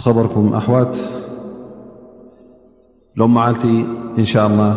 خبركم 0.00 0.54
أحوات 0.54 0.98
لو 3.16 3.26
معلت 3.28 3.64
إن 4.18 4.24
شاء 4.24 4.46
الله 4.46 4.74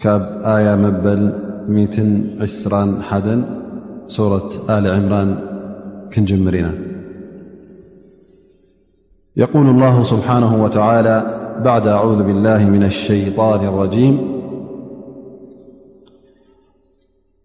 ك 0.00 0.06
آية 0.56 0.74
مبل 0.76 1.22
مئ 1.68 1.96
عسرا 2.42 2.98
حدا 3.08 3.36
سورة 4.08 4.50
آل 4.70 4.84
عمران 4.94 5.28
كنجمرنا 6.14 6.72
يقول 9.36 9.66
الله 9.68 10.02
سبحانه 10.02 10.62
وتعالى 10.64 11.16
بعد 11.64 11.86
أعوذ 11.86 12.22
بالله 12.22 12.64
من 12.64 12.82
الشيطان 12.84 13.60
الرجيم 13.68 14.14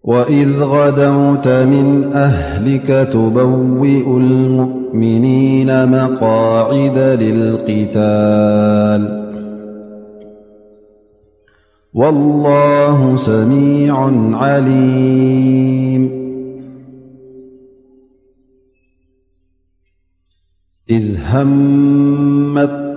وإذ 0.03 0.59
غدوت 0.63 1.47
من 1.47 2.11
أهلك 2.13 3.07
تبوئ 3.13 4.07
المؤمنين 4.17 5.89
مقاعد 6.03 6.97
للقتال 6.97 9.21
والله 11.93 13.15
سميع 13.15 14.03
عليم 14.37 16.21
إذهمل 20.89 22.91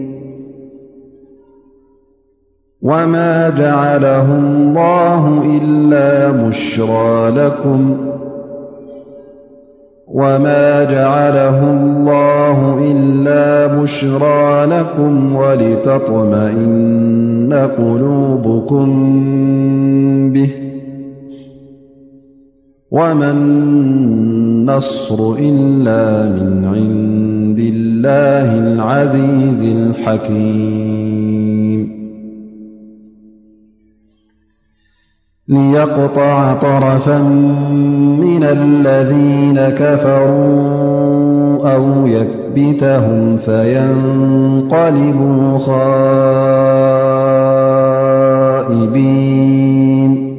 وما 2.81 3.49
جعله 3.49 4.39
الله 11.71 12.79
إلا 12.81 13.81
مشرالكم 13.81 15.35
ولتطمئن 15.35 17.53
قلوبكم 17.77 18.89
به 20.33 20.49
وما 22.91 23.33
نلنصر 24.63 25.33
إلا 25.39 26.29
من 26.29 26.65
عند 26.65 27.59
الله 27.59 28.57
العزيز 28.67 29.63
الحكيم 29.63 30.90
ليقطع 35.47 36.53
طرفا 36.53 37.17
من 38.21 38.43
الذين 38.43 39.59
كفروا 39.69 41.75
أو 41.75 42.07
يكبتهم 42.07 43.37
فينقلبوا 43.37 45.57
خائبين 48.69 50.31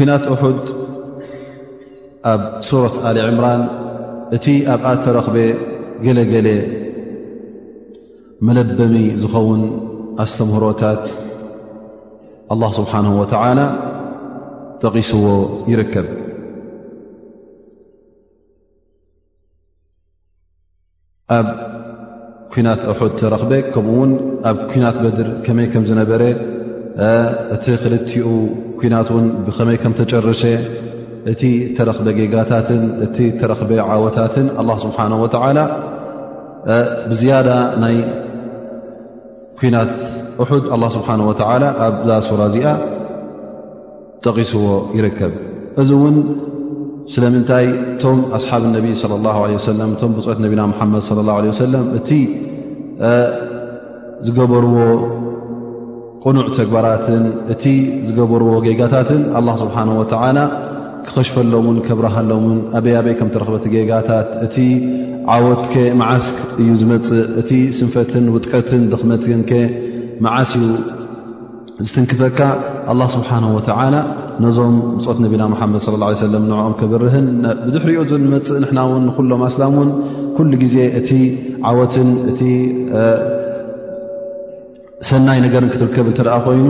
ዩ 0.05 0.83
ኣብ 2.31 2.41
ሱረት 2.67 2.95
ኣልዕምራን 3.07 3.61
እቲ 4.35 4.45
ኣብ 4.73 4.81
ኣ 4.91 4.93
ተ 5.03 5.11
ረክበ 5.17 5.35
ገለገለ 6.05 6.47
መለበሚ 8.47 8.95
ዝኸውን 9.23 9.61
ኣስተምህሮታት 10.23 11.03
له 12.61 12.69
ስብሓه 12.77 13.05
و 13.21 13.23
ጠቂስዎ 14.83 15.25
ይርከብ 15.71 16.07
ኣብ 21.37 21.47
ኩናት 22.53 22.81
ሑድ 22.99 23.13
ተረኽ 23.19 23.43
ከምኡ 23.73 23.87
ውን 23.99 24.11
ኣብ 24.49 24.57
ኩናት 24.71 24.97
በድር 25.03 25.27
ከመይ 25.45 25.67
ከም 25.73 25.83
ዝነበረ 25.89 26.21
እቲ 27.55 27.65
ክልኡ 27.83 28.17
ኩናት 28.79 29.09
ን 29.23 29.25
ብኸመይ 29.45 29.77
ከም 29.83 29.93
ተጨረሰ 29.99 30.43
እቲ 31.31 31.43
ተረክበ 31.77 32.07
ጌጋታትን 32.17 32.81
እቲ 33.05 33.15
ተረክበ 33.39 33.71
ዓወታትን 33.91 34.47
ኣ 34.61 34.63
ስብሓነه 34.83 35.17
ወተላ 35.23 35.57
ብዝያዳ 37.11 37.49
ናይ 37.83 37.95
ኩናት 39.59 39.95
ሑድ 40.49 40.65
ኣላ 40.75 40.83
ስብሓነ 40.97 41.19
ወተላ 41.29 41.63
ኣብዛ 41.85 42.09
ሱራ 42.27 42.41
እዚኣ 42.49 42.67
ጠቂስዎ 44.25 44.65
ይርከብ 44.97 45.33
እዚ 45.81 45.89
እውን 45.99 46.15
ስለምንታይ 47.13 47.65
እቶም 47.93 48.19
ኣስሓብ 48.37 48.63
ነቢ 48.77 48.85
ሰለ 49.01 49.13
እቶም 49.95 50.13
ብፅኦት 50.17 50.39
ነብና 50.45 50.61
ሓመድ 50.79 51.03
ላه 51.29 51.35
ወሰለም 51.53 51.85
እቲ 51.99 52.09
ዝገበርዎ 54.27 54.77
ቁኑዕ 56.25 56.47
ተግባራትን 56.59 57.23
እቲ 57.55 57.63
ዝገበርዎ 58.07 58.51
ጌጋታትን 58.67 59.21
ስብሓነ 59.63 59.89
ወላ 60.03 60.31
ክከሽፈሎን 61.07 61.77
ከብረሃሎን 61.87 62.45
ኣበይ 62.77 62.93
ኣበይ 62.99 63.13
ከም 63.19 63.29
ትረክበት 63.33 63.63
ጌጋታት 63.73 64.29
እቲ 64.45 64.55
ዓወት 65.33 65.63
ከ 65.73 65.83
መዓስ 66.01 66.25
እዩ 66.61 66.69
ዝመፅእ 66.81 67.21
እቲ 67.41 67.51
ስንፈትን 67.79 68.25
ውጥቀትን 68.35 68.83
ዝኽመትንከ 68.91 69.51
መዓስ 70.25 70.51
እዩ 70.59 70.67
ዝትንክፈካ 71.87 72.39
ኣላ 72.91 73.01
ስብሓነ 73.15 73.45
ወተዓላ 73.57 73.95
ነዞም 74.43 74.75
ንፅት 74.97 75.17
ነቢና 75.25 75.43
መሓመድ 75.53 75.81
ለ 75.93 76.01
ላ 76.01 76.05
ሰለም 76.25 76.43
ንዕኦም 76.51 76.75
ከበርህን 76.81 77.27
ብድሕሪኦ 77.65 78.01
ንመፅእ 78.25 78.57
ንና 78.65 78.77
ውን 78.91 79.03
ንኩሎም 79.09 79.41
ኣስላም 79.49 79.75
ውን 79.79 79.89
ኩሉ 80.37 80.51
ግዜ 80.63 80.77
እቲ 80.99 81.09
ዓወትን 81.69 82.09
እቲ 82.31 82.41
ሰናይ 85.09 85.39
ነገርን 85.45 85.69
ክትርከብ 85.73 86.05
እንትርኣ 86.11 86.33
ኮይኑ 86.45 86.67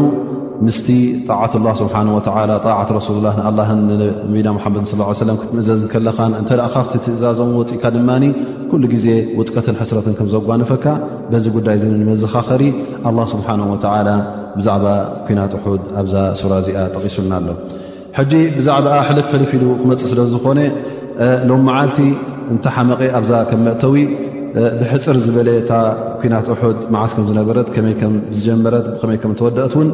ምስቲ 0.66 0.88
ጣዕት 1.30 1.54
ላ 1.66 1.72
ስብሓና 1.80 2.08
ወ 2.16 2.20
ጣዓት 2.28 2.90
ረሱሉላ 2.98 3.28
ንኣላን 3.38 3.80
ነቢና 3.90 4.48
ሓመድን 4.66 4.86
ሰለ 5.22 5.32
ክትምእዘዝከለኻን 5.42 6.34
እንተደኣ 6.42 6.68
ካብቲትእዛዘም 6.76 7.50
ወፅእካ 7.60 7.84
ድማ 7.96 8.10
ኩሉ 8.72 8.84
ግዜ 8.94 9.08
ውጥቀትን 9.40 9.76
ሕስረትን 9.82 10.14
ከም 10.20 10.28
ዘጓንፈካ 10.34 10.86
በዚ 11.32 11.46
ጉዳይ 11.58 11.78
ዘመዝኻኸሪ 11.84 12.64
ኣላ 13.10 13.20
ስብሓን 13.34 13.62
ወላ 13.72 14.10
ብዛዕባ 14.60 14.86
ኩናት 15.28 15.54
ኣሑድ 15.60 15.82
ኣብዛ 16.02 16.16
ሱራ 16.42 16.54
እዚኣ 16.62 16.84
ጠቂሱልና 16.98 17.34
ኣሎ 17.40 17.48
ሕጂ 18.20 18.34
ብዛዕባኣ 18.58 19.00
ሕልፍሕልፍ 19.10 19.52
ኢሉ 19.58 19.64
ክመፅእ 19.82 20.10
ስለዝኾነ 20.12 20.60
ሎም 21.50 21.62
መዓልቲ 21.70 22.00
እንተ 22.54 22.66
ሓመቐ 22.76 23.02
ኣብዛ 23.20 23.34
ከም 23.50 23.62
መእተዊ 23.68 23.96
ብሕፅር 24.80 25.18
ዝበለ 25.26 25.50
ታ 25.70 25.80
ኩናት 26.22 26.48
እሑድ 26.54 26.78
መዓስ 26.96 27.12
ከም 27.16 27.26
ዝነበረት 27.30 27.70
መይ 27.86 27.98
ዝጀመረት 28.38 28.86
መይ 29.10 29.18
ከም 29.24 29.32
ዝተወድቀትውን 29.34 29.88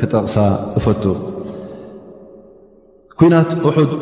ክጠቕሳ 0.00 0.34
እፈቱ 0.78 1.04
ኩናት 3.20 3.50
ውሑድ 3.66 3.92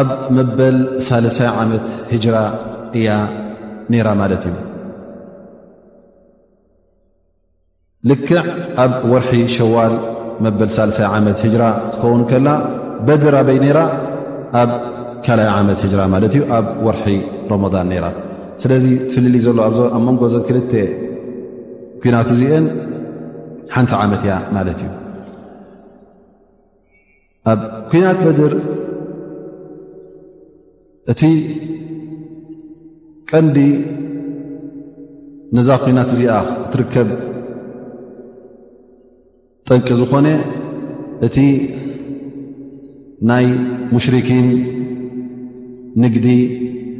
ኣብ 0.00 0.08
መበል 0.36 0.76
ሳልሳይ 1.06 1.48
ዓመት 1.60 1.84
ህጅራ 2.12 2.36
እያ 2.98 3.08
ነይራ 3.92 4.08
ማለት 4.22 4.42
እዩ 4.50 4.54
ልክዕ 8.10 8.36
ኣብ 8.82 8.92
ወርሒ 9.12 9.32
ሸዋል 9.56 9.94
መበል 10.46 10.70
ሳለሳይ 10.76 11.06
ዓመት 11.16 11.40
ራ 11.62 11.70
ዝኸውን 11.92 12.22
ከላ 12.32 12.48
በድራበይ 13.08 13.58
ነራ 13.64 13.80
ኣብ 14.62 14.70
ካልይ 15.26 15.48
ዓመት 15.58 15.80
ራ 16.00 16.04
ማለት 16.14 16.34
እዩ 16.36 16.44
ኣብ 16.58 16.68
ወርሒ 16.88 17.16
ረመን 17.52 17.88
ነራ 17.94 18.06
ስለዚ 18.62 18.86
ትፍልል 19.08 19.34
ዘሎ 19.48 19.58
ኣብ 19.66 19.98
መንጎ 20.06 20.22
ዘ 20.34 20.38
ክልተ 20.48 20.72
ኩናት 22.02 22.30
እዚአን 22.36 22.66
ሓንቲ 23.74 23.92
ዓመት 24.04 24.22
እያ 24.26 24.34
ማለት 24.56 24.78
እዩ 24.84 24.97
ኣብ 27.50 27.60
ኩናት 27.90 28.18
በድር 28.26 28.52
እቲ 31.12 31.22
ቀንዲ 33.30 33.58
ነዛ 35.56 35.68
ኩናት 35.84 36.08
እዚኣ 36.14 36.32
እትርከብ 36.64 37.08
ጠንቂ 39.68 39.88
ዝኾነ 40.00 40.26
እቲ 41.26 41.36
ናይ 43.28 43.46
ሙሽሪኪን 43.94 44.48
ንግዲ 46.02 46.26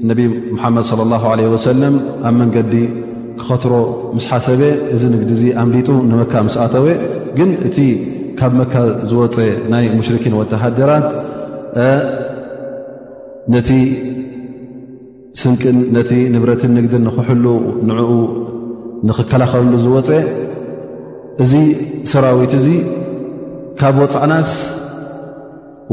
ነብ 0.09 0.19
ሙሓመድ 0.55 0.89
ለ 1.01 1.05
ላ 1.13 1.27
ለ 1.39 1.47
ወሰለም 1.57 1.95
ኣብ 2.29 2.35
መንገዲ 2.41 2.73
ክኸትሮ 3.41 3.73
ምስ 4.17 4.25
ሓሰበ 4.31 4.61
እዚ 4.95 5.03
ንግዲ 5.15 5.31
እዚ 5.39 5.45
ኣምሊጡ 5.63 5.89
ንመካ 6.11 6.33
ምስኣተወ 6.47 6.87
ግንእ 7.39 7.55
ካብ 8.39 8.53
መካ 8.59 8.75
ዝወፀ 9.11 9.37
ናይ 9.73 9.85
ሙሽርኪን 9.99 10.35
ወተሓድራት 10.41 11.09
ነቲ 13.55 13.71
ስንቅን 15.41 15.77
ነቲ 15.97 16.11
ንብረትን 16.35 16.73
ንግድን 16.79 17.03
ንክሕሉ 17.09 17.45
ንኡ 17.89 18.11
ንኽከላኸልሉ 19.09 19.75
ዝወፀ 19.87 20.11
እዚ 21.45 21.53
ሰራዊት 22.13 22.53
እዙ 22.61 22.67
ካብ 23.81 23.97
ወፅዕናስ 24.03 24.51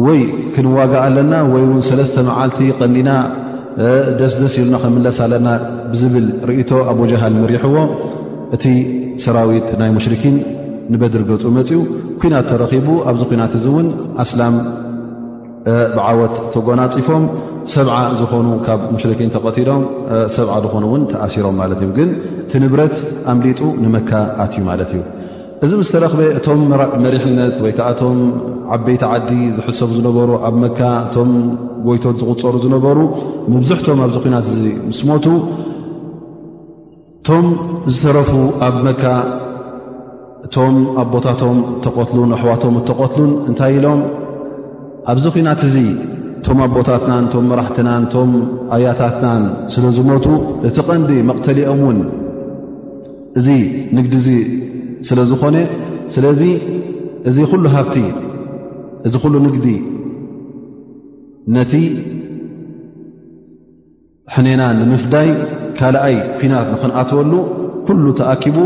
ወይ 0.05 0.21
ክንዋጋእ 0.53 1.01
ኣለና 1.07 1.33
ወይ 1.53 1.63
ውን 1.69 1.81
ሰለስተ 1.89 2.15
መዓልቲ 2.29 2.59
ቀዲና 2.79 3.09
ደስደስ 4.19 4.55
ኢሉና 4.61 4.75
ክምለስ 4.83 5.17
ኣለና 5.25 5.47
ብዝብል 5.91 6.27
ርእቶ 6.49 6.71
ኣብ 6.91 6.99
ጃሃል 7.11 7.33
ምሪሕዎ 7.43 7.75
እቲ 8.55 8.63
ሰራዊት 9.25 9.67
ናይ 9.81 9.89
ሙሽርኪን 9.97 10.35
ንበድሪ 10.93 11.21
ገፁ 11.29 11.43
መፅኡ 11.57 11.77
ኩናት 12.21 12.45
ተረኪቡ 12.51 12.87
ኣብዚ 13.09 13.21
ኩናት 13.29 13.53
እዚ 13.59 13.65
እውን 13.71 13.87
ኣስላም 14.23 14.55
ብዓወት 15.95 16.35
ተጎናፅፎም 16.53 17.23
ሰብዓ 17.75 17.95
ዝኾኑ 18.19 18.47
ካብ 18.65 18.79
ሙሽርኪን 18.93 19.29
ተቐቲሎም 19.35 19.81
ሰ 20.35 20.45
ዝኾኑ 20.65 20.83
እውን 20.89 21.03
ተኣሲሮም 21.11 21.55
ማለት 21.61 21.79
እዩ 21.85 21.89
ግን 21.99 22.09
ቲ 22.49 22.59
ንብረት 22.63 22.95
ኣምሊጡ 23.31 23.61
ንመካ 23.83 24.11
ኣትእዩ 24.43 24.63
ማለት 24.69 24.91
እዩ 24.95 25.01
እዚ 25.65 25.71
ምስ 25.81 25.89
ተረክበ 25.95 26.21
እቶም 26.39 26.59
መሪሕነት 27.05 27.55
ወይ 27.63 27.71
ከዓቶም 27.77 28.17
ዓበይቲ 28.75 29.03
ዓዲ 29.13 29.31
ዝሕሰቡ 29.57 29.89
ዝነበሩ 29.97 30.29
ኣብ 30.49 30.55
መካ 30.63 30.79
እቶም 31.07 31.31
ጎይቶት 31.87 32.17
ዝቁፀሩ 32.23 32.53
ዝነበሩ 32.65 32.99
መብዙሕቶም 33.55 33.99
ኣብዚ 34.07 34.17
ኩናት 34.25 34.47
እ 34.67 34.73
ምስ 34.89 34.99
ሞቱ 35.09 35.25
እቶም 37.21 37.47
ዝተረፉ 37.93 38.31
ኣብ 38.67 38.75
መካ 38.87 39.03
እቶም 40.45 40.75
ኣቦታቶም 41.01 41.57
እተቐትሉን 41.77 42.31
ኣኣሕዋቶም 42.35 42.73
እተቐትሉን 42.79 43.31
እንታይ 43.49 43.71
ኢሎም 43.77 43.99
ኣብዚ 45.11 45.25
ኲናት 45.35 45.61
እዙ 45.67 45.75
እቶም 46.39 46.59
ኣቦታትናን 46.65 47.23
እቶም 47.27 47.45
መራሕትናን 47.51 48.01
እቶም 48.07 48.31
ኣያታትናን 48.75 49.43
ስለ 49.73 49.85
ዝሞቱ 49.97 50.25
እቲ 50.69 50.77
ቐንዲ 50.89 51.11
መቕተሊኦም 51.29 51.81
ውን 51.87 51.99
እዚ 53.39 53.47
ንግዲ 53.97 54.13
እዚ 54.21 54.29
ስለ 55.07 55.19
ዝኾነ 55.31 55.55
ስለዚ 56.15 56.41
እዚ 57.29 57.37
ኩሉ 57.51 57.63
ሃብቲ 57.75 57.97
እዚ 59.07 59.13
ኩሉ 59.25 59.33
ንግዲ 59.47 59.67
ነቲ 61.55 61.73
ሕኔና 64.35 64.61
ንምፍዳይ 64.79 65.27
ካልኣይ 65.79 66.15
ኲናት 66.39 66.67
ንኽንኣትወሉ 66.75 67.31
ኩሉ 67.87 68.05
ተኣኪቡ 68.19 68.57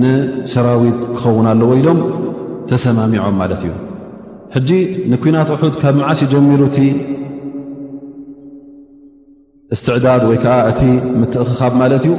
ንሰራዊት 0.00 0.98
ክኸውን 1.16 1.46
ኣሎወኢዶም 1.52 1.98
ተሰማሚዖም 2.70 3.36
ማለት 3.42 3.60
እዩ 3.64 3.72
ሕጂ 4.54 4.70
ንኩናት 5.12 5.48
እሑድ 5.54 5.74
ካብ 5.82 5.94
መዓሲ 6.00 6.20
ጀሚሩ 6.32 6.60
እቲ 6.70 6.78
እስትዕዳድ 9.74 10.22
ወይ 10.30 10.38
ከዓ 10.44 10.56
እቲ 10.70 10.80
ምትእክኻብ 11.20 11.72
ማለት 11.82 12.02
እዩ 12.06 12.14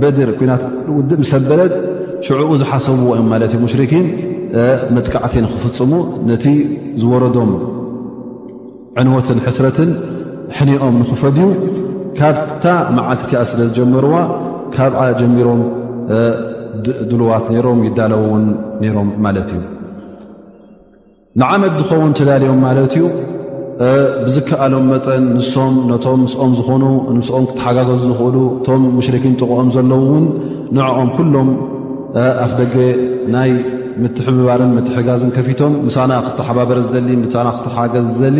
በድር 0.00 0.30
ኩናት 0.40 0.62
ውድእ 0.96 1.22
ሰበለት 1.32 1.74
ሽዑኡ 2.26 2.50
ዝሓሰብዎ 2.62 3.08
እዮም 3.16 3.28
ማለት 3.34 3.50
እዩ 3.54 3.60
ሙሽሪኪን 3.64 4.06
መጥቃዕቲ 4.96 5.34
ንክፍፅሙ 5.44 5.92
ነቲ 6.30 6.44
ዝወረዶም 7.00 7.50
ዕንወትን 9.00 9.40
ሕስረትን 9.46 9.90
ሕኒኦም 10.58 10.94
ንኽፈድዩ 11.02 11.48
ካብታ 12.18 12.64
መዓልቲቲኣ 12.96 13.40
ስለ 13.50 13.60
ዝጀመርዋ 13.70 14.14
ካብዓ 14.76 15.02
ጀሚሮም 15.18 15.60
ድልዋት 17.10 17.46
ይሮም 17.56 17.80
ይዳለው 17.88 18.22
ውን 18.32 18.44
ነይሮም 18.82 19.08
ማለት 19.24 19.48
እዩ 19.56 19.62
ንዓመት 21.40 21.72
ዝኸውን 21.80 22.12
ተዳልዮም 22.18 22.58
ማለት 22.66 22.92
እዩ 22.96 23.04
ብዝከኣሎም 24.26 24.86
መጠን 24.92 25.24
ንሶም 25.36 25.74
ነቶም 25.90 26.20
ንስኦም 26.26 26.52
ዝኾኑ 26.58 26.84
ንስኦም 27.18 27.44
ክትሓጋገዙ 27.50 28.00
ዝኽእሉ 28.10 28.36
እቶም 28.60 28.84
ምሽሪክን 28.98 29.34
ጥቕኦም 29.40 29.68
ዘለዉ 29.76 30.02
ውን 30.12 30.24
ንዕኦም 30.78 31.10
ኩሎም 31.16 31.50
ኣፍ 32.44 32.52
ደገ 32.60 32.74
ናይ 33.34 33.50
ምትሕብባርን 34.02 34.72
ምትሕጋዝን 34.78 35.30
ከፊቶም 35.36 35.72
ምሳና 35.86 36.10
ክተሓባበረ 36.26 36.78
ዝደሊ 36.86 37.10
ምሳና 37.24 37.48
ክትሓጋገዝ 37.58 38.06
ዝደሊ 38.18 38.38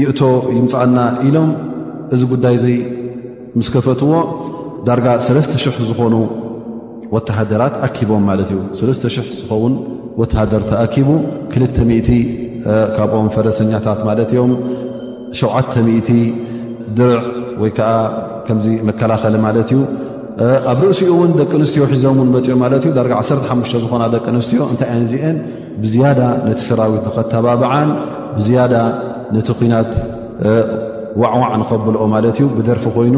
ይእቶ 0.00 0.20
ይምፅኣና 0.56 0.96
ኢሎም 1.28 1.50
እዚ 2.16 2.22
ጉዳይ 2.32 2.56
ዘይምስ 2.64 3.68
ከፈትዎ 3.76 4.12
ዳርጋ 4.88 5.06
ሰለስተ 5.28 5.52
ሽ0 5.62 5.78
ዝኾኑ 5.90 6.14
ወተሃደራት 7.14 7.74
ኣኪቦም 7.86 8.22
ማለት 8.30 8.48
እዩ 8.54 8.58
30 8.80 9.10
ዝኸውን 9.38 9.74
ወተሃደር 10.20 10.62
ተኣኪቡ 10.70 11.08
20 11.58 12.18
ካብኦም 12.96 13.28
ፈረሰኛታት 13.36 14.00
ማለት 14.08 14.30
እዮም 14.34 14.52
70 15.40 16.18
ድርዕ 16.98 17.24
ወይ 17.62 17.70
ከዓ 17.76 17.90
ከምዚ 18.46 18.66
መከላኸሊ 18.88 19.34
ማለት 19.46 19.70
እዩ 19.74 19.78
ኣብ 20.72 20.78
ርእሲኡ 20.86 21.08
እውን 21.14 21.30
ደቂ 21.38 21.50
ኣንስትዮ 21.58 21.82
ሒዞም 21.92 22.18
ውን 22.22 22.28
መፅኦም 22.34 22.60
ማለት 22.64 22.82
እዩ 22.86 22.90
ዳርጋ 22.98 23.12
1ሓ 23.36 23.56
ዝኾና 23.84 24.02
ደቂ 24.14 24.24
ኣንስትዮ 24.32 24.60
እንታይ 24.72 24.88
ኣነዚአን 24.96 25.38
ብዝያዳ 25.84 26.20
ነቲ 26.48 26.60
ሰራዊት 26.68 27.02
ንኸተባብዓን 27.08 27.90
ብዝያዳ 28.36 28.74
ነቲ 29.36 29.48
ኩናት 29.60 29.90
ዋዕዋዕ 31.22 31.52
ንከብልኦ 31.62 32.02
ማለት 32.14 32.36
እዩ 32.40 32.46
ብደርፊ 32.58 32.84
ኮይኑ 32.98 33.16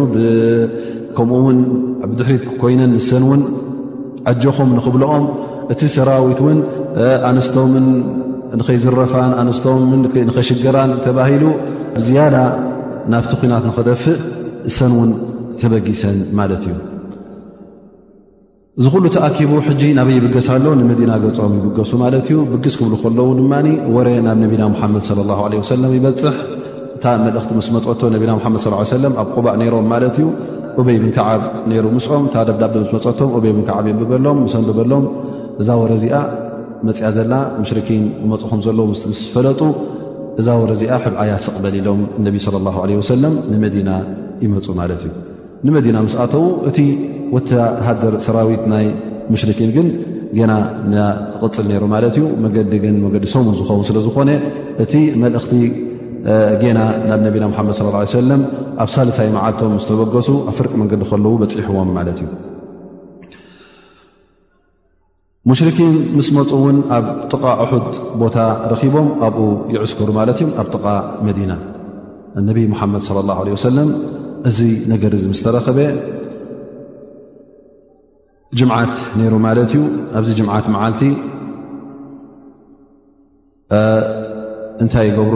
ከምኡውን 1.16 1.59
ብድሕሪት 2.11 2.44
ክኮይነን 2.50 2.90
ንሰንእውን 2.99 3.42
ዓጀኹም 4.33 4.69
ንኽብልኦም 4.79 5.25
እቲ 5.73 5.81
ሰራዊት 5.95 6.41
ውን 6.47 6.59
ኣንስቶምን 7.31 7.87
ንኸይዝረፋን 8.59 9.33
ኣንስቶምን 9.43 10.00
ንኸሽገራን 10.29 10.91
ተባሂሉ 11.07 11.45
ብዝያዳ 11.97 12.37
ናብቲ 13.12 13.33
ኩናት 13.41 13.65
ንኽደፍእ 13.71 14.19
እሰን 14.71 14.93
እውን 14.97 15.11
ትበጊሰን 15.61 16.19
ማለት 16.39 16.62
እዩ 16.69 16.77
እዝ 18.81 18.85
ኹሉ 18.93 19.05
ተኣኪቡ 19.15 19.53
ሕጂ 19.67 19.83
ናበይ 19.99 20.15
ይብገስ 20.19 20.49
ኣሎ 20.55 20.67
ንመዲና 20.81 21.12
ገጾም 21.25 21.55
ይብገሱ 21.59 21.91
ማለት 22.03 22.27
እዩ 22.31 22.37
ብግስ 22.50 22.75
ክብሉ 22.81 22.93
ከለዉ 23.03 23.29
ድማ 23.39 23.55
ወረ 23.97 24.09
ናብ 24.27 24.39
ነቢና 24.45 24.62
ሙሓመድ 24.75 25.05
ለ 25.19 25.25
ላሁ 25.31 25.41
ዓለ 25.47 25.53
ወሰለም 25.62 25.91
ይበፅሕ 25.97 26.37
እታ 26.97 27.05
መልእኽቲ 27.25 27.50
ምስ 27.59 27.69
መፅቶ 27.77 28.00
ነቢና 28.15 28.31
ሓመድ 28.45 28.61
ሰለም 28.97 29.12
ኣብ 29.23 29.29
ቁባእ 29.37 29.55
ነይሮም 29.62 29.87
ማለት 29.93 30.15
እዩ 30.21 30.27
ኦበይብን 30.80 31.10
ከዓብ 31.16 31.40
ነይሩ 31.70 31.87
ምስኦም 31.96 32.22
እታ 32.28 32.37
ዳብዳብዶ 32.49 32.75
ምስ 32.82 32.90
መፀቶም 32.96 33.30
ኦበይብን 33.38 33.64
ከዓብ 33.68 33.84
የንብበሎም 33.90 34.38
ስ 34.52 34.54
ንብበሎም 34.66 35.04
እዛ 35.60 35.68
ወረዚኣ 35.82 36.14
መፅያ 36.88 37.08
ዘላ 37.16 37.32
ምሽርኪን 37.62 38.04
ዝመፁኹም 38.22 38.60
ዘለዎ 38.66 38.84
ምስ 38.92 39.02
ፈለጡ 39.32 39.60
እዛ 40.40 40.49
ወረዚኣ 40.62 40.92
ሕብዓያስቕበል 41.04 41.75
ኢሎም 41.80 42.00
እነቢ 42.20 42.37
ለ 42.54 42.62
ላ 42.68 42.72
ለ 42.90 42.94
ወሰለም 43.00 43.34
ንመዲና 43.52 43.90
ይመፁ 44.44 44.66
ማለት 44.80 45.00
እዩ 45.08 45.12
ንመዲና 45.68 45.96
ምስኣተዉ 46.06 46.44
እቲ 46.70 46.78
ወቲሃደር 47.34 48.14
ሰራዊት 48.26 48.62
ናይ 48.72 48.87
ምሽርኪን 49.34 49.70
ግን 49.76 49.88
ና 50.94 51.04
ቅፅል 51.42 51.64
ነይሩ 51.72 51.84
ማለት 51.94 52.14
እዩ 52.18 52.25
መገዲ 52.46 52.72
ግን 52.84 52.94
መገዲ 53.06 53.25
ሰሙን 53.34 53.54
ዝኸውን 53.60 53.84
ስለዝኾነ 53.90 54.30
እቲ 54.84 54.94
መልእኽቲ 55.25 55.52
ገና 56.62 56.78
ናብ 57.10 57.20
ነቢና 57.26 57.44
ምሓመድ 57.52 57.75
ሰለም 58.20 58.40
ኣብ 58.82 58.88
ሳለሳይ 58.94 59.28
መዓልቶም 59.37 59.72
ዝተበገሱ 59.82 60.28
ኣፍርቂ 60.50 60.72
መንዲ 60.80 60.92
ከለ 61.10 61.25
በፅሕዎም 61.40 61.88
ማት 61.96 62.08
እዩ 62.12 62.28
ሙሽኪን 65.50 65.94
ምስ 66.16 66.28
መፁ 66.37 66.50
እውን 66.58 66.78
ኣብ 66.96 67.04
ጥቃ 67.32 67.42
ሑ 67.70 67.80
ቦታ 68.22 68.37
ረኪቦም 68.72 69.06
ኣብኡ 69.26 69.44
ይዕዝክሩ 69.75 70.08
ማት 70.18 70.28
እዩ 70.34 70.46
ኣብ 70.62 70.66
ጥቃ 70.76 70.84
መዲና 71.28 71.52
ነብ 72.49 72.58
ሓመድ 72.80 73.02
ص 73.08 73.10
ه 73.37 73.60
ሰለም 73.68 73.88
እዚ 74.49 74.58
ነገር 74.94 75.12
ምስተረከበ 75.32 75.78
ጅምዓት 78.58 78.94
ነይሩ 79.20 79.34
ማለት 79.46 79.70
እዩ 79.75 79.80
ኣብዚ 80.20 80.30
ዓት 80.58 80.66
መዓልቲ 80.75 81.02
እንታይ 84.84 85.06
ይገብሩ 85.10 85.34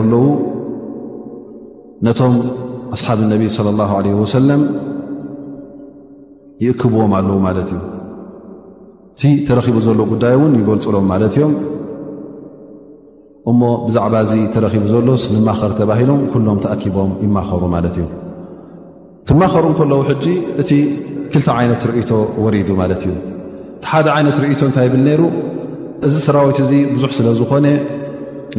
ኣለው 2.11 2.31
ኣስሓብ 2.95 3.19
ነቢ 3.33 3.43
ለ 3.53 3.69
ላ 3.79 3.85
ለ 4.05 4.11
ወሰለም 4.21 4.61
ይእክብዎም 6.63 7.13
ኣለዉ 7.17 7.37
ማለት 7.45 7.69
እዩ 7.73 7.77
እቲ 9.15 9.21
ተረኺቡ 9.47 9.77
ዘሎ 9.87 9.99
ጉዳይ 10.11 10.35
ውን 10.41 10.53
ይበልፅሎም 10.59 11.05
ማለት 11.11 11.33
እዮም 11.37 11.53
እሞ 13.51 13.61
ብዛዕባ 13.87 14.15
እዚ 14.25 14.31
ተረኺቡ 14.53 14.85
ዘሎ 14.93 15.09
ስንማኸሪ 15.25 15.71
ተባሂሎም 15.81 16.21
ኩሎም 16.33 16.59
ተኣኪቦም 16.65 17.11
ይማኸሩ 17.25 17.63
ማለት 17.75 17.95
እዩ 17.99 18.05
ትማኸሩ 19.29 19.65
ከለዉ 19.79 20.01
ሕጂ 20.09 20.25
እቲ 20.63 20.71
ክልተ 21.33 21.47
ዓይነት 21.59 21.83
ርእቶ 21.91 22.11
ወሪዱ 22.43 22.69
ማለት 22.81 23.01
እዩ 23.07 23.13
እቲ 23.19 23.89
ሓደ 23.91 24.07
ዓይነት 24.17 24.37
ርእቶ 24.43 24.61
እንታይ 24.69 24.87
ብል 24.93 25.01
ነይሩ 25.07 25.21
እዚ 26.07 26.13
ሰራዊት 26.27 26.59
እዚ 26.65 26.71
ብዙሕ 26.95 27.09
ስለ 27.17 27.27
ዝኾነ 27.39 27.65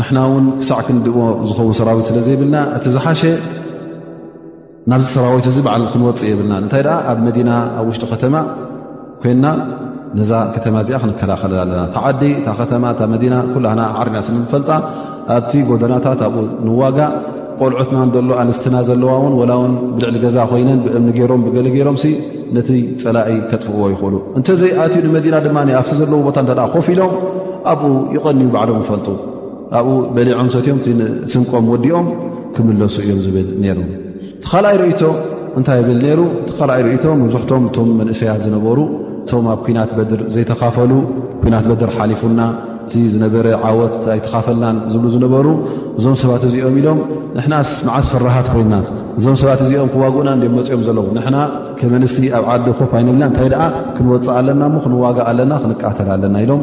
ንሕና 0.00 0.18
ውን 0.32 0.46
ክሳዕ 0.60 0.78
ክንዲዎ 0.88 1.18
ዝኸው 1.50 1.70
ሰራዊት 1.80 2.06
ስለ 2.10 2.16
ዘይብልና 2.26 2.56
እቲ 2.78 2.84
ዝሓሸ 2.96 3.22
ናብዚ 4.90 5.06
ሰራዊት 5.14 5.46
እዚ 5.50 5.56
በዓል 5.66 5.84
ክንወፅእ 5.92 6.28
የብልና 6.30 6.54
እንታይ 6.62 6.82
ደ 6.86 6.90
ኣብ 7.12 7.18
መዲና 7.28 7.50
ኣብ 7.78 7.86
ውሽጢ 7.90 8.04
ከተማ 8.10 8.34
ኮይና 9.22 9.46
ነዛ 10.18 10.30
ከተማ 10.56 10.74
እዚኣ 10.84 10.96
ክንከላኸልል 11.02 11.58
ኣለና 11.62 11.80
ተ 11.94 12.02
ዓዲ 12.08 12.20
እታ 12.40 12.48
ከተማ 12.58 12.84
እ 12.98 13.08
መዲና 13.14 13.34
ኩላና 13.54 13.80
ዓርምያ 14.02 14.20
ስፈልጣ 14.28 14.70
ኣብቲ 15.36 15.52
ጎደናታት 15.70 16.20
ኣብኡ 16.26 16.44
ንዋጋ 16.68 16.98
ቆልዑትናዘሎ 17.60 18.30
ኣንስትና 18.42 18.76
ዘለዋውን 18.90 19.34
ወላ 19.40 19.52
ውን 19.62 19.74
ብልዕሊ 19.96 20.16
ገዛ 20.26 20.38
ኮይነን 20.52 20.80
ብእምኒ 20.86 21.10
ገይሮም 21.18 21.42
ብገለገይሮም 21.48 21.96
ነቲ 22.58 22.70
ፀላእ 23.02 23.28
ከጥፍዎ 23.50 23.82
ይኽእሉ 23.94 24.14
እንተዘይኣትዩ 24.38 25.02
ንመዲና 25.08 25.36
ድማ 25.48 25.58
ኣብቲ 25.82 25.92
ዘለዉ 26.02 26.20
ቦታ 26.30 26.38
ተ 26.48 26.62
ኮፍ 26.76 26.88
ኢሎም 26.96 27.12
ኣብኡ 27.74 27.90
ይቐኒዩ 28.18 28.48
ባዕሎም 28.56 28.80
ይፈልጡ 28.84 29.08
ኣብኡ 29.80 29.96
በሊዖም 30.18 30.50
ሰትዮም 30.56 30.80
ስንቆም 31.34 31.68
ወዲኦም 31.74 32.08
ክምለሱ 32.56 32.98
እዮም 33.06 33.20
ዝብል 33.26 33.48
ነይሩ 33.62 33.78
ቲካልኣይ 34.48 34.76
ርእቶ 34.80 35.02
እንታይ 35.58 35.80
ብል 35.86 35.96
ነይሩ 36.04 36.20
ቲ 36.48 36.50
ካልኣይ 36.58 36.80
ርእቶ 36.86 37.04
መብዙሕቶም 37.20 37.62
እቶም 37.68 37.88
መንእሰያት 38.00 38.40
ዝነበሩ 38.46 38.78
እቶም 39.22 39.46
ኣብ 39.52 39.58
ኩናት 39.66 39.90
በድር 39.96 40.20
ዘይተኻፈሉ 40.34 40.92
ኩናት 41.42 41.64
በድር 41.70 41.90
ሓሊፉና 41.96 42.40
እቲ 42.86 42.94
ዝነበረ 43.14 43.46
ዓወት 43.70 43.96
ኣይተኻፈልናን 44.14 44.76
ዝብሉ 44.92 45.06
ዝነበሩ 45.14 45.46
እዞም 45.98 46.14
ሰባት 46.22 46.42
እዚኦም 46.50 46.76
ኢሎም 46.82 47.00
ንሕና 47.38 47.54
ስመዓስ 47.72 48.06
ፍራሃት 48.14 48.48
ኮይና 48.54 48.74
እዞም 49.18 49.36
ሰባት 49.42 49.62
እዚኦም 49.66 49.90
ክዋግእና 49.96 50.28
እድም 50.38 50.54
መፅኦም 50.60 50.84
ዘለዎ 50.90 51.06
ንና 51.18 51.36
ከመንስቲ 51.82 52.24
ኣብ 52.40 52.46
ዓዲ 52.56 52.66
ኮፍ 52.80 52.92
ኣይነብልና 53.00 53.24
እንታይ 53.32 53.50
ደኣ 53.56 53.62
ክንወፅእ 53.98 54.32
ኣለና 54.38 54.62
ሞ 54.74 54.78
ክንዋጋእ 54.86 55.26
ኣለና 55.32 55.52
ክንቃተል 55.64 56.10
ኣለና 56.16 56.36
ኢሎም 56.46 56.62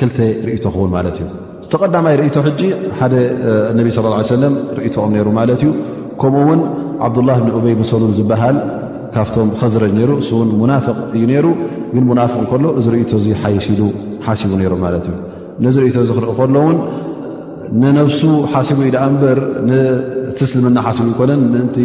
ክልተ 0.00 0.18
ርእቶ 0.48 0.64
ክውን 0.76 0.92
ማለት 0.98 1.16
እዩ 1.22 1.28
ተቐዳማይ 1.72 2.14
ርእቶ 2.22 2.36
ሕጂ 2.46 2.62
ሓደ 3.00 3.14
ነቢ 3.80 3.88
ስለ 3.96 4.06
ሰለም 4.36 4.54
ርእቶኦም 4.78 5.12
ነይሩ 5.16 5.28
ማለት 5.40 5.60
እዩ 5.66 5.70
ከምኡእውን 6.22 6.60
ዓብዱላህ 7.06 7.36
ብን 7.44 7.52
ኡበይ 7.58 7.74
መሰሉን 7.82 8.12
ዝበሃል 8.18 8.56
ካብቶም 9.14 9.48
ከዝረጅ 9.60 9.92
ነይሩ 9.96 10.10
እስውን 10.22 10.50
ሙናፍቅ 10.60 10.96
እዩ 11.16 11.22
ነይሩ 11.30 11.46
ግን 11.94 12.04
ሙናፍቅ 12.10 12.36
ንከሎ 12.44 12.64
እዚ 12.80 12.86
ርእቶ 12.94 13.10
እዙ 13.20 13.26
ሓይሽሉ 13.42 13.80
ሓሽቡ 14.26 14.52
ነይሮ 14.60 14.74
ማለት 14.84 15.04
እዩ 15.10 15.16
ነዚ 15.64 15.74
ርእቶ 15.84 15.96
እዚ 16.04 16.10
ክርኢ 16.18 16.30
ከሎውን 16.38 16.76
ንነፍሱ 17.82 18.22
ሓሲቡ 18.52 18.78
ኢ 18.88 18.90
ዳኣ 18.94 19.04
እምበር 19.10 19.40
ንትስልምና 19.70 20.78
ሓስቡ 20.86 21.06
ይኮነን 21.12 21.42
ምእንቲ 21.54 21.76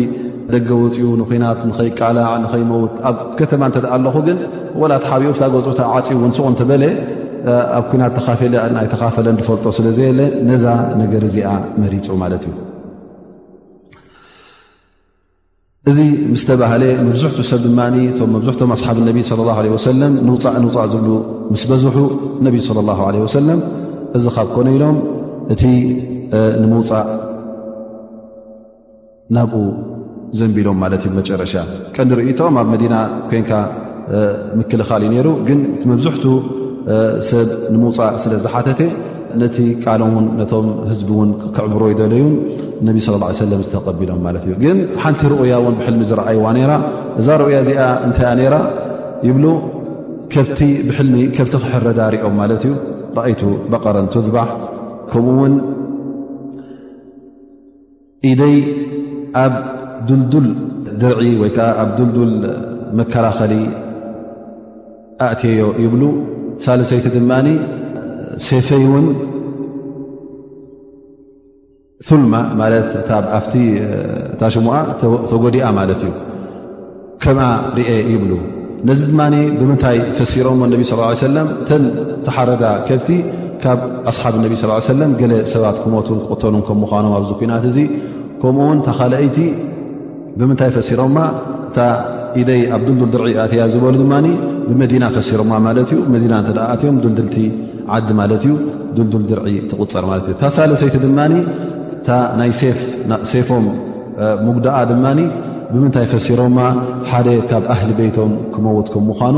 ደገ 0.53 0.69
ወፂኡ 0.83 1.11
ንኩናት 1.21 1.59
ንኸይቃላዕ 1.69 2.29
ንኸይመውት 2.45 2.93
ኣብ 3.09 3.17
ከተማ 3.39 3.61
እንተተ 3.69 3.85
ኣለኹ 3.95 4.15
ግን 4.27 4.37
ወላት 4.83 5.05
ሓቢኡ 5.11 5.31
ፍታ 5.37 5.45
ገፁታ 5.55 5.79
ዓፂ 5.95 6.07
እውን 6.19 6.31
ስቁ 6.37 6.45
እንተበለ 6.53 6.83
ኣብ 7.79 7.85
ኩናት 7.91 8.15
ተፈናይ 8.29 8.87
ተኻፈለን 8.95 9.37
ዝፈልጦ 9.41 9.65
ስለ 9.79 9.87
ዘበለ 9.99 10.21
ነዛ 10.51 10.65
ነገር 11.03 11.23
እዚኣ 11.29 11.51
መሪፁ 11.83 12.07
ማለት 12.23 12.43
እዩ 12.49 12.55
እዚ 15.89 15.99
ምስተባህለ 16.31 16.83
መብዙሕቱ 17.07 17.37
ሰብ 17.49 17.59
ድማ 17.65 17.79
ቶም 18.17 18.29
መብዙሕቶም 18.35 18.71
ኣስሓብ 18.75 18.97
ነቢ 19.09 19.17
ለ 19.29 19.43
ላ 19.47 19.59
ወሰለም 19.75 20.13
ንውፃእ 20.27 20.55
ንውፃእ 20.63 20.87
ዝብሉ 20.93 21.09
ምስ 21.51 21.61
በዝሑ 21.69 21.95
ነቢይ 22.45 22.61
ለ 22.77 22.83
ላ 22.87 22.91
ለ 23.15 23.21
ወሰለም 23.25 23.59
እዚ 24.17 24.25
ካብ 24.35 24.47
ኮነ 24.55 24.67
ኢሎም 24.77 24.97
እቲ 25.53 25.63
ንምውፃእ 26.63 27.07
ናብኡ 29.37 29.63
ዘንቢሎም 30.39 30.77
ማለት 30.83 31.01
እዩ 31.07 31.13
መጨረሻ 31.19 31.53
ቀንርኢቶም 31.97 32.57
ኣብ 32.61 32.67
መዲና 32.73 32.95
ኮንካ 33.29 33.51
ምክልኻል 34.59 35.01
እዩ 35.07 35.11
ነይሩ 35.15 35.29
ግን 35.49 35.61
እቲ 35.75 35.83
መብዝሕቱ 35.91 36.25
ሰብ 37.29 37.47
ንምውፃእ 37.75 38.13
ስለ 38.25 38.33
ዝሓተተ 38.45 38.79
ነቲ 39.41 39.57
ቃሎም 39.83 40.11
ውን 40.17 40.25
ነቶም 40.39 40.67
ህዝቢ 40.89 41.09
እውን 41.17 41.29
ክዕብሮ 41.55 41.83
ይደለዩ 41.93 42.21
ነቢ 42.87 42.97
ص 43.05 43.07
ለ 43.51 43.57
ዝተቀቢሎም 43.67 44.19
ማለት 44.27 44.43
እዩ 44.47 44.53
ግን 44.63 44.77
ሓንቲ 45.03 45.21
ርኡያ 45.33 45.53
ን 45.73 45.75
ብሕልሚ 45.79 46.01
ዝረኣይዋ 46.09 46.45
ነይራ 46.57 46.71
እዛ 47.19 47.27
ርእያ 47.41 47.57
እዚኣ 47.63 47.79
እንታይኣ 48.07 48.31
ነራ 48.39 48.55
ይብሉ 49.27 49.45
ብሚከብቲ 50.89 51.53
ክሕረዳሪኦም 51.63 52.35
ማለት 52.41 52.61
እዩ 52.67 52.73
ረኣይቱ 53.17 53.41
በቐረንት 53.71 54.15
ዝባሕ 54.27 54.49
ከምኡ 55.11 55.35
ውን 55.41 55.53
ኢደይ 58.31 58.55
ኣብ 59.43 59.53
ዱልዱል 60.09 60.47
ድርዒ 61.01 61.25
ወይ 61.41 61.51
ከዓ 61.55 61.67
ኣብ 61.83 61.89
ዱልዱል 61.97 62.33
መከላኸሊ 62.99 63.53
ኣእትዮ 65.25 65.67
ይብሉ 65.83 66.03
ሳለሰይቲ 66.65 67.05
ድማ 67.15 67.31
ሴፈይ 68.47 68.83
እውን 68.89 69.07
ልማ 72.23 72.35
ማለት 72.59 72.89
ኣፍቲ 73.37 73.53
ታሽሙኣ 74.39 74.75
ተጎዲኣ 75.29 75.65
ማለት 75.77 76.01
እዩ 76.07 76.11
ከም 77.23 77.37
ርአ 77.39 77.47
ይብሉ 78.11 78.31
ነዚ 78.89 79.01
ድማ 79.11 79.21
ብምንታይ 79.59 79.97
ፈሲሮሞ 80.17 80.59
ነብ 80.73 80.81
ስ 80.89 80.97
ሰለም 81.27 81.47
ተን 81.69 81.83
ተሓረዳ 82.25 82.63
ከብቲ 82.87 83.09
ካብ 83.63 83.79
ኣስሓብ 84.11 84.33
እነ 84.39 84.45
ስ 84.63 84.67
ሰለም 84.91 85.11
ገለ 85.21 85.33
ሰባት 85.53 85.77
ክመትን 85.85 86.19
ክቁተሉን 86.25 86.63
ከም 86.67 86.77
ምዃኖም 86.83 87.13
ኣብዚ 87.19 87.31
ኩናት 87.39 87.63
እዚ 87.71 87.77
ከምኡውን 88.41 88.79
ተካልአይቲ 88.87 89.37
ብምንታይ 90.39 90.69
ፈሲሮማ 90.77 91.17
እታ 91.67 91.77
ኢደይ 92.41 92.61
ኣብ 92.75 92.81
ዱልዱል 92.87 93.09
ድርዒኣትያ 93.15 93.61
ዝበሉ 93.73 93.95
ድማ 94.03 94.13
ብመዲና 94.69 95.03
ፈሲሮማ 95.15 95.51
ማለት 95.67 95.89
እዩ 95.95 95.99
መዲና 96.15 96.33
እተኣትዮም 96.51 96.97
ዱልድልቲ 97.03 97.37
ዓዲ 97.95 98.09
ማለት 98.19 98.41
እዩ 98.47 98.53
ዱልዱል 98.95 99.23
ድርዒ 99.29 99.47
ትቁፀር 99.71 100.05
ማለት 100.11 100.25
እ 100.31 100.33
ታሳለሰይቲ 100.41 100.95
ድማ 101.03 101.19
እታ 101.95 102.09
ናይ 102.39 102.51
ሴፎም 103.31 103.65
ሙጉዳኣ 104.45 104.77
ድማ 104.91 105.05
ብምንታይ 105.73 106.05
ፈሲሮማ 106.11 106.57
ሓደ 107.11 107.27
ካብ 107.49 107.63
ኣህሊ 107.73 107.89
ቤቶም 107.99 108.31
ክመውትከም 108.53 109.03
ምኳኑ 109.11 109.37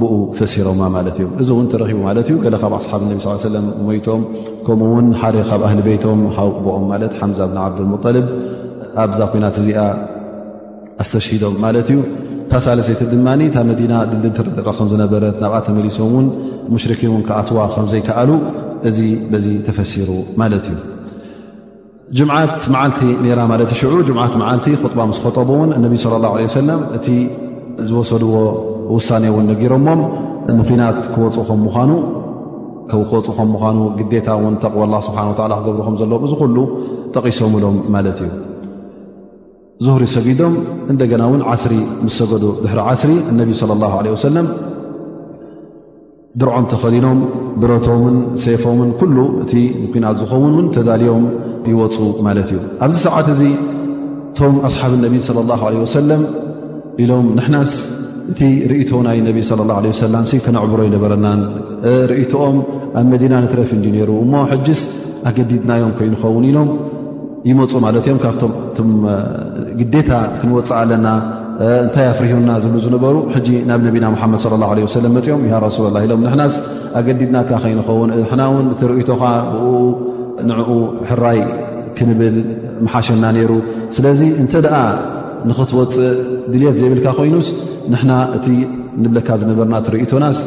ብኡ 0.00 0.12
ፈሲሮማ 0.38 0.80
ማለት 0.96 1.16
እዩ 1.20 1.26
እዚ 1.42 1.48
እውን 1.54 1.66
ትረኺቡ 1.72 1.98
ማለት 2.08 2.26
እዩ 2.30 2.36
ካብ 2.60 2.72
ኣስሓብ 2.78 3.02
ነብ 3.10 3.20
ስ 3.24 3.36
ሰለም 3.48 3.66
ሞይቶም 3.86 4.20
ከምኡ 4.66 4.88
ውን 4.96 5.06
ሓደ 5.20 5.36
ካብ 5.50 5.62
ኣህሊ 5.68 5.80
ቤቶም 5.88 6.20
ሃውቅቦኦም 6.36 6.84
ማለት 6.92 7.12
ሓምዛ 7.20 7.38
ብን 7.52 7.58
ዓብድልሙጠልብ 7.64 8.26
ኣብዛ 9.04 9.20
ኮናት 9.32 9.56
እዚኣ 9.62 9.80
ኣስተሽሂዶም 11.02 11.56
ማለት 11.64 11.88
እዩ 11.94 11.98
ካሳለሴቲ 12.52 13.00
ድማ 13.10 13.26
እታብ 13.48 13.64
መዲና 13.70 13.94
ድልድን 14.10 14.32
ትርድረ 14.36 14.68
ከም 14.76 14.86
ዝነበረት 14.92 15.36
ናብኣ 15.42 15.58
ተመሊሶም 15.66 16.12
ውን 16.16 16.26
ሙሽርኪን 16.74 17.08
እውን 17.10 17.22
ክኣትዋ 17.28 17.58
ከም 17.74 17.86
ዘይከኣሉ 17.92 18.30
እዚ 18.88 18.98
በዚ 19.32 19.46
ተፈሲሩ 19.66 20.10
ማለት 20.40 20.64
እዩ 20.70 20.78
ጅምዓት 22.18 22.56
መዓልቲ 22.74 23.00
ነራ 23.24 23.40
ማለት 23.52 23.70
እ 23.74 23.78
ሽዑ 23.80 23.92
ጅምዓት 24.08 24.34
መዓልቲ 24.42 24.66
ክጥባ 24.82 25.00
ምስ 25.10 25.18
ከጠቡ 25.24 25.48
ውን 25.60 25.70
እነቢ 25.78 25.94
ስለ 26.06 26.14
ላه 26.26 26.32
ሰለም 26.58 26.80
እቲ 26.98 27.06
ዝወሰድዎ 27.90 28.34
ውሳኔ 28.96 29.24
እውን 29.32 29.46
ነጊሮሞም 29.52 30.00
ምኪናት 30.58 30.98
ክወፁ 31.14 31.36
ም 31.56 31.60
ምኑ 31.66 31.90
ከ 32.90 32.94
ክወፁ 33.10 33.28
ም 33.46 33.50
ምዃኑ 33.54 33.78
ግዴታ 34.00 34.28
እውን 34.38 34.54
ተቕቡ 34.62 34.80
ላ 34.94 35.04
ስብሓን 35.08 35.28
ወዓላ 35.32 35.52
ክገብሩኩም 35.64 35.96
ዘለዎም 36.02 36.24
እዚ 36.28 36.32
ኩሉ 36.42 36.56
ጠቂሶምሎም 37.14 37.76
ማለት 37.96 38.18
እዩ 38.26 38.30
ዙህሪ 39.86 40.04
ሰጊዶም 40.14 40.54
እንደገና 40.92 41.22
ውን 41.32 41.42
ዓስሪ 41.52 41.74
ምስ 42.06 42.14
ሰገዱ 42.20 42.42
ድሕሪ 42.64 42.80
ዓስሪ 42.90 43.12
ነቢ 43.38 43.48
صለ 43.60 43.70
ላ 43.82 43.86
ዓለ 43.98 44.06
ወሰለም 44.14 44.46
ድርዖም 46.40 46.64
ተኸዲኖም 46.72 47.20
ብረቶምን 47.60 48.16
ሴፎምን 48.42 48.90
ኩሉ 49.02 49.16
እቲ 49.42 49.52
ምኩናት 49.82 50.16
ዝኸውን 50.20 50.52
እውን 50.58 50.66
ተዳልዮም 50.74 51.24
ይወፁ 51.72 51.96
ማለት 52.26 52.48
እዩ 52.52 52.58
ኣብዚ 52.86 52.98
ሰዓት 53.06 53.28
እዙ 53.36 53.40
እቶም 54.32 54.54
ኣስሓብ 54.70 54.92
ነቢ 55.06 55.14
صለ 55.30 55.38
ላ 55.52 55.58
ለ 55.74 55.78
ወሰለም 55.86 56.22
ኢሎም 57.06 57.26
ንሕናስ 57.40 57.72
እቲ 58.34 58.40
ርእቶ 58.72 58.90
ናይ 59.08 59.18
ነቢ 59.30 59.38
ለ 59.64 59.70
ላ 59.72 59.80
ወሰላም 59.94 60.24
ስ 60.30 60.44
ከነዕብሮ 60.46 60.80
ይነበረናን 60.90 61.40
ርእትኦም 62.12 62.58
ኣብ 63.00 63.04
መዲና 63.14 63.34
ንትረፊ 63.46 63.70
እንዲ 63.80 63.88
ነይሩ 63.98 64.10
እሞ 64.26 64.32
ሕጅስ 64.52 64.82
ኣገዲድናዮም 65.30 65.92
ኮይንኸውን 66.00 66.44
ኢኖም 66.52 66.68
ይመፁ 67.48 67.72
ማለት 67.84 68.04
እዮም 68.06 68.18
ካብቶም 68.22 68.50
እቶም 68.68 68.88
ግዴታ 69.80 70.10
ክንወፅእ 70.40 70.72
ኣለና 70.80 71.08
እንታይ 71.84 72.06
ኣፍርሂና 72.12 72.50
ዝብሉ 72.62 72.76
ዝነበሩ 72.84 73.16
ሕጂ 73.34 73.48
ናብ 73.70 73.80
ነቢና 73.88 74.04
ሙሓመድ 74.14 74.42
ላ 74.62 74.66
ለ 74.78 74.86
ሰለም 74.96 75.12
መፂኦም 75.18 75.42
ሃ 75.52 75.58
ረሱላ 75.66 75.86
ላ 75.94 75.98
ኢሎም 76.06 76.20
ንሕናስ 76.26 76.54
ኣገዲድናካ 77.00 77.50
ከይንኸውን 77.64 78.10
ንሕና 78.20 78.42
ውን 78.54 78.66
እተርእቶኻ 78.74 79.22
ብኡ 79.52 79.74
ንዕኡ 80.50 80.70
ሕራይ 81.10 81.40
ክንብል 81.98 82.36
መሓሸና 82.86 83.24
ነይሩ 83.36 83.52
ስለዚ 83.98 84.20
እንተ 84.42 84.52
ደኣ 84.66 84.76
ንኽትወፅእ 85.50 86.08
ድልት 86.54 86.76
ዘይብልካ 86.82 87.06
ኮይኑስ 87.18 87.48
ንሕና 87.94 88.12
እቲ 88.38 88.46
ንብለካ 89.04 89.28
ዝነበርና 89.42 89.74
ትርእቶናስ 89.86 90.40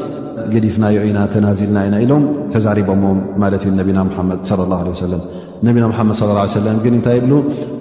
ገዲፍናዮ 0.53 0.97
ኢና 1.09 1.19
ተናዚልና 1.33 1.77
ኢና 1.87 1.95
ኢሎም 2.05 2.23
ተዛሪቦሞም 2.55 3.19
ማለት 3.43 3.61
እዩ 3.67 3.71
ነቢና 3.81 3.99
ሙሓመድ 4.11 4.39
ለ 4.59 4.67
ላሁ 4.73 4.81
ለ 4.87 4.91
ወሰለም 4.95 5.21
ነቢና 5.67 5.83
ሓመድ 5.97 6.15
ص 6.19 6.21
ه 6.29 6.45
ሰ 6.53 6.59
ግን 6.83 6.93
እንታይ 6.97 7.17
ብ 7.23 7.27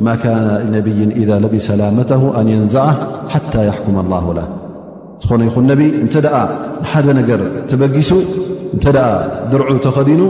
ማ 0.08 0.10
ነ 0.22 0.24
ነብይን 0.74 1.10
إذ 1.22 1.30
ለቢሰ 1.44 1.68
ላመተه 1.80 2.22
ኣን 2.38 2.46
የንዘዓ 2.52 2.86
ሓታ 3.32 3.54
ኩመ 3.84 3.96
ላه 4.12 4.24
ዝኾነ 5.22 5.40
ይኹን 5.48 5.64
ነብ 5.70 5.80
እተ 6.06 6.14
ሓደ 6.90 7.06
ነገር 7.20 7.40
ትበጊሱ 7.70 8.10
እተ 8.76 8.84
ድርዑ 9.52 9.68
ተኸዲኑ 9.86 10.22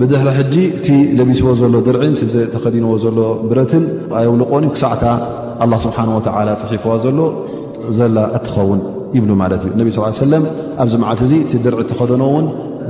ብድ 0.00 0.12
ሕጂ 0.38 0.56
እቲ 0.78 0.88
ለቢስዎ 1.18 1.46
ዘሎ 1.60 1.74
ድርዕ 1.88 2.02
ተኸዲንዎ 2.54 2.90
ዘሎ 3.04 3.18
ብረትን 3.50 3.84
የውልቆን 4.26 4.64
ክሳዕታ 4.74 5.04
ስብሓه 5.86 6.08
ወ 6.16 6.20
ፀሒፍዋ 6.62 6.90
ዘሎ 7.04 7.18
ዘላ 7.98 8.16
እትኸውን 8.38 8.80
ይብ 9.16 9.24
ማለት 9.42 9.62
እዩ 9.66 9.74
ነ 9.88 10.10
ሰለ 10.24 10.32
ኣብዝዓት 10.84 11.20
እ 11.26 11.30
እቲ 11.44 11.52
ድርዒ 11.66 11.80
ተኸደንውን 11.92 12.46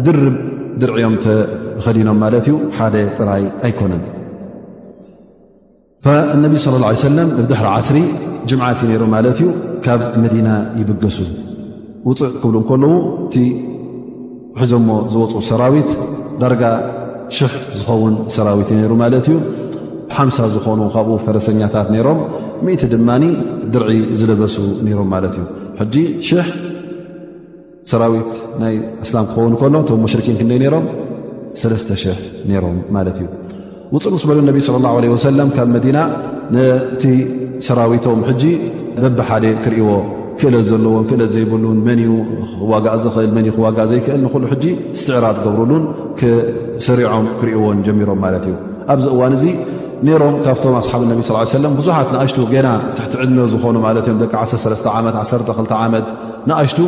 ድር 0.07 0.19
ድዮም 0.83 1.15
ብከዲኖም 1.79 2.17
ማለት 2.23 2.45
እዩ 2.51 2.55
ሓደ 2.77 2.95
ጥራይ 3.17 3.43
ኣይኮነን 3.67 4.03
እነቢ 6.35 6.55
ሳለ 6.65 6.75
ሰለም 7.09 7.29
ብድሕሪ 7.39 7.67
ዓስሪ 7.79 7.99
ጅምዓትዩ 8.51 8.87
ነይሩ 8.91 9.05
ማለት 9.15 9.37
እዩ 9.41 9.47
ካብ 9.85 10.01
መዲና 10.25 10.49
ይበገሱ 10.81 11.19
ውፅእ 12.09 12.33
ክብሉ 12.43 12.55
እከለዉ 12.65 12.85
እቲ 13.27 13.37
ውሒዞ 14.57 14.73
ሞ 14.89 14.91
ዝወፁ 15.15 15.35
ሰራዊት 15.51 15.91
ዳረጋ 16.43 16.63
ሽሕ 17.37 17.53
ዝኸውን 17.79 18.15
ሰራዊት 18.37 18.69
ነይሩ 18.79 18.93
ማለት 19.03 19.27
እዩ 19.31 19.39
ሓምሳ 20.19 20.37
ዝኾኑ 20.55 20.81
ካብኡ 20.95 21.17
ፈረሰኛታት 21.27 21.89
ነይሮም 21.95 22.21
ምእቲ 22.67 22.83
ድማኒ 22.95 23.25
ድርዒ 23.75 23.91
ዝለበሱ 24.21 24.55
ነይሮም 24.87 25.09
ማለት 25.15 25.35
እዩ 25.41 25.45
ሕጂ 25.81 25.95
ሽሕ 26.29 26.49
ሰራዊት 27.93 28.31
ናይ 28.63 28.75
እስላም 29.05 29.27
ክኸውን 29.29 29.53
እከሎ 29.57 29.75
እቶም 29.85 30.01
መሽርኪን 30.07 30.37
ክንደይ 30.41 30.59
ነይሮም 30.63 30.87
3ለ0 31.61 31.91
ይሮም 32.55 32.77
ማለት 32.97 33.17
እዩ 33.23 33.27
ውፅ 33.95 34.05
ምስ 34.15 34.23
በሉ 34.29 34.39
ነቢ 34.51 34.57
ስለ 34.67 34.77
ላ 34.85 34.89
ወሰለም 35.15 35.49
ካብ 35.57 35.69
መዲና 35.77 35.99
ነቲ 36.55 37.05
ሰራዊቶም 37.67 38.21
ሕጂ 38.29 38.43
በብሓደ 39.03 39.45
ክርእዎ 39.65 39.91
ክእለ 40.41 40.55
ዘለዎ 40.71 40.97
ክእለት 41.09 41.31
ዘይብሉን 41.35 41.79
መን 41.87 42.01
ዋጋእ 42.73 42.99
ዝኽእል 43.05 43.31
መን 43.37 43.47
ክዋጋእ 43.57 43.87
ዘይክእል 43.93 44.21
ንሉ 44.27 44.43
ሕጂ 44.53 44.65
ስትዕራት 45.01 45.39
ገብርሉን 45.47 45.85
ሰሪዖም 46.87 47.27
ክርእዎን 47.41 47.79
ጀሚሮም 47.89 48.21
ማለት 48.27 48.45
እዩ 48.51 48.57
ኣብዚ 48.93 49.09
እዋን 49.15 49.33
እዚ 49.39 49.45
ነይሮም 50.07 50.35
ካብቶም 50.45 50.75
ኣስሓብ 50.81 51.03
ነቢ 51.11 51.21
ስ 51.29 51.45
ሰለም 51.59 51.73
ብዙሓት 51.81 52.09
ንኣሽቱ 52.15 52.39
ገና 52.55 52.69
ትሕቲ 52.97 53.15
ዕድመ 53.25 53.39
ዝኾኑ 53.55 53.77
ማለት 53.87 54.05
እዮም 54.09 54.19
ደቂ 54.25 54.33
13 54.45 54.89
ዓት 54.95 55.17
12 55.25 55.75
ዓመት 55.85 56.07
ንኣሽቱ 56.51 56.79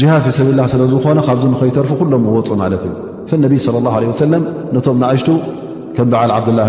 ጅሃድ 0.00 0.22
ፊ 0.26 0.30
ሰብል 0.38 0.54
ላ 0.60 0.70
ስለ 0.74 0.82
ዝኾነ 0.94 1.18
ካብዚ 1.28 1.44
ንኸይተርፊ 1.54 1.90
ኩሎም 2.00 2.24
ወፁእ 2.36 2.58
ማለት 2.62 2.82
እዩ 2.88 2.92
ፈነቢ 3.30 3.52
صለ 3.66 3.74
اላه 3.80 3.94
ወሰለም 4.12 4.42
ነቶም 4.74 4.96
ንኣሽቱ 5.02 5.28
ከም 5.96 6.06
በዓል 6.12 6.30
ዓብዱላ 6.36 6.60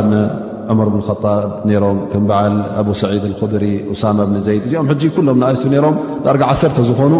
ዑመር 0.71 0.87
ብንከጣብ 0.93 1.47
ነይሮም 1.67 1.97
ከም 2.11 2.23
በዓል 2.29 2.55
ኣብ 2.79 2.87
ሰዒድ 3.01 3.23
ልክድሪ 3.31 3.65
ኡሳማ 3.91 4.17
እብኒ 4.25 4.35
ዘይድ 4.47 4.63
እዚኦም 4.67 4.87
ሕጂ 4.91 5.03
ኩሎም 5.15 5.37
ንኣሽቱ 5.41 5.63
ሮም 5.85 5.95
ኣርጋ 6.31 6.41
ዓሰርተ 6.53 6.77
ዝኾኑ 6.89 7.13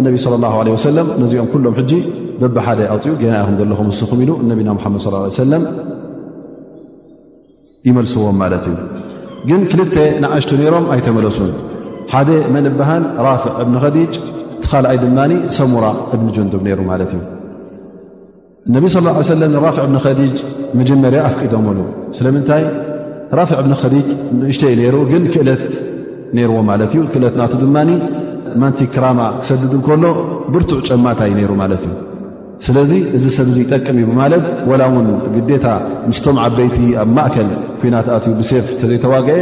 እነቢ 0.00 0.14
ለ 0.32 0.36
ላ 0.44 0.48
ሰለ 0.86 0.98
ነዚኦም 1.22 1.48
ኩሎም 1.52 1.74
ሕጂ 1.80 1.92
በቢሓደ 2.40 2.80
ኣፅኡ 2.94 3.12
ገናእኹ 3.22 3.48
ዘለኹም 3.60 3.88
ስኹም 4.00 4.20
ኢሉ 4.24 4.30
ነቢና 4.50 4.68
መሓመድ 4.78 5.00
ص 5.06 5.36
ሰለም 5.42 5.64
ይመልስዎም 7.88 8.36
ማለት 8.42 8.64
እዩ 8.70 8.76
ግን 9.48 9.60
ክልተ 9.72 9.96
ንእሽቱ 10.24 10.50
ነይሮም 10.60 10.86
ኣይተመለሱን 10.94 11.50
ሓደ 12.12 12.28
መን 12.54 12.66
ብሃን 12.80 13.04
ራፍዕ 13.26 13.52
እብን 13.62 13.76
ኸዲጅ 13.84 14.14
ቲኻልኣይ 14.62 14.96
ድማ 15.04 15.18
ሰሙራ 15.60 15.84
እብኒ 16.16 16.26
ጀንዱብ 16.36 16.62
ነይሩ 16.68 16.80
ማለት 16.92 17.10
እዩ 17.16 17.20
ነቢ 18.74 18.86
ስላ 18.94 19.06
ሰለም 19.34 19.50
ንራፊዕ 19.54 19.82
እብኒኸዲጅ 19.88 20.32
መጀመርያ 20.78 21.20
ኣፍቂዶምሉ 21.28 21.78
ስለምንታይ 22.16 22.64
ራፊዕ 23.38 23.56
እብኒ 23.62 23.72
ኸዲጅ 23.82 24.06
ንእሽተይ 24.38 24.72
ዩ 24.74 24.78
ነይሩ 24.80 24.96
ግን 25.10 25.22
ክእለት 25.34 25.62
ነይርዎ 26.38 26.56
ማለት 26.70 26.90
እዩ 26.96 27.02
ክእለት 27.12 27.34
ናቱ 27.40 27.52
ድማኒ 27.62 27.90
ማንቲ 28.62 28.80
ክራማ 28.94 29.20
ክሰድድ 29.38 29.72
ንከሎ 29.78 30.04
ብርቱዕ 30.52 30.80
ጨማታይ 30.88 31.32
ነይሩ 31.38 31.50
ማለት 31.62 31.82
እዩ 31.88 31.94
ስለዚ 32.66 32.92
እዚ 33.16 33.24
ሰብዙ 33.38 33.56
ይጠቅም 33.64 33.98
እማለት 34.06 34.44
ወላ 34.72 34.82
ውን 34.96 35.08
ግዴታ 35.38 35.66
ምስቶም 36.10 36.38
ዓበይቲ 36.44 36.76
ኣብ 37.02 37.10
ማእከል 37.16 37.50
ኲናትኣትዩ 37.82 38.32
ብሴፍ 38.42 38.68
ተዘይተዋግአ 38.82 39.38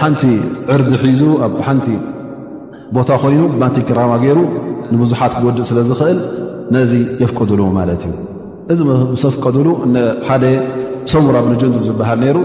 ሓንቲ 0.00 0.22
ዕርዲ 0.76 0.90
ሒዙ 1.04 1.22
ኣብ 1.46 1.54
ሓንቲ 1.68 1.88
ቦታ 2.96 3.08
ኾይኑ 3.24 3.42
ማንቲ 3.62 3.78
ክራማ 3.90 4.14
ገይሩ 4.24 4.38
ንብዙሓት 4.94 5.34
ብወድእ 5.42 5.68
ስለ 5.72 5.80
ዝኽእል 5.90 6.20
ነዙ 6.76 6.92
የፍቀዱሉ 7.22 7.62
ማለት 7.78 8.02
እዩ 8.10 8.14
እዚ 8.72 8.80
ሰፍቀዱሉ 9.22 9.68
ሓደ 10.28 10.44
ሰሙራ 11.12 11.36
ብን 11.44 11.56
ጀንዱብ 11.60 11.82
ዝበሃል 11.88 12.20
ይሩ 12.28 12.38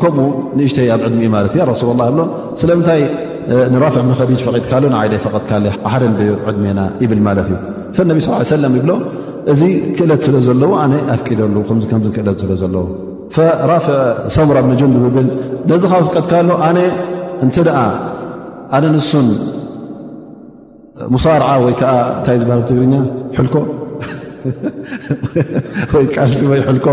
ከምኡ 0.00 0.28
ንእሽተይ 0.56 0.88
ኣብ 0.94 1.00
ዕድሚ 1.08 1.22
ማለት 1.34 1.52
እዩ 1.56 1.64
ሱ 1.80 1.84
ላ 2.00 2.06
ይብሎ 2.10 2.20
ስለምንታይ 2.60 3.02
ንራፊዕ 3.74 4.02
ብን 4.06 4.14
ከዲጅ 4.20 4.40
ፈቂድካሎ 4.46 4.84
ንዓይደይ 4.94 5.20
ፈቐጥካ 5.24 5.50
ሓደ 5.92 6.02
ዕድሜና 6.50 6.80
ይብል 7.02 7.20
ማለት 7.28 7.48
እዩ 7.92 8.04
ነቢ 8.10 8.18
ስ 8.26 8.40
ሰለ 8.52 8.64
ይብሎ 8.78 8.90
እዚ 9.52 9.60
ክእለት 9.96 10.22
ስለ 10.26 10.36
ዘለዎ 10.46 10.72
ኣነ 10.84 10.94
ኣፍቂደሉ 11.16 11.56
ከ 11.68 12.00
ክእለ 12.16 12.28
ለዘለዎ 12.50 12.84
ራ 13.70 13.76
ሰሙራ 14.36 14.56
ብጀንዱብ 14.70 15.02
ይብል 15.10 15.26
ነዚ 15.70 15.82
ካብ 15.92 16.02
ፍቀጥካሎ 16.10 16.50
ኣነ 16.68 16.78
እን 17.44 17.48
ደኣ 17.68 17.78
ኣነ 18.76 18.84
ንሱን 18.96 19.28
ሙሳርዓ 21.14 21.48
ወይ 21.64 21.74
ከዓ 21.80 21.90
እንታይ 22.20 22.36
ዝበሃ 22.42 22.58
ትግርኛ 22.68 22.94
ልኮ 23.46 23.54
ወይ 25.94 26.06
ቃል 26.14 26.30
ወይ 26.50 26.60
ልኮ 26.76 26.86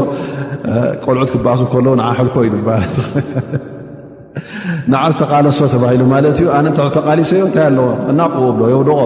ቆልዑት 1.05 1.29
ክበእሱ 1.33 1.61
ከዉ 1.73 1.81
ልኮ 2.27 2.35
ዩ 2.47 2.55
ን 4.91 4.95
ዝተቃለሶ 5.13 5.59
ተባሂሉ 5.73 6.01
ማ 6.11 6.15
ኣነተቃሊሰዮ 6.59 7.43
እታይ 7.49 7.65
ኣለዎ 7.69 7.85
እናቕብኡ 8.11 8.47
ብሎ 8.55 8.63
የውልቆ 8.71 8.99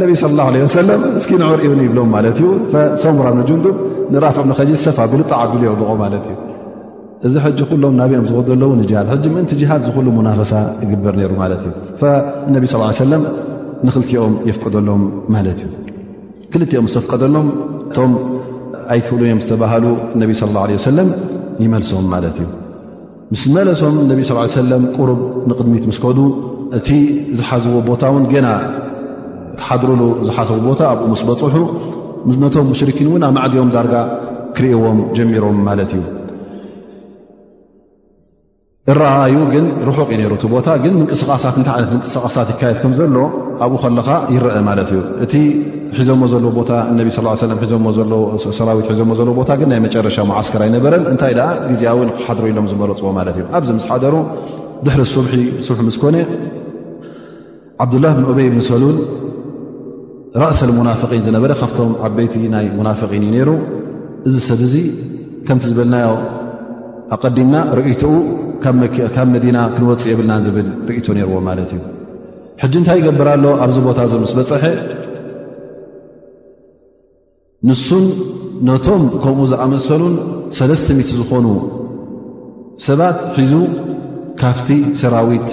ነቢ 0.00 0.10
ላ 0.38 0.42
ለ 0.54 0.58
ሰለ 0.74 0.88
እኪ 1.20 1.30
ንዕርእን 1.42 1.80
ይብሎም 1.86 2.08
ማለት 2.16 2.36
እዩ 2.40 2.48
ሰሙራ 3.04 3.26
ብንጅንዱብ 3.36 3.76
ንራፍዕ 4.14 4.44
ብከዚ 4.50 4.70
ሰፋ 4.86 4.98
ብሉጣዓብሉ 5.12 5.62
የውልቆ 5.68 5.90
ማ 6.02 6.06
እዩ 6.20 6.36
እዚ 7.26 7.34
ሕ 7.44 7.50
ኩሎም 7.70 7.94
ናብኦም 8.00 8.26
ዝወደለ 8.30 8.62
ድ 9.24 9.32
ምእን 9.34 9.46
ሃድ 9.72 9.82
ዝክሉ 9.88 10.06
ሙናፈሳ 10.18 10.52
ይግበር 10.84 11.14
ሩ 11.30 11.32
ማት 11.40 11.52
እዩ 11.70 12.14
ነቢ 12.56 12.64
ሰለ 13.02 13.12
ንክልትኦም 13.86 14.34
የፍቅደሎም 14.50 15.02
ማለት 15.34 15.58
እዩ 15.66 15.74
ክልቲኦም 16.52 16.86
ዝተፍቀደሎም 16.92 17.46
እቶም 17.90 18.12
ኣይክእሉእዮም 18.94 19.40
ዝተባሃሉ 19.44 19.86
ነቢ 20.20 20.30
ስለ 20.40 20.50
ላ 20.64 20.64
ወሰለም 20.80 21.08
ይመልሶም 21.62 22.06
ማለት 22.14 22.36
እዩ 22.42 22.48
ምስ 23.32 23.42
መለሶም 23.56 23.94
ነቢ 24.10 24.20
ስ 24.28 24.34
ሰለም 24.60 24.82
ቁሩብ 24.96 25.20
ንቕድሚት 25.50 25.84
ምስ 25.90 25.98
ከዱ 26.04 26.18
እቲ 26.78 26.88
ዝሓዘዎ 27.38 27.74
ቦታ 27.88 28.02
ውን 28.16 28.24
ገና 28.34 28.48
ሓድሩሉ 29.66 30.02
ዝሓሰቡ 30.28 30.58
ቦታ 30.70 30.80
ኣብኡ 30.92 31.06
ምስ 31.14 31.22
በፁሑ 31.30 31.54
ነቶም 32.44 32.66
ሙሽርኪን 32.72 33.08
እውን 33.10 33.24
ኣብ 33.28 33.32
ማዕድኦም 33.38 33.70
ዳርጋ 33.76 33.94
ክርእዎም 34.56 34.98
ጀሚሮም 35.16 35.58
ማለት 35.68 35.90
እዩ 35.96 36.02
እረዩ 38.92 39.36
ግን 39.52 39.64
ርሑቕ 39.86 40.08
ዩ 40.14 40.16
ነሩቲ 40.18 40.44
ቦታ 40.52 40.66
ግን 40.82 40.92
ምንቅስቃሳት 40.98 41.56
ታ 41.66 41.70
ይነ 41.78 41.86
ንቅስቃሳት 41.98 42.48
ይካየድ 42.52 42.76
ከምዘሎ 42.82 43.16
ኣብኡ 43.64 43.78
ከለካ 43.82 44.08
ይረአ 44.34 44.58
ማለት 44.68 44.90
እዩ 44.94 45.00
እቲ 45.24 45.32
ሒዘሞ 45.98 46.20
ዘ 46.32 46.34
ታ 46.68 46.72
ስ 48.42 48.54
ሰራዊት 48.58 48.88
ዘሞዘለ 49.00 49.28
ቦታ 49.40 49.50
ግ 49.60 49.68
ናይ 49.72 49.80
መጨረሻ 49.86 50.16
ማዓስከር 50.30 50.60
ኣይነበረን 50.66 51.02
እንታይ 51.12 51.34
ግዜ 51.70 51.82
ው 51.98 52.06
ክሓድሮ 52.18 52.44
ኢሎም 52.52 52.66
ዝመረፅዎ 52.72 53.10
ማለት 53.18 53.34
እዩ 53.38 53.44
ኣብዚ 53.58 53.70
ምስ 53.78 53.86
ሓደሩ 53.90 54.14
ድሕሪ 54.86 55.34
ምስኮነ 55.88 56.16
ዓብዱላ 57.84 58.06
ብን 58.18 58.24
ኦበይ 58.34 58.48
ብን 58.54 58.62
ሰሉል 58.70 58.96
ራእሰሙናፍን 60.42 61.20
ዝነበረ 61.28 61.52
ካብቶም 61.62 61.92
ዓበይቲ 62.06 62.34
ናይ 62.56 62.66
ሙናፍን 62.78 63.22
እዩ 63.26 63.32
ነሩ 63.36 63.50
እዚ 64.28 64.36
ሰብ 64.48 64.60
እዙ 64.68 64.76
ከምቲ 65.48 65.64
ዝበልናዮ 65.72 66.08
ኣቀዲምና 67.14 67.54
ርእትኡ 67.78 68.04
ካብ 68.62 69.26
መዲና 69.34 69.58
ክንወፅእ 69.74 70.10
የብልናን 70.12 70.42
ዝብል 70.46 70.68
ርእቶ 70.88 71.06
ነይርዎ 71.16 71.38
ማለት 71.48 71.70
እዩ 71.76 71.80
ሕጂ 72.62 72.74
እንታይ 72.80 72.96
ይገብርሎ 73.00 73.44
ኣብዚ 73.64 73.76
ቦታ 73.86 73.98
እዞ 74.06 74.12
ምስ 74.22 74.32
በፅሐ 74.36 74.64
ንሱን 77.68 78.04
ነቶም 78.68 79.02
ከምኡ 79.22 79.44
ዝኣመሰሉን 79.52 80.14
ሰለስተ0ት 80.58 81.10
ዝኾኑ 81.18 81.46
ሰባት 82.86 83.18
ሒዙ 83.38 83.52
ካፍቲ 84.42 84.68
ሰራዊት 85.00 85.48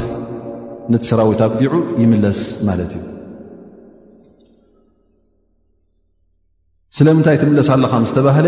ነቲ 0.94 1.04
ሰራዊት 1.12 1.42
ኣቅዲዑ 1.48 1.72
ይምለስ 2.02 2.40
ማለት 2.68 2.92
እዩ 2.98 3.02
ስለምንታይ 6.98 7.38
ትምለስ 7.42 7.68
ኣለካ 7.76 7.94
ምዝተባሃለ 8.04 8.48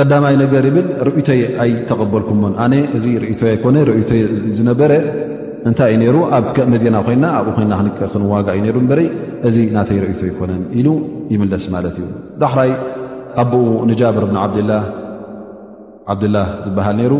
ቀዳማይ 0.00 0.34
ነገር 0.42 0.64
ይብል 0.68 0.86
ርኢቶይ 1.06 1.40
ኣይተቐበልኩምዎን 1.62 2.52
ኣነ 2.64 2.74
እዚ 2.96 3.04
ርእቶ 3.22 3.40
ኣይኮነ 3.52 3.76
ርእቶ 3.88 4.10
ዝነበረ 4.58 4.90
እንታይ 5.68 5.90
እዩ 5.94 5.98
ነይሩ 6.02 6.16
ኣብ 6.36 6.56
መዲና 6.74 6.96
ኮይና 7.06 7.24
ኣብኡ 7.38 7.52
ኮይና 7.56 7.72
ክን 7.80 7.88
ክንዋጋእ 8.12 8.54
እዩ 8.58 8.62
ነይሩ 8.66 8.76
በ 8.90 9.00
እዚ 9.48 9.56
ናተይ 9.76 9.98
ርእይቶ 10.04 10.20
ኣይኮነን 10.28 10.62
ኢሉ 10.78 10.88
ይምለስ 11.32 11.64
ማለት 11.74 11.96
እዩ 12.02 12.06
ዳሕራይ 12.42 12.70
ኣቦኡ 13.42 13.66
ንጃብር 13.90 14.24
ብን 14.30 14.38
ዓላ 14.44 14.70
ዓብድላህ 16.12 16.46
ዝበሃል 16.66 16.96
ነይሩ 17.02 17.14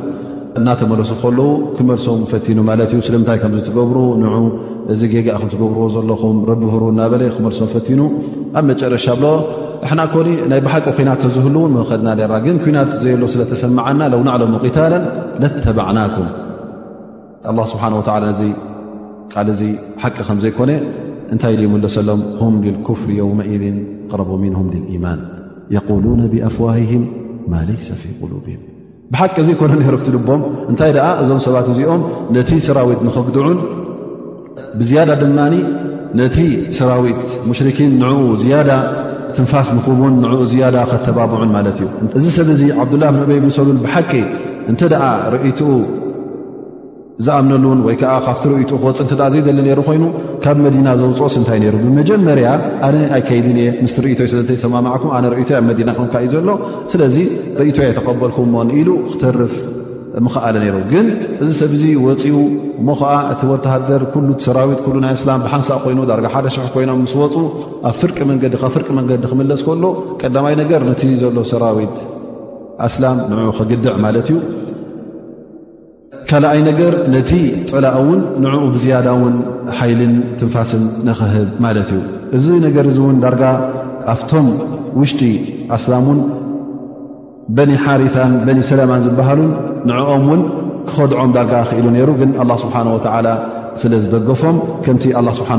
እናተመለሱ 0.59 1.11
ከለዉ 1.23 1.49
ክመልሶም 1.79 2.21
ፈቲኑ 2.31 2.59
ማለት 2.73 2.91
እዩ 2.95 3.01
ስለምንታይ 3.09 3.39
ከምዚ 3.45 3.61
ትገብሩ 3.71 3.99
ን 4.23 4.27
እዚ 4.93 5.01
ገጋእ 5.13 5.35
ከም 5.41 5.49
ትገብርዎ 5.55 5.85
ዘለኹም 5.97 6.37
ረቢ 6.51 6.63
ህሩ 6.75 6.83
እናበለ 6.95 7.23
ክመልሶም 7.37 7.69
ፈቲኑ 7.75 8.01
ኣብ 8.59 8.65
መጨረሻ 8.71 9.07
ኣብሎ 9.15 9.25
ንሕና 9.85 10.01
ኮኒ 10.15 10.29
ናይ 10.51 10.61
ብሓቂ 10.67 10.85
ኩይናት 10.97 11.21
ዝህሉእውን 11.35 11.71
መውኸድና 11.77 12.09
ራ 12.33 12.37
ግን 12.47 12.57
ኩናት 12.65 12.91
ዘየሎ 13.03 13.23
ስለ 13.33 13.43
ተሰምዓና 13.51 14.01
ለዉ 14.13 14.21
ናዕለም 14.29 14.55
ቅታለን 14.65 15.05
ዘተበዕናኩም 15.43 16.29
ኣ 17.51 17.53
ስብሓን 17.73 17.93
ወላ 18.01 18.17
ነዚ 18.27 18.41
ቃል 19.33 19.49
ዚ 19.61 19.63
ሓቂ 20.03 20.17
ከም 20.29 20.39
ዘይኮነ 20.45 20.71
እንታይ 21.33 21.55
ዩመለሰሎም 21.67 22.21
ሁም 22.41 22.55
ልኩፍር 22.67 23.11
የውመኢذን 23.21 23.77
ኣቅረቡ 24.07 24.31
ምንም 24.45 24.69
ልኢማን 24.75 25.21
የقሉነ 25.77 26.21
ብኣፍዋህም 26.33 27.03
ማ 27.53 27.63
ለይሰ 27.69 27.89
ፊ 28.03 28.13
ቁሉብም 28.23 28.61
ብሓቂ 29.13 29.37
ዘይኮነ 29.49 29.73
ነሮ 29.81 29.95
ቲልቦም 30.07 30.41
እንታይ 30.71 30.91
ደኣ 30.97 31.07
እዞም 31.25 31.39
ሰባት 31.49 31.69
እዚኦም 31.75 32.01
ነቲ 32.37 32.51
ሰራዊት 32.67 33.03
ንኽግድዑን 33.07 33.59
ብዝያዳ 34.81 35.11
ድማ 35.23 35.39
ነቲ 36.21 36.37
ሰራዊት 36.79 37.25
ሙሽርኪን 37.49 37.93
ንኡ 38.03 38.17
ዝያዳ 38.43 38.71
ትንፋስ 39.37 39.69
ንኹቡን 39.77 40.15
ንኡ 40.23 40.35
ዝያዳ 40.51 40.77
ከተባብዑን 40.91 41.51
ማለት 41.57 41.79
እዩ 41.81 41.89
እዚ 42.19 42.25
ሰብ 42.37 42.49
ዚ 42.61 42.67
ዓብዱላህ 42.83 43.11
መዕበይ 43.17 43.41
ብሰሉል 43.47 43.79
ብሓቂ 43.85 44.13
እንተ 44.71 44.81
ደኣ 44.93 45.03
ርእትኡ 45.35 45.71
ዝኣምነሉን 47.27 47.79
ወይ 47.87 47.95
ከዓ 48.01 48.13
ካብቲ 48.27 48.45
ርእትኡ 48.53 48.77
ክወፅኢ 48.83 49.07
እ 49.21 49.31
ዘይዘለ 49.35 49.59
ነሩ 49.69 49.81
ኮይኑ 49.89 50.05
ካብ 50.45 50.59
መዲና 50.67 50.89
ዘውፅኦስንታይ 51.01 51.59
ነይሩ 51.65 51.75
ብመጀመርያ 51.87 52.49
ኣነ 52.89 52.97
ኣይ 53.17 53.23
ከይድን 53.29 53.59
እየ 53.63 53.69
ምስ 53.85 53.95
ርእቶይ 54.05 54.29
ስለዝተሰማማዕኩም 54.33 55.11
ኣነ 55.17 55.25
ርእቶ 55.35 55.51
ኣብ 55.59 55.65
መዲና 55.71 55.91
ከም 55.99 56.07
እዩ 56.27 56.31
ዘሎ 56.37 56.51
ስለዚ 56.93 57.17
ርኢቶ 57.61 57.79
ተቐበልኩም 57.99 58.49
ሞኢሉ 58.57 58.89
ክተርፍ 59.11 59.55
ምክኣለ 60.27 60.55
ነይሩ 60.65 60.77
ግን 60.95 61.07
እዚ 61.43 61.51
ሰብ 61.63 61.73
ዙ 61.83 61.85
ወፅኡ 62.07 62.35
እሞ 62.81 62.89
ከዓ 62.99 63.13
እቲ 63.33 63.41
ወተሃደር 63.51 64.03
ኩሉቲ 64.13 64.41
ሰራዊት 64.47 64.81
ኩሉ 64.85 64.97
ናይ 65.05 65.13
እስላም 65.19 65.39
ብሓንሳእ 65.45 65.79
ኮይኑ 65.85 66.01
ዳርጋ 66.11 66.27
ሓደ 66.35 66.47
ሽሕ 66.55 66.67
ኮይኖም 66.75 66.99
ምስ 67.05 67.15
ወፁ 67.21 67.35
ኣብ 67.89 67.95
ፍርቂ 68.01 68.17
መንገዲ 68.31 68.53
ካብ 68.61 68.71
ፍርቂ 68.75 68.89
መንገዲ 68.99 69.23
ክምለስ 69.31 69.63
ከሎ 69.67 69.85
ቀዳማይ 70.21 70.55
ነገር 70.63 70.81
ነቲ 70.91 71.03
ዘሎ 71.23 71.37
ሰራዊት 71.53 71.97
ኣስላም 72.87 73.17
ንዑ 73.31 73.49
ክግድዕ 73.59 73.95
ማለት 74.05 74.29
እዩ 74.33 74.37
ካልኣይ 76.29 76.61
ነገር 76.71 76.93
ነቲ 77.15 77.31
ፅዕላ 77.71 77.87
እውን 78.01 78.21
ንዕኡ 78.45 78.63
ብዝያዳ 78.75 79.09
ውን 79.23 79.35
ሓይልን 79.79 80.15
ትንፋስን 80.41 80.85
ንኽህብ 81.09 81.49
ማለት 81.67 81.91
እዩ 81.97 82.01
እዚ 82.39 82.47
ነገር 82.67 82.85
እዚ 82.93 82.99
እውን 83.05 83.19
ዳርጋ 83.25 83.45
ኣፍቶም 84.15 84.49
ውሽጢ 85.01 85.23
ኣስላሙን 85.79 86.21
በኒ 87.57 87.73
ሓሪታን 87.87 88.33
በኒ 88.47 88.59
ሰላማን 88.71 89.03
ዝበሃሉን 89.09 89.53
ንኦምውን 89.89 90.41
ክኸድዖም 90.89 91.31
ዳርጋ 91.37 91.55
ክእሉ 91.71 91.87
ይሩ 92.01 92.11
ግን 92.21 92.31
ስብሓ 92.63 92.77
ስለዝደገፎም 93.81 94.57
ከምቲ 94.85 95.03
ስብሓ 95.39 95.51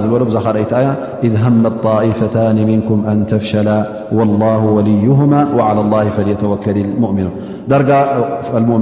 ዝበሎ 0.00 0.20
ብዛ 0.30 0.36
ካእታ 0.46 0.72
ያ 0.84 0.88
ذ 1.34 1.36
መ 1.64 1.66
طኢፈታን 1.84 2.56
ምንኩም 2.70 2.98
ኣን 3.12 3.18
ተፍሸላ 3.32 3.68
والላه 4.16 4.62
ወልይهማ 4.76 5.32
ى 5.58 5.68
ل 5.78 6.10
ፈተወከል 6.16 6.76
ؤሚኑ 7.06 7.26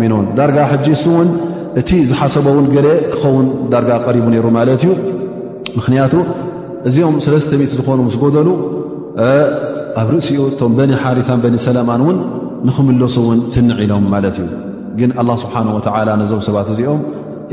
ؤኑን 0.05 0.25
ዳርጋ 0.39 0.59
ሕጂ 0.73 0.87
እውን 1.11 1.29
እቲ 1.81 1.91
ዝሓሰቦውን 2.11 2.67
ገ 2.75 2.77
ክኸውን 3.13 3.47
ዳር 3.73 3.85
ቀሪቡ 4.07 4.25
ነሩ 4.35 4.45
ማለት 4.59 4.83
እዩ 4.85 4.91
ምክንያቱ 5.79 6.15
እዚኦም 6.89 7.17
00 7.29 7.69
ዝኾኑ 7.77 7.99
ምስ 8.09 8.17
ጎደሉ 8.25 8.49
ኣብ 10.03 10.09
ርእሲኡ 10.15 10.41
እቶም 10.55 10.75
ኒ 10.91 10.99
ሓርን 11.05 11.47
ኒ 11.55 11.59
ሰለማን 11.69 12.03
እውን 12.07 12.19
ንክምለሱ 12.71 13.17
ውን 13.29 13.41
ትንዒሎም 13.55 14.05
ማለት 14.17 14.37
እዩ 14.43 14.49
ግን 14.99 15.11
ኣላ 15.21 15.31
ስብሓን 15.43 15.69
ወተዓላ 15.77 16.09
ነዞም 16.23 16.41
ሰባት 16.49 16.69
እዚኦም 16.75 17.01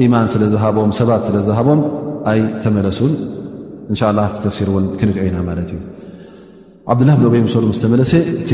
ኢማን 0.04 0.28
ስለ 0.34 0.44
ዝሃቦም 0.54 0.92
ሰባት 1.00 1.22
ስለዝሃቦም 1.28 1.80
ኣይተመለሱን 2.32 3.14
እንሻ 3.92 4.02
ላ 4.18 4.22
ቲ 4.34 4.38
ተፍሲር 4.46 4.70
እውን 4.72 4.86
ክንሪአና 5.00 5.38
ማለት 5.50 5.68
እዩ 5.74 5.80
ዓብዱላ 6.92 7.12
ብን 7.20 7.30
በይ 7.34 7.42
ምሰሉ 7.48 7.64
ዝተመለሰ 7.78 8.14
እቲ 8.38 8.52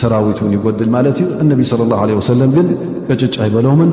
ሰራዊት 0.00 0.38
ውን 0.44 0.52
ይጎድል 0.56 0.90
ማለት 0.96 1.16
እዩ 1.20 1.26
እነቢ 1.44 1.60
ስለ 1.70 1.80
ላ 1.92 2.00
ወሰለም 2.20 2.50
ግን 2.58 2.68
ቅጭጫ 3.08 3.36
ይበሎምን 3.48 3.90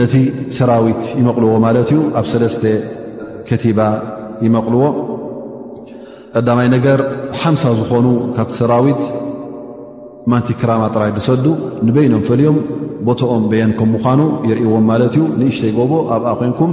ነቲ 0.00 0.14
ሰራዊት 0.58 1.02
ይመቕልዎ 1.20 1.52
ማለት 1.66 1.88
እዩ 1.92 2.00
ኣብ 2.20 2.26
ሰለስተ 2.32 2.64
ከቲባ 3.48 3.78
ይመቕልዎ 4.46 4.84
ቀዳማይ 6.36 6.68
ነገር 6.76 6.98
ሓምሳ 7.40 7.62
ዝኾኑ 7.78 8.06
ካብቲ 8.36 8.52
ሰራዊት 8.60 9.00
ማንቲ 10.30 10.48
ክራማ 10.60 10.82
ጥራይ 10.94 11.10
ድሰዱ 11.16 11.44
ንበይኖም 11.86 12.22
ፈልዮም 12.28 12.56
ቦቶኦም 13.08 13.44
በየንከም 13.50 13.88
ምኳኑ 13.96 14.20
የርእዎም 14.48 14.84
ማለት 14.90 15.12
እዩ 15.16 15.22
ንእሽተይጎቦ 15.40 15.92
ኣብኣ 16.14 16.30
ኮይንኩም 16.40 16.72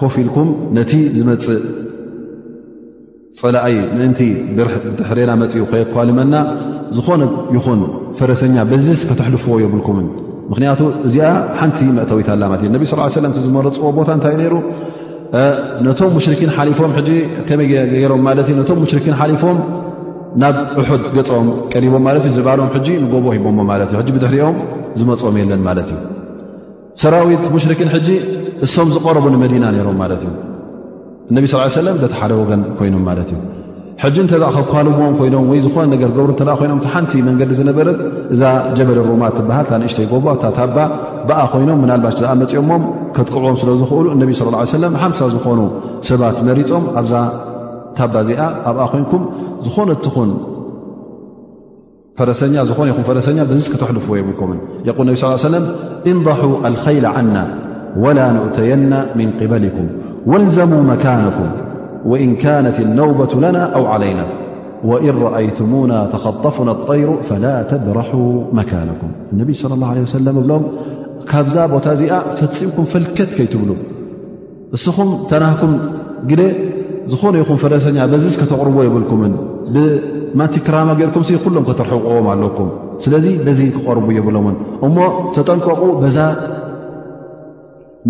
ኮፍ 0.00 0.14
ኢልኩም 0.22 0.48
ነቲ 0.78 0.92
ዝመፅእ 1.18 1.62
ፀላኣይ 3.40 3.76
ምእንቲ 3.98 4.20
ድሕርና 4.98 5.32
መፅኡ 5.42 5.64
ኮየከልመና 5.72 6.34
ዝኾነ 6.98 7.22
ይኹን 7.56 7.80
ፈረሰኛ 8.18 8.56
በዝስ 8.70 9.00
ከተሕልፍዎ 9.08 9.56
የብልኩምን 9.64 10.06
ምክንያቱ 10.50 10.80
እዚኣ 11.06 11.30
ሓንቲ 11.58 11.78
መእተዊታላ 11.96 12.42
ለት 12.52 12.62
እነብ 12.68 12.82
ስ 12.90 13.10
ሰለም 13.20 13.32
ዝመረፅዎ 13.46 13.88
ቦታ 13.98 14.08
እንታይእዩ 14.18 14.46
ሩ 14.52 14.56
ነቶም 15.86 16.10
ሙሽርኪን 16.16 16.50
ሓሊፎም 16.56 16.92
ከመይ 17.48 17.66
ገይሮምማለት 17.94 18.48
እ 18.52 18.56
ቶም 18.70 18.78
ሙሽርኪን 18.84 19.16
ሓሊፎም 19.20 19.58
ናብ 20.42 20.56
ዑሑድ 20.80 21.04
ገኦም 21.16 21.46
ቀሪቦም 21.74 22.02
ማለት 22.08 22.24
እ 22.28 22.32
ዝባሎም 22.36 22.70
ጂ 22.86 22.88
ንጎቦ 23.04 23.26
ሂቦሞ 23.36 23.58
ማለት 23.72 23.90
እዩ 24.00 24.10
ብድሕሪኦም 24.16 24.56
ዝመም 25.00 25.36
የለንማለትእዩ 25.42 25.94
ሰራዊት 27.02 27.42
ሙሽርክን 27.54 27.90
ሕጂ 27.94 28.08
እሶም 28.66 28.88
ዝቐረቡ 28.94 29.24
ንመዲና 29.34 29.64
ነይሮም 29.74 29.96
ማለት 30.02 30.22
እዩ 30.26 30.32
እነቢ 31.30 31.44
ስ 31.52 31.68
ሰለም 31.80 31.96
በቲ 32.02 32.14
ሓደ 32.20 32.32
ወገን 32.40 32.60
ኮይኖም 32.78 33.02
ማለት 33.08 33.28
እዩ 33.32 33.38
ሕጂ 34.02 34.16
እንተዛ 34.22 34.44
ከካልዎም 34.56 35.12
ኮይኖም 35.20 35.44
ወይ 35.50 35.60
ዝኾነ 35.66 35.84
ነገር 35.94 36.10
ገብሩ 36.16 36.28
እተኣ 36.34 36.50
ኮይኖምእ 36.60 36.86
ሓንቲ 36.94 37.12
መንገዲ 37.28 37.52
ዝነበረት 37.60 37.98
እዛ 38.34 38.42
ጀበል 38.78 38.98
ሩማ 39.10 39.22
ትበሃል 39.36 39.66
ታንእሽተይ 39.70 40.06
ጎቦ 40.12 40.26
እታ 40.36 40.44
ታባ 40.58 40.76
ብኣ 41.28 41.40
ኮይኖም 41.54 41.80
ምናልባሽ 41.84 42.16
ዝኣ 42.20 42.30
መፂኦሞም 42.42 42.82
ከጥቅዕቦም 43.16 43.56
ስለ 43.62 43.70
ዝኽእሉ 43.80 44.06
እነቢ 44.16 44.30
ስለ 44.40 44.54
ሰለም 44.76 44.94
ሓምሳ 45.02 45.20
ዝኾኑ 45.34 45.60
ሰባት 46.10 46.38
መሪፆም 46.48 46.84
ኣብዛ 47.00 47.14
ታባ 47.98 48.14
እዚኣ 48.26 48.40
ኣብኣ 48.70 48.82
ኮይንኩም 48.94 49.24
ዝኾነ 49.66 49.88
እትኹን 49.98 50.30
فኛ 52.18 52.56
فኛ 53.08 53.44
ተلዎ 53.80 54.08
ق 54.40 54.42
صى 55.22 55.28
و 55.28 56.10
انضحوا 56.12 56.54
الخيل 56.70 57.04
عنا 57.16 57.44
ولا 58.04 58.26
نؤتين 58.38 58.92
من 59.20 59.28
قبلكم 59.40 59.86
والزموا 60.30 60.82
مكانكم 60.92 61.48
وإن 62.10 62.30
كانت 62.44 62.76
النوبة 62.86 63.32
لنا 63.44 63.62
أو 63.76 63.82
علينا 63.92 64.24
وإن 64.90 65.14
رأيتمون 65.26 65.92
تخطفنا 66.14 66.72
الطير 66.78 67.08
فلا 67.28 67.54
تبرحا 67.72 68.20
مكانكم 68.60 69.08
اني 69.32 69.54
صلى 69.62 69.74
الله 69.76 69.88
عله 69.94 70.02
وسلم 70.08 70.36
ካብዛ 71.30 71.56
بታ 71.74 71.86
ዚኣ 72.00 72.12
ፈፅبኩም 72.38 72.84
ፈلكت 72.92 73.30
يتብل 73.44 73.70
እስኹم 74.76 75.08
ናك 75.40 75.62
ዝነይ 77.20 77.42
ف 77.62 78.44
ተقርዎ 78.52 78.78
ማንቲ 80.40 80.54
ክራማ 80.66 80.90
ጌይርኩም 80.98 81.22
ኩሎም 81.44 81.64
ከተርሕቕዎም 81.68 82.26
ኣለኩም 82.34 82.68
ስለዚ 83.04 83.26
በዚ 83.46 83.60
ክቐርቡ 83.74 84.06
የብሎውን 84.18 84.54
እሞ 84.86 84.96
ተጠንቀቑ 85.36 85.82
በዛ 86.02 86.18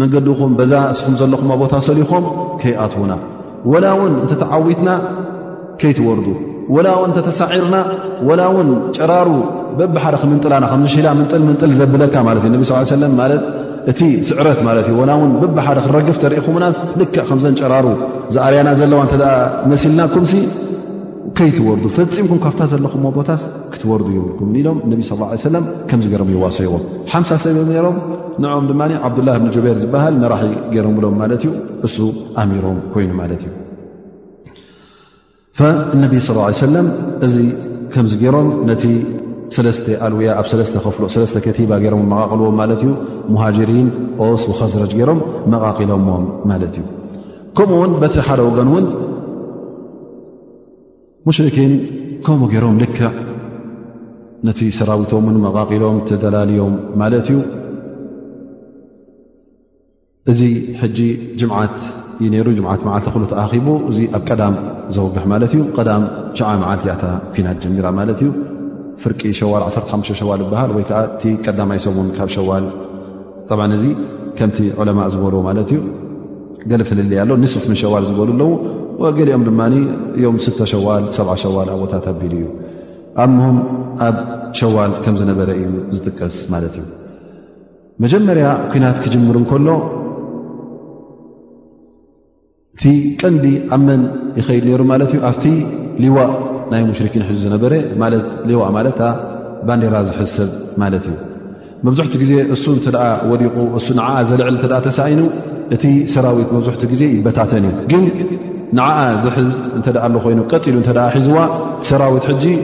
መንገዲኹም 0.01 0.53
በዛ 0.59 0.73
ንስኹም 0.93 1.15
ዘለኹ 1.21 1.41
ቦታ 1.63 1.75
ሰሊኹም 1.89 2.25
ከይኣትዉና 2.61 3.13
ወላ 3.73 3.87
ውን 4.01 4.13
እንተተዓዊትና 4.25 4.91
ከይትወርዱ 5.81 6.29
ወላ 6.77 6.89
ውን 7.01 7.09
እንተተሳዒርና 7.13 7.77
ወላ 8.29 8.43
ውን 8.57 8.69
ጨራሩ 8.97 9.31
በብሓደ 9.79 10.15
ክምንጥላና 10.23 10.65
ከምዚሽላ 10.73 11.09
ምንጥል 11.21 11.43
ምንጥል 11.49 11.73
ዘብለካ 11.81 12.15
ማለት 12.29 12.43
እዩ 12.49 12.53
ነብ 12.57 12.65
ስ 12.71 12.91
ሰለም 12.95 13.15
ለት 13.33 13.45
እቲ 13.91 14.01
ስዕረት 14.29 14.61
ማለት 14.69 14.87
እዩ 14.93 14.99
ላ 15.11 15.15
ውን 15.21 15.31
በብሓደ 15.43 15.79
ክረግፍ 15.87 16.17
ተርኢኹምና 16.25 16.65
ልክ 17.01 17.15
ከምዘን 17.29 17.55
ጨራሩ 17.61 17.87
ዝኣርያና 18.37 18.71
ዘለዋ 18.81 19.01
እተ 19.09 19.15
መሲልና 19.73 20.01
ኩም 20.15 20.25
ከይትወርዱ 21.37 21.85
ፈፂምኩም 21.97 22.39
ካብታ 22.45 22.61
ዘለኹምዎ 22.73 23.11
ቦታስ 23.17 23.43
ክትወርዱ 23.73 24.09
ይብልኩም 24.17 24.49
ኢሎም 24.61 24.79
ነቢ 24.93 25.01
ስለ 25.45 25.53
ለ 25.55 25.59
ከምዚ 25.91 26.07
ገሮም 26.13 26.29
ይዋስዎም 26.35 26.83
ሓምሳ 27.13 27.31
ሰብ 27.45 27.57
ነሮም 27.77 27.97
ንም 28.43 28.65
ድማ 28.71 28.81
ዓብዱላ 29.07 29.29
ብን 29.43 29.51
ጆበር 29.57 29.77
ዝበሃል 29.83 30.17
መራሒ 30.23 30.45
ገሮምብሎም 30.75 31.17
ማለት 31.23 31.43
እዩ 31.47 31.51
እሱ 31.89 31.97
ኣሚሮም 32.43 32.79
ኮይኑ 32.95 33.11
ማለት 33.23 33.43
እዩ 33.47 33.53
ነብ 36.03 36.13
ለም 36.75 36.89
እዚ 37.29 37.37
ከምዚ 37.95 38.15
ገይሮም 38.23 38.49
ነቲ 38.71 38.85
ለስተ 39.67 39.87
ኣልውያ 40.07 40.31
ኣብ 40.43 40.47
ለ 40.61 40.65
ፍ 40.95 41.19
ለስተ 41.25 41.37
ከቲባ 41.47 41.71
ገሮም 41.85 42.03
መቃቅልዎም 42.13 42.57
ማለት 42.61 42.81
እዩ 42.87 42.91
ሙሃጅሪን 43.35 43.87
ኦስ 44.25 44.43
ከዝረጅ 44.61 44.93
ገይሮም 45.01 45.21
መቃቂሎምዎም 45.55 46.25
ማለት 46.53 46.75
እዩ 46.81 46.85
ከምኡውን 47.59 47.93
በቲ 48.03 48.17
ሓደ 48.27 48.41
ወገንውን 48.49 48.85
ሙሽርክን 51.29 51.73
ከኡ 52.27 52.39
ገይሮም 52.51 52.77
ልክዕ 52.83 53.07
ነቲ 54.49 54.61
ሰራዊቶምን 54.77 55.37
መቓቂሎም 55.45 55.97
ተደላልዮም 56.09 56.75
ማለት 57.01 57.27
እዩ 57.33 57.39
እዚ 60.33 60.41
ሕጂ 60.83 60.99
ጅምዓት 61.41 61.77
ዩነሩ 62.27 62.47
ዓት 62.75 62.81
መዓልቲ 62.89 63.09
ክሉ 63.17 63.25
ተኣኺቡ 63.33 63.67
እዚ 63.91 63.99
ኣብ 64.19 64.23
ቀዳም 64.31 64.55
ዘውግሕ 64.97 65.25
ማለት 65.33 65.53
እዩ 65.57 65.61
ቀዳም 65.79 66.05
ሸ 66.39 66.57
መዓልቲ 66.63 66.85
ያታ 66.93 67.05
ኩናት 67.35 67.59
ጀሚራ 67.65 67.87
ማለት 68.01 68.19
እዩ 68.25 68.31
ፍርቂ 69.05 69.21
ሸዋል 69.41 69.63
1ሓሙ 69.69 70.01
ሸዋል 70.23 70.41
ዝበሃል 70.47 70.73
ወይከዓ 70.79 71.01
እቲ 71.11 71.23
ቀዳማይሰሙን 71.47 72.09
ካብ 72.17 72.29
ሸዋል 72.37 72.65
ጠ 73.51 73.61
እዚ 73.79 73.85
ከምቲ 74.41 74.59
ዕለማ 74.81 75.01
ዝበልዎ 75.15 75.43
ማለት 75.51 75.71
እዩ 75.75 75.81
ገለፍንልያ 76.73 77.21
ኣሎ 77.25 77.31
ንስፍ 77.45 77.67
ሸዋል 77.85 78.05
ዝበሉ 78.11 78.31
ኣለው 78.37 78.51
ገሊኦም 79.19 79.43
ድማ 79.49 79.61
እዮም 80.19 80.37
ስተ 80.45 80.59
ሸዋል 80.73 81.05
7 81.17 81.33
ሸዋል 81.43 81.69
ኣቦታት 81.75 82.05
ኣቢሉ 82.13 82.33
እዩ 82.39 82.45
ኣብ 83.23 83.31
ሞም 83.39 83.57
ኣብ 84.07 84.17
ሸዋል 84.61 84.93
ከም 85.05 85.15
ዝነበረ 85.21 85.49
እዩ 85.59 85.67
ዝጥቀስ 85.97 86.37
ማለት 86.55 86.75
እዩ 86.81 86.85
መጀመርያ 88.05 88.47
ኩናት 88.73 88.97
ክጅምር 89.05 89.37
ከሎ 89.51 89.69
እቲ 92.77 92.85
ቀንዲ 93.21 93.47
ኣብመን 93.77 94.03
ይኸይድ 94.41 94.65
ነይሩ 94.71 94.83
ማለት 94.93 95.11
እዩ 95.15 95.21
ኣብቲ 95.31 95.47
ሊዋእ 96.03 96.33
ናይ 96.73 96.83
ሙሽርኪን 96.91 97.25
ሕዙ 97.29 97.37
ዝነበረ 97.47 97.73
ዋ 98.61 98.69
ለት 98.87 99.01
ባንዴራ 99.69 99.95
ዝሕዝ 100.09 100.31
ሰብ 100.37 100.51
ማለት 100.83 101.05
እዩ 101.13 101.17
መብዝሕቲ 101.87 102.15
ግዜ 102.23 102.33
እሱ 102.55 102.65
እተ 102.79 102.87
ወዲቑ 103.31 103.57
እሱ 103.79 103.87
ንዓዓ 104.01 104.15
ዘልዕል 104.29 104.57
ተሳኢኑ 104.87 105.21
እቲ 105.77 105.85
ሰራዊት 106.13 106.51
መብዝሕቲ 106.57 106.83
ግዜ 106.93 107.03
ይበታተን 107.17 107.65
እዩ 107.71 107.73
ግን 107.91 108.05
ንዓዓ 108.77 108.99
ዝሕዝ 109.25 109.51
እ 109.77 109.81
ኣ 110.07 110.11
ኮይኑ 110.25 110.41
ቀጢሉ 110.53 110.77
እ 110.83 110.95
ሒዝዋ 111.17 111.39
ሰራዊት 111.89 112.27
ጂ 112.43 112.55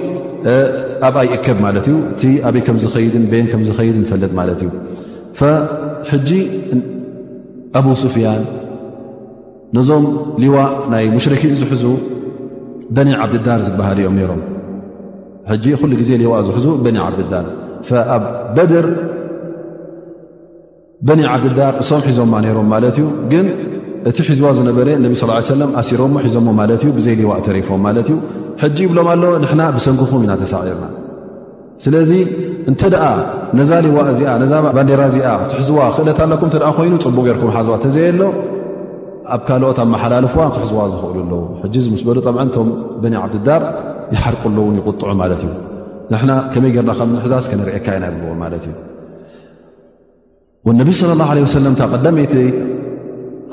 ኣብኣ 1.08 1.20
ይእከብ 1.30 1.58
ማለት 1.66 1.84
እዩ 1.90 1.96
እቲ 2.12 2.22
ኣበይ 2.48 2.62
ከም 2.66 2.76
ዝኸይድን 2.82 3.24
ቤን 3.30 3.46
ከም 3.52 3.62
ዝኸይድ 3.68 3.96
ፈለጥ 4.10 4.32
ማለት 4.40 4.60
እዩ 4.64 5.50
ጂ 6.28 6.40
ኣብ 7.78 7.86
ሱፍያን 8.02 8.42
ነዞም 9.76 10.04
ሊዋ 10.42 10.56
ናይ 10.92 11.04
ሙሽረኪን 11.16 11.54
ዝሕዙ 11.62 11.84
በኒ 12.96 13.10
ዓብድዳር 13.22 13.60
ዝበሃል 13.66 13.98
እዮም 14.02 14.18
ሮም 14.30 14.42
ኩሉ 15.80 15.92
ግዜ 16.00 16.10
ሊዋ 16.22 16.34
ዝሕዙ 16.48 16.66
በኒ 16.84 16.98
ዓብድዳር 17.06 17.46
ኣብ 18.14 18.24
በድር 18.56 18.86
በኒ 21.08 21.20
ዓብድዳር 21.34 21.74
እሶም 21.82 22.02
ሒዞማ 22.08 22.34
ይሮም 22.50 22.68
ማለት 22.74 22.96
እዩግ 23.00 23.32
እቲ 24.08 24.16
ሒዝዋ 24.28 24.48
ዝነበረ 24.56 24.86
ነቢ 25.02 25.12
ስ 25.18 25.20
ለም 25.60 25.70
ኣሲሮሞ 25.80 26.14
ሒዞሞ 26.24 26.48
ማለት 26.60 26.80
እዩ 26.84 26.90
ብዘይ 26.96 27.14
ሌዋ 27.20 27.30
ተሪፎም 27.46 27.80
ማለት 27.86 28.06
እዩ 28.12 28.16
ሕጂ 28.62 28.78
ይብሎም 28.86 29.08
ኣሎ 29.12 29.22
ንና 29.44 29.60
ብሰንክፎም 29.76 30.20
ኢናተሳዒርና 30.26 30.86
ስለዚ 31.84 32.10
እንተ 32.70 32.82
ኣ 33.06 33.08
ነዛ 33.58 33.70
ሌዋ 33.86 33.96
እዚ 34.12 34.20
ዛ 34.50 34.52
ባንዴራ 34.76 35.00
እዚኣ 35.12 35.28
ትሕዝዋ 35.52 35.78
ክእለትለኩም 35.96 36.48
ተ 36.54 36.56
ኮይኑ 36.78 36.92
ፅቡቅ 37.04 37.24
ገርኩም 37.28 37.50
ሓዙዋ 37.56 37.74
ተዘየ 37.84 38.08
ሎ 38.18 38.20
ኣብ 39.34 39.40
ካልኦት 39.48 39.78
ኣመሓላልፍዋ 39.86 40.40
ሕዝዋ 40.62 40.80
ዝክእሉ 40.92 41.18
ኣለዎ 41.24 41.40
ሕ 41.62 41.64
ዝምስ 41.86 42.02
በሉ 42.08 42.16
ጠዓ 42.26 42.34
ቶም 42.56 42.68
በኒ 43.02 43.12
ዓብዳብ 43.24 43.62
ይሓርቁሉ 44.14 44.56
ውን 44.68 44.76
ይቁጥዑ 44.82 45.08
ማለት 45.22 45.40
እዩ 45.48 45.54
ንና 46.14 46.30
ከመይ 46.52 46.70
ገርና 46.76 46.90
ከም 47.00 47.08
ንሕዛዝ 47.16 47.44
ከነርእካ 47.52 47.86
ኢና 47.96 48.04
ይብልዎ 48.10 48.32
ማለት 48.44 48.64
እዩ 48.68 48.74
ነብ 50.82 50.88
ለ 51.10 51.12
ላ 51.22 51.24
ለ 51.36 51.38
ሰለም 51.56 51.74
ታ 51.80 51.82
ቀዳመይ 51.92 52.26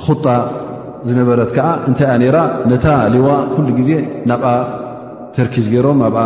ኩጣ 0.05 0.25
ዝነበረት 1.07 1.49
ከዓ 1.55 1.67
እንታይ 1.89 2.07
ያ 2.11 2.15
ነራ 2.23 2.37
ነታ 2.71 2.87
ሌዋ 3.13 3.27
ኩሉ 3.53 3.67
ግዜ 3.79 3.91
ናብኣ 4.29 4.47
ተርኪዝ 5.35 5.65
ገይሮም 5.73 5.99
ኣብኣ 6.07 6.21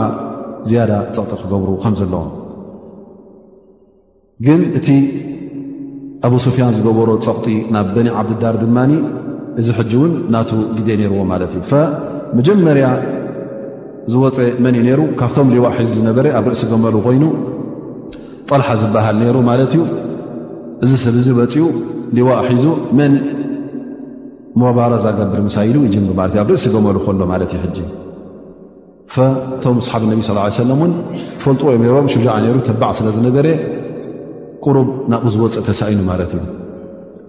ዝያዳ 0.70 0.92
ፀቕጢ 1.16 1.38
ክገብሩ 1.44 1.70
ከም 1.84 1.94
ዘለዎም 2.00 2.30
ግን 4.46 4.62
እቲ 4.78 4.88
ኣብ 6.28 6.34
ሶፍያን 6.46 6.74
ዝገበሮ 6.78 7.10
ፀቕጢ 7.28 7.48
ናብ 7.76 7.88
በኒ 7.96 8.08
ዓብድዳር 8.22 8.56
ድማ 8.64 8.78
እዚ 9.62 9.68
ሕጂ 9.78 9.92
እውን 9.98 10.14
ናቱ 10.34 10.52
ግዜ 10.78 10.88
ነይርዎ 11.02 11.20
ማለት 11.32 11.52
እዩ 11.58 11.62
መጀመርያ 12.38 12.86
ዝወፀ 14.14 14.38
መን 14.64 14.76
እዩ 14.78 14.82
ነይሩ 14.88 15.02
ካብቶም 15.20 15.50
ሌዋ 15.56 15.66
ሒዙ 15.78 15.92
ዝነበረ 16.00 16.26
ኣብ 16.40 16.46
ርእሲ 16.52 16.64
ገመሉ 16.72 16.96
ኮይኑ 17.06 17.24
ጠልሓ 18.50 18.68
ዝበሃል 18.82 19.16
ነይሩ 19.22 19.36
ማለት 19.50 19.72
እዩ 19.76 19.82
እዚ 20.86 20.92
ሰብ 21.04 21.16
ዚ 21.28 21.36
በፂኡ 21.40 21.66
ሊዋ 22.18 22.30
ሒዙ 22.50 22.66
ን 22.98 23.02
ሞባሮ 24.62 24.92
ዘገብር 25.06 25.40
ምሳኢሉ 25.48 25.76
ጅን 25.94 26.04
ማለ 26.20 26.30
እዩ 26.34 26.40
ኣብ 26.44 26.50
ርእሲ 26.54 26.66
ገመሉ 26.76 26.98
ከሎ 27.06 27.22
ማለት 27.32 27.50
እዩ 27.54 27.60
ሕጂ 27.64 27.78
እቶም 29.24 29.78
ሰሓብ 29.86 30.02
ነቢ 30.12 30.20
ስ 30.28 30.32
ሰለ 30.58 30.70
እን 30.86 30.92
ፈልጥዎ 31.44 31.68
ዮም 31.76 31.84
ሮም 31.96 32.08
ሹ 32.14 32.22
ነይሩ 32.46 32.58
ተባዕ 32.68 32.92
ስለ 33.00 33.08
ዝነበረ 33.16 33.48
ቁሩብ 34.66 34.88
ናብኡዝወፅእ 35.12 35.64
ተሳኢኑ 35.70 36.00
ማለት 36.12 36.32
እዩ 36.38 36.44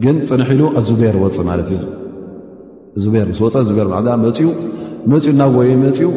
ግን 0.04 0.16
ፅንሕ 0.28 0.48
ኢሉ 0.56 0.62
ኣዝቤር 0.80 1.16
ወፅእ 1.24 1.44
ማለት 1.50 1.68
እዩ 1.76 1.80
ር 3.28 3.30
ስ 3.38 3.40
ወፅእ 3.46 3.82
ር 3.86 4.16
መፅኡ 5.12 5.32
ናብ 5.40 5.50
ወየ 5.60 5.72
መፂኡ 5.84 6.10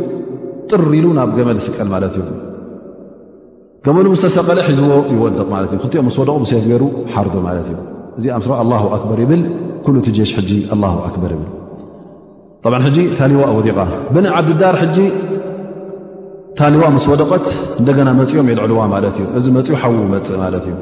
ጥር 0.69 0.83
ኢሉ 0.99 1.07
ናብ 1.19 1.29
ገመል 1.37 1.57
ዝስቀል 1.65 1.89
ማለት 1.95 2.13
እዩ 2.19 2.23
ገመሉ 3.85 4.05
ዝተሰቐለ 4.19 4.59
ሒዝዎ 4.69 4.91
ይወደቕ 5.15 5.47
ማለት 5.55 5.69
እዩ 5.73 5.79
ክልቲኦም 5.81 6.05
ምስ 6.09 6.15
ወደቑ 6.21 6.37
ሰገይሩ 6.51 6.83
ሓርዶ 7.15 7.35
ማለት 7.47 7.67
እዩ 7.71 7.75
እዚ 8.19 8.25
ኣ 8.35 8.37
ምስ 8.43 8.47
ኣላ 8.61 8.73
ኣክበር 8.95 9.19
ይብል 9.23 9.41
ቲ 10.07 10.13
ሽ 10.29 10.59
ኣበር 10.73 11.33
ብ 11.41 12.65
ብ 12.73 12.85
ሕ 12.85 12.95
ታሌዋ 13.19 13.41
ወዲቓ 13.57 13.79
ብን 14.15 14.25
ዓብዲዳር 14.37 14.75
ታሌዋ 16.59 16.83
ምስ 16.95 17.03
ወደቀት 17.11 17.45
እንደና 17.79 18.09
መፅኦም 18.19 18.47
የልዕልዋ 18.51 18.79
ማለት 18.93 19.17
እዩ 19.21 19.25
እዚ 19.39 19.45
መፅኡ 19.57 19.75
ሓው 19.83 19.91
መፅእ 20.13 20.37
ማት 20.41 20.57
እዩ 20.69 20.73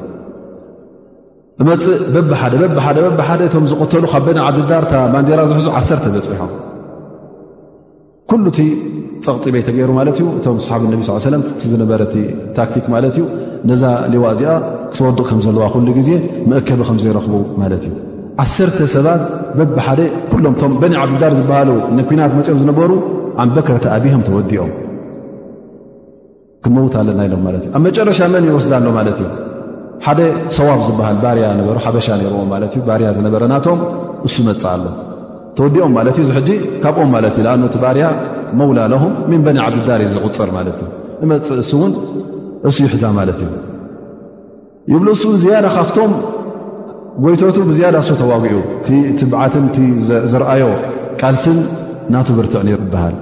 መፅእ 1.68 1.98
በብደበደ 2.14 3.38
እቶም 3.48 3.64
ዝተሉ 3.72 4.04
ካብ 4.14 4.26
ብ 4.28 4.44
ዓብዳር 4.46 4.84
ባንዴራ 5.14 5.40
ዝሕዙ 5.52 5.66
ዓተ 5.80 5.88
በፂሖም 6.14 6.50
ኩሉ 8.30 8.44
እቲ 8.54 8.58
ፀቕፂበይ 9.26 9.62
ተገይሩ 9.68 9.90
ማለት 10.00 10.16
እዩ 10.20 10.26
እቶም 10.40 10.58
ሰሓብ 10.66 10.82
ነቢ 10.94 11.00
ለም 11.34 11.42
ዝነበረ 11.72 12.02
ታክቲክ 12.58 12.86
ማት 12.94 13.06
እዩ 13.12 13.22
ነዛ 13.70 13.82
ሌዋ 14.14 14.24
እዚኣ 14.36 14.50
ክትወዱቕ 14.92 15.24
ከምዘለዋ 15.32 15.64
ሉ 15.88 15.90
ግዜ 16.00 16.10
መእከቢ 16.52 16.80
ከም 16.90 16.98
ዘይረኽቡ 17.04 17.34
ማለት 17.62 17.82
እዩ 17.88 17.94
ዓሰርተ 18.42 18.80
ሰባት 18.94 19.22
በቢሓደ 19.58 20.00
ኩሎም 20.32 20.54
ቶም 20.60 20.72
በኒ 20.82 20.92
ዓብዳር 21.04 21.32
ዝበሃሉ 21.38 21.70
ንኩናት 21.96 22.32
መፂኦም 22.38 22.58
ዝነበሩ 22.62 22.90
ኣብ 23.42 23.50
በክረተ 23.56 23.84
ኣብሆም 23.94 24.22
ተወዲኦም 24.28 24.70
ክመውት 26.64 26.94
ኣለና 27.00 27.20
ኢሎም 27.28 27.42
ማለት 27.46 27.62
እዩ 27.66 27.70
ኣብ 27.78 27.82
መጨረሻ 27.86 28.20
መን 28.34 28.46
ይወስዳ 28.50 28.72
ኣሎ 28.80 28.86
ማለት 28.98 29.18
እዩ 29.22 29.28
ሓደ 30.06 30.20
ሰዋብ 30.56 30.80
ዝበሃል 30.88 31.16
ባርያ 31.24 31.46
ነበሩ 31.60 31.76
ሓበሻ 31.86 32.06
ነይርዎም 32.20 32.48
ማለት 32.54 32.72
እዩ 32.76 32.82
ባርያ 32.88 33.08
ዝነበረናቶም 33.18 33.80
እሱ 34.28 34.36
መፅእ 34.48 34.70
ኣሎ 34.74 34.84
ተወዲኦም 35.58 35.92
ማለት 35.98 36.16
እዩ 36.20 36.24
እዚ 36.26 36.32
ሕጂ 36.38 36.50
ካብኦም 36.84 37.10
ማለት 37.16 37.34
እዩ 37.40 37.44
ንኣኖቲ 37.46 37.76
ባርያ 37.84 38.06
መውላለኹም 38.60 39.12
ምን 39.30 39.40
በኒ 39.46 39.58
ዓብዳር 39.66 40.00
እዩ 40.06 40.10
ዝቁፅር 40.16 40.50
ማለት 40.58 40.76
እዩ 40.84 40.88
ንመፅእ 41.22 41.58
እሱ 41.64 41.72
እውን 41.80 41.92
እሱ 42.70 42.76
ይሕዛ 42.88 43.04
ማለት 43.20 43.40
እዩ 43.46 43.50
ይብሉ 44.92 45.08
እሱ 45.16 45.24
ዝያዳ 45.42 45.66
ካፍቶም 45.78 46.12
ጐይቶቱ 47.22 47.56
ብዝያዳ 47.68 47.96
እሱ 48.04 48.10
ተዋጊዑ 48.20 48.58
እት 49.10 49.20
ብዓትን 49.32 49.64
እቲ 49.68 49.76
ዘርአዮ 50.32 50.64
ቃልስን 51.20 51.58
ናቱ 52.14 52.28
ብርትዕ 52.38 52.60
ኔሩ 52.68 52.78
ይበሃል 52.86 53.16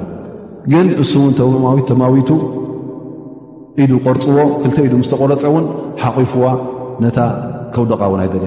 ግን 0.72 0.86
እሱውን 1.02 1.32
ተማዊት 1.40 1.86
ተማዊቱ 1.90 2.30
ኢዱ 3.84 3.92
ቖርፅዎ 4.06 4.38
ክልተ 4.60 4.76
ኢዱ 4.86 4.92
ምስ 5.00 5.08
ተቖረፀውን 5.12 5.64
ሓቒፉዋ 6.02 6.44
ነታ 7.04 7.18
ከውደቓውን 7.72 8.20
ኣይደለ 8.24 8.44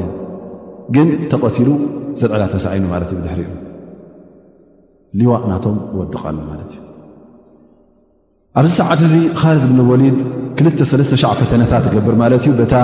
ግን 0.95 1.07
ተቐቲሉ 1.31 1.69
ዘድዕላ 2.19 2.43
ተሳይኒ 2.53 2.85
ማለት 2.93 3.09
እዩ 3.13 3.17
ብድሕሪ 3.21 3.41
ዩ 3.49 3.51
ሊዋዕ 5.19 5.41
ናቶም 5.51 5.77
ወድቓሉ 5.99 6.37
ማለት 6.51 6.71
እዩ 6.75 6.81
ኣብዚ 8.59 8.71
ሰዓት 8.81 9.01
እዙ 9.07 9.13
ኻል 9.41 9.57
ብን 9.65 9.81
ወሊድ 9.91 10.17
ክልተ 10.59 10.79
ሠለስተ 10.91 11.15
ሻዕ 11.23 11.33
ፈተነታት 11.41 11.83
ትገብር 11.87 12.15
ማለት 12.23 12.43
እዩ 12.49 12.53
ታ 12.73 12.77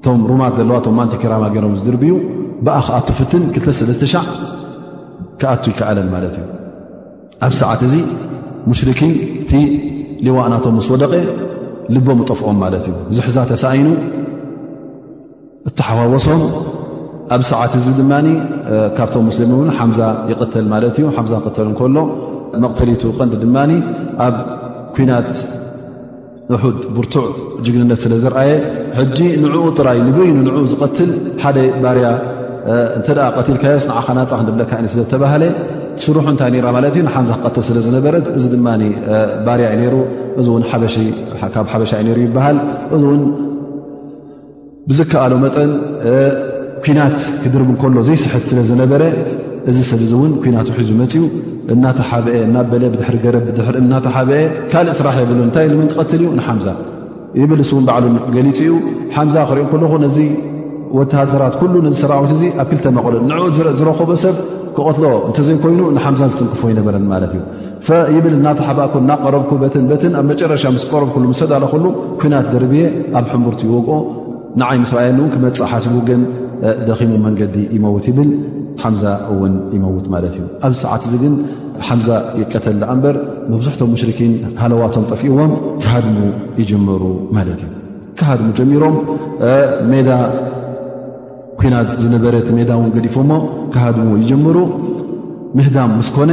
እቶም 0.00 0.20
ሩማት 0.30 0.52
ዘለዋ 0.58 0.76
ቶም 0.86 0.94
ማንተ 0.96 1.12
ኪራማ 1.20 1.44
ገይሮም 1.54 1.72
ዝድርብዩ 1.78 2.12
ብኣ 2.66 2.74
ክኣቱ 2.86 3.08
ፍትን 3.18 3.42
ክልተ 3.54 3.68
ሰለስተ 3.78 4.02
ሻዕ 4.12 4.22
ክኣቱ 5.40 5.62
ይከኣለን 5.72 6.08
ማለት 6.12 6.34
እዩ 6.40 6.46
ኣብ 7.46 7.52
ሰዓት 7.60 7.80
እዚ 7.86 7.94
ሙሽርኪን 8.68 9.14
እቲ 9.42 9.52
ሌዋእ 10.26 10.46
ናቶም 10.52 10.74
ምስ 10.78 10.86
ወደቐ 10.92 11.12
ልቦም 11.94 12.20
እጠፍኦም 12.24 12.56
ማለት 12.64 12.84
እዩ 12.90 12.94
ዚ 13.16 13.26
ሕዛ 13.26 13.38
ተሰይኑ 13.52 13.88
እተሓዋወሶም 15.70 16.42
ኣብ 17.36 17.42
ሰዓት 17.50 17.74
እዚ 17.80 17.86
ድማ 18.00 18.12
ካብቶም 18.98 19.24
ሙስሊም 19.30 19.50
እውን 19.56 19.68
ሓምዛ 19.78 20.00
ይቐተል 20.32 20.66
ማለት 20.76 20.94
እዩ 21.00 21.06
ሓዛ 21.18 21.32
ተል 21.58 21.68
ከሎ 21.80 21.96
መቕተሊቱ 22.64 23.02
ቀንዲ 23.18 23.34
ድማ 23.44 23.56
ኣብ 24.26 24.36
ኩናት 24.96 25.28
እሑድ 26.56 26.78
ብርቱዕ 26.96 27.24
ጅግልነት 27.64 27.98
ስለ 28.02 28.12
ዝርአየ 28.22 28.52
ሕጂ 28.98 29.18
ንዕኡ 29.42 29.64
ጥራይ 29.78 29.98
ንበይኑ 30.06 30.36
ንዕኡ 30.46 30.58
ዝቀትል 30.70 31.10
ሓደ 31.42 31.56
ባርያ 31.82 32.06
እንተ 32.98 33.08
ቀትልካዮስ 33.36 33.84
ንዓኸ 33.90 34.06
ናፃ 34.18 34.30
ክብለካ 34.46 34.70
ነ 34.84 34.86
ስለ 34.92 35.00
ዝተባሃለ 35.04 35.44
ስሩሑ 36.02 36.24
እንታይ 36.32 36.56
ራ 36.66 36.68
ማለት 36.76 36.94
እዩ 36.96 37.02
ንሓምዛ 37.08 37.30
ክቀትል 37.40 37.64
ስለዝነበረት 37.68 38.26
እዚ 38.36 38.44
ድማ 38.54 38.68
ባርያ 39.48 39.66
ዩ 39.74 39.78
ነይሩ 39.82 39.94
እዚ 40.40 40.46
ውን 40.54 40.64
ካብ 41.54 41.66
ሓበሻ 41.72 41.92
እዩ 42.04 42.08
ይሩ 42.12 42.18
ይበሃል 42.26 42.58
እዚ 42.96 43.02
ውን 43.10 43.22
ብዝከኣሎ 44.88 45.32
መጠን 45.44 45.72
ኩናት 46.86 47.18
ክድርብ 47.42 47.70
ከሎ 47.82 47.96
ዘይስሕት 48.08 48.44
ስለዝነበረ 48.52 49.02
እዚ 49.70 49.78
ሰብ 49.88 50.00
እዚእውን 50.04 50.32
ኩናት 50.42 50.68
ውሒዙ 50.72 50.90
መፅኡ 51.00 51.22
እናተ 51.72 51.98
ሓበአ 52.10 52.36
እናበለ 52.48 52.82
ብድሕር 52.92 53.16
ገረብ 53.24 53.46
ድሪ 53.58 53.74
እናተ 53.84 54.06
ሓበአ 54.14 54.38
ካልእ 54.72 54.94
ስራሕ 54.98 55.16
የብሉ 55.24 55.38
እንታይ 55.46 55.66
ምን 55.80 55.88
ክቀትል 55.92 56.20
እዩ 56.24 56.28
ንሓምዛ 56.38 56.66
ይብል 57.40 57.60
እሱውን 57.64 57.84
ባዕሉ 57.88 58.14
ገሊፂ 58.36 58.58
ዩ 58.68 58.74
ሓምዛ 59.16 59.36
ክሪእኦ 59.50 59.66
ከልኹ 59.72 59.92
ነዚ 60.04 60.18
ወተሃደራት 60.98 61.54
ኩሉ 61.60 61.74
ነዚ 61.86 61.94
ሰራዊት 62.02 62.32
እዙ 62.36 62.42
ኣብ 62.62 62.66
ክልተ 62.70 62.84
መቕሎ 62.98 63.14
ንኡ 63.30 63.40
ዝረኽቦ 63.80 64.10
ሰብ 64.24 64.36
ክቐትሎ 64.76 65.06
እንተዘይኮይኑ 65.28 65.80
ንሓምዛ 65.96 66.22
ዝጥንክፎ 66.32 66.62
ይነበረን 66.72 67.06
ማለት 67.12 67.32
እዩ 67.38 67.42
ይብል 68.16 68.34
እናተ 68.40 68.60
ሓባኣኩ 68.68 68.94
እናቆረብኩ 69.04 69.50
በትን 69.62 69.84
በትን 69.90 70.12
ኣብ 70.20 70.26
መጨረሻ 70.32 70.62
ምስ 70.76 70.84
ቀረብ 70.92 71.10
ኩ 71.14 71.24
ስተዳሎ 71.40 71.64
ክሉ 71.72 71.84
ኩናት 72.22 72.46
ደርብየ 72.54 72.84
ኣብ 73.20 73.26
ሕቡርቲ 73.34 73.60
ይወግኦ 73.68 73.98
ንዓይ 74.62 74.78
ምስራየንው 74.84 75.26
ክመፃሓትግን 75.34 76.22
ደኺሙ 76.86 77.10
መንገዲ 77.26 77.56
ይመውት 77.76 78.04
ይብል 78.10 78.30
ሓዛ 78.82 79.02
እውን 79.32 79.54
ይመውት 79.76 80.06
ማለት 80.14 80.32
እዩ 80.36 80.42
ኣብዚ 80.66 80.76
ሰዓት 80.84 81.02
እዚ 81.06 81.14
ግን 81.22 81.34
ሓምዛ 81.86 82.08
ይቀተል 82.40 82.78
ኣ 82.88 82.92
እምበር 82.96 83.16
መብዙሕቶም 83.52 83.88
ሙሽርኪን 83.94 84.32
ሃለዋቶም 84.62 85.04
ጠፊእዎም 85.10 85.52
ካሃድሙ 85.82 86.18
ይጀምሩ 86.60 87.02
ማለት 87.36 87.60
እዩ 87.66 87.72
ካሃድሙ 88.20 88.48
ጀሚሮም 88.58 88.96
ሜዳ 89.90 90.08
ኩናት 91.60 91.90
ዝነበረት 92.04 92.48
ሜዳ 92.58 92.70
ውን 92.80 92.90
ገዲፉ 92.96 93.16
ሞ 93.30 93.34
ካሃድሙ 93.74 94.08
ይጀምሩ 94.22 94.56
ምህዳም 95.58 95.92
ምስ 95.98 96.08
ኮነ 96.16 96.30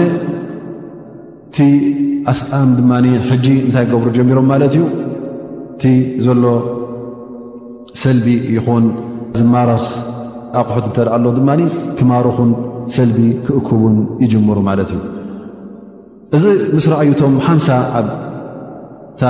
እቲ 1.50 1.58
ኣስጣም 2.32 2.70
ድማ 2.78 2.92
ሕጂ 3.30 3.48
እንታይ 3.68 3.86
ገብሩ 3.92 4.08
ጀሚሮም 4.18 4.48
ማለት 4.54 4.74
እዩ 4.78 4.84
እቲ 5.76 5.84
ዘሎ 6.26 6.46
ሰልቢ 8.04 8.28
ይኹን 8.56 8.86
ዝማረፍ 9.40 9.86
ኣቑሑት 10.62 10.86
ንተኣ 10.91 11.06
ኣሎ 11.15 11.26
ድማ 11.38 11.50
ክማርኹን 11.98 12.52
ሰልቢ 12.96 13.18
ክእክቡን 13.46 13.96
ይጅምሩ 14.24 14.58
ማለት 14.70 14.89
እዩ 14.96 15.02
እዚ 16.36 16.46
ምስ 16.76 16.86
ረኣዩቶም 16.91 17.34
ሓምሳ 17.46 17.68
ኣብታ 18.00 19.24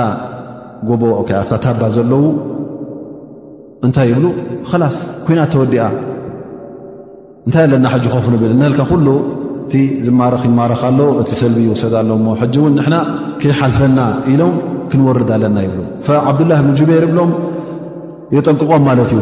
ጎቦ 0.88 1.02
ታባ 1.64 1.82
ዘለዉ 1.96 2.22
እንታይ 3.86 4.06
ይብሉ 4.10 4.24
ከላስ 4.68 4.96
ኮይናት 5.26 5.50
ተወዲኣ 5.54 5.84
እንታይ 7.46 7.64
ኣለና 7.66 7.86
ሕጂ 7.94 8.04
ከፍኑ 8.14 8.34
ብል 8.42 8.52
ንልካ 8.60 8.80
ኩሉ 8.90 9.06
እቲ 9.66 9.72
ዝማረኽ 10.06 10.42
ይማረኽኣሎ 10.50 11.00
እቲ 11.20 11.30
ሰልቢ 11.42 11.58
ይወሰዳ 11.66 11.94
ኣሎ 12.02 12.10
ሞ 12.24 12.34
ሕጂ 12.42 12.54
እውን 12.60 12.74
ንና 12.78 12.94
ከይሓልፈና 13.40 13.98
ኢሎም 14.32 14.54
ክንወርድ 14.90 15.30
ኣለና 15.36 15.58
ይብሉ 15.66 15.78
ዓብዱላህ 16.30 16.58
ምጅበር 16.68 17.04
ሎም 17.18 17.30
የጠንቅቖም 18.34 18.82
ማለት 18.90 19.10
እዩ 19.16 19.20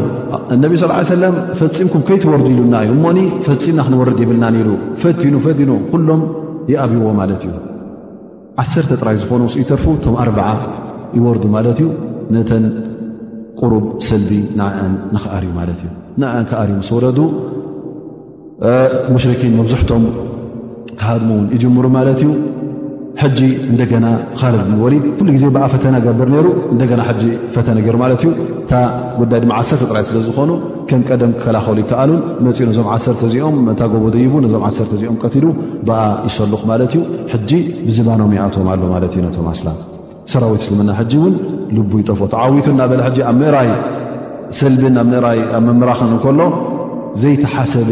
እነቢ 0.54 0.72
ስ 0.82 0.86
ሰለም 1.14 1.34
ፈፂምኩም 1.58 2.02
ከይትወርዱ 2.08 2.46
ኢሉናእዩ 2.52 2.88
እሞኒ 2.96 3.18
ፈፂምና 3.46 3.80
ክንወርድ 3.86 4.18
የብልናኒ 4.22 4.56
ኢሉ 4.62 4.70
ፈቲኑ 5.02 5.34
ፈቲኖ 5.46 5.72
ኩሎም 5.90 6.22
ይኣብይዎ 6.72 7.08
ማለት 7.20 7.42
እዩ 7.48 7.52
ዓሰርተ 8.62 8.90
ጥራይ 9.00 9.16
ዝኾኑ 9.22 9.40
ንስ 9.48 9.56
ይተርፉ 9.62 9.84
እቶም 9.96 10.14
ኣርዓ 10.22 10.46
ይወርዱ 11.18 11.44
ማለት 11.56 11.78
እዩ 11.82 11.88
ነተን 12.34 12.64
ቁሩብ 13.60 13.84
ሰልቢ 14.08 14.30
ንአን 14.60 14.94
ንኽኣርዩ 15.16 15.50
ማለት 15.60 15.78
እዩ 15.84 15.90
ንአን 16.22 16.44
ክኣርዩ 16.52 16.72
ምስ 16.80 16.90
ወረዱ 16.96 17.18
ሙሽርኪን 19.14 19.54
መብዙሕቶም 19.60 20.04
ክሃድሞ 20.98 21.30
ውን 21.38 21.46
ይጅምሩ 21.56 21.84
ማለት 21.98 22.18
እዩ 22.24 22.30
ሕጂ 23.22 23.40
እንደገና 23.70 24.06
ካል 24.38 24.54
ንወሊድ 24.70 25.04
ኩሉ 25.16 25.26
ጊዜ 25.34 25.44
ብኣ 25.54 25.62
ፈተና 25.74 25.96
ገብር 26.06 26.28
ነይሩ 26.34 26.46
እንደገና 26.74 27.00
ጂ 27.20 27.24
ፈተነ 27.54 27.76
ገይሩ 27.84 27.96
ማለት 28.02 28.20
እዩ 28.24 28.30
እታ 28.62 28.72
ጉዳይ 29.18 29.40
ድማ 29.42 29.52
ዓሰርተ 29.60 29.82
ጥራይ 29.90 30.04
ስለ 30.08 30.16
ዝኾኑ 30.28 30.50
ከም 30.88 31.02
ቀደም 31.08 31.32
ክከላኸሉ 31.36 31.76
ይከኣሉን 31.82 32.18
መፂኡ 32.46 32.66
ነዞም 32.70 32.88
ዓሰርተ 32.94 33.20
እዚኦም 33.30 33.56
ታ 33.80 33.88
ጎቦ 33.92 34.04
ደይቡ 34.16 34.34
ነዞም 34.46 34.64
ዓሰርተ 34.68 34.92
እዚኦም 34.98 35.16
ቀትሉ 35.24 35.46
ብኣ 35.90 36.00
ይሰልኽ 36.28 36.62
ማለት 36.72 36.94
እዩ 36.96 37.02
ሕጂ 37.34 37.50
ብዝባኖም 37.86 38.32
ይኣቶዎም 38.38 38.68
ኣሎ 38.74 38.82
ማለት 38.94 39.12
እዩ 39.16 39.22
ነቶም 39.26 39.46
ኣስላ 39.52 39.68
ሰራዊት 40.34 40.62
እስልምና 40.66 40.90
ሕጂ 41.00 41.12
እውን 41.22 41.34
ልቡ 41.76 41.92
ይጠፎ 42.02 42.20
ተዓዊቱ 42.34 42.66
እናበለ 42.74 43.00
ሕጂ 43.08 43.18
ኣብ 43.30 43.36
ምእራይ 43.42 43.70
ስልብን 44.60 44.96
ኣብ 45.04 45.08
ምእራይ 45.14 45.38
መምራኽን 45.68 46.12
እከሎ 46.18 46.40
ዘይተሓሰበ 47.22 47.90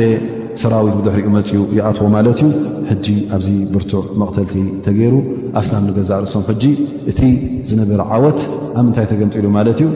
ሰራዊት 0.61 0.94
ብድሕሪኡ 0.98 1.28
መፅኡ 1.36 1.57
ይኣትዎ 1.76 2.07
ማለት 2.14 2.38
እዩ 2.44 2.48
ሕጂ 2.88 3.07
ኣብዚ 3.34 3.48
ብርቱዕ 3.74 4.03
መቕተልቲ 4.20 4.55
ተገይሩ 4.86 5.14
ኣስና 5.59 5.74
ኒገዛርእሶም 5.88 6.42
ሕጂ 6.48 6.64
እቲ 7.11 7.20
ዝነበረ 7.68 8.00
ዓወት 8.16 8.40
ኣብ 8.78 8.82
ምንታይ 8.86 9.05
ተገምፂሉ 9.12 9.44
ማለት 9.59 9.76
እዩ 9.84 9.88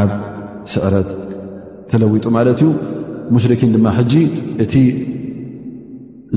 ኣብ 0.00 0.10
ስዕረት 0.72 1.08
ተለዊጡ 1.92 2.24
ማለት 2.38 2.58
እዩ 2.64 2.68
ሙሽሪኪን 3.36 3.70
ድማ 3.76 3.86
ሕጂ 3.98 4.14
እቲ 4.64 4.74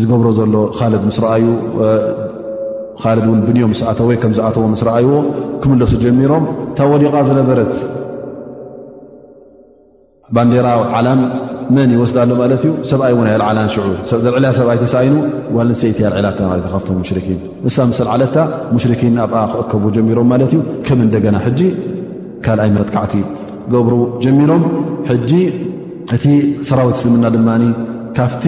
ዝገብሮ 0.02 0.28
ዘሎ 0.40 0.56
ስልድ 0.78 1.04
ን 3.38 3.40
ብንዮም 3.48 3.72
ስ 3.80 3.82
ኣተ 3.90 4.00
ወይ 4.08 4.16
ከም 4.22 4.32
ዝኣተዎ 4.38 4.64
ምስ 4.74 4.82
ረኣይዎ 4.88 5.10
ክምለሱ 5.64 5.92
ጀሚሮም 6.04 6.44
ታወሊቓ 6.78 7.14
ዝነበረት 7.28 7.74
ባንዴራዊ 10.36 10.80
ዓላም 10.98 11.20
መን 11.76 11.90
ይወስዳ 11.94 12.18
ሎ 12.30 12.34
ማለት 12.42 12.62
እዩ 12.66 12.72
ሰብኣይ 12.90 13.12
እውን 13.14 13.28
ይ 13.30 13.34
ኣልዓላን 13.38 13.70
ሽዑ 13.74 13.86
ዘልዕላ 14.24 14.46
ሰብኣይ 14.58 14.78
ተሰይኑ 14.84 15.16
ዋልሰይቲ 15.56 16.00
ያልዕላታ 16.06 16.40
ማለ 16.52 16.60
እ 16.68 16.72
ካብቶም 16.74 16.96
ሙሽርኪን 17.02 17.40
ንሳ 17.66 17.78
ምስ 17.90 18.00
ልዓለታ 18.08 18.36
ሙሽርኪን 18.76 19.16
ኣብኣ 19.26 19.40
ክእከቡ 19.54 19.84
ጀሚሮም 19.96 20.28
ማለት 20.34 20.52
እዩ 20.56 20.60
ከም 20.88 21.00
እንደገና 21.08 21.38
ጂ 21.60 21.70
ካልኣይ 22.46 22.70
መጥካዕቲ 22.78 23.16
ገብሩ 23.74 23.96
ጀሚሮም 24.26 24.64
ሕጂ 25.10 25.32
እቲ 26.18 26.26
ሰራዊት 26.70 26.98
እስልምና 27.00 27.26
ድማ 27.36 27.50
ካብቲ 28.20 28.46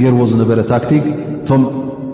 ገይርዎ 0.00 0.20
ዝነበረ 0.30 0.60
ታክቲክ 0.72 1.04
እቶም 1.36 1.62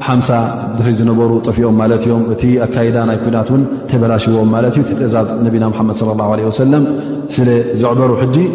ሓምሳ 0.07 0.31
ድሕ 0.77 0.87
ዝነበሩ 0.99 1.31
ጠፊኦም 1.47 1.77
ማለት 1.83 2.03
እዮም 2.07 2.23
እቲ 2.35 2.43
ኣካዳ 2.65 2.97
ናይ 3.09 3.19
ኩናት 3.23 3.49
ውን 3.55 3.63
ተበላሽዎም 3.91 4.49
ማለት 4.57 4.73
እዩ 4.77 4.83
እቲ 4.87 4.93
ትእዛዝ 5.01 5.29
ነቢና 5.47 5.65
ሓመድ 5.79 5.99
ላ 6.21 6.29
ወሰለም 6.51 6.85
ስለ 7.37 7.49
ዘዕበሩ 7.83 8.11
ጂ 8.37 8.47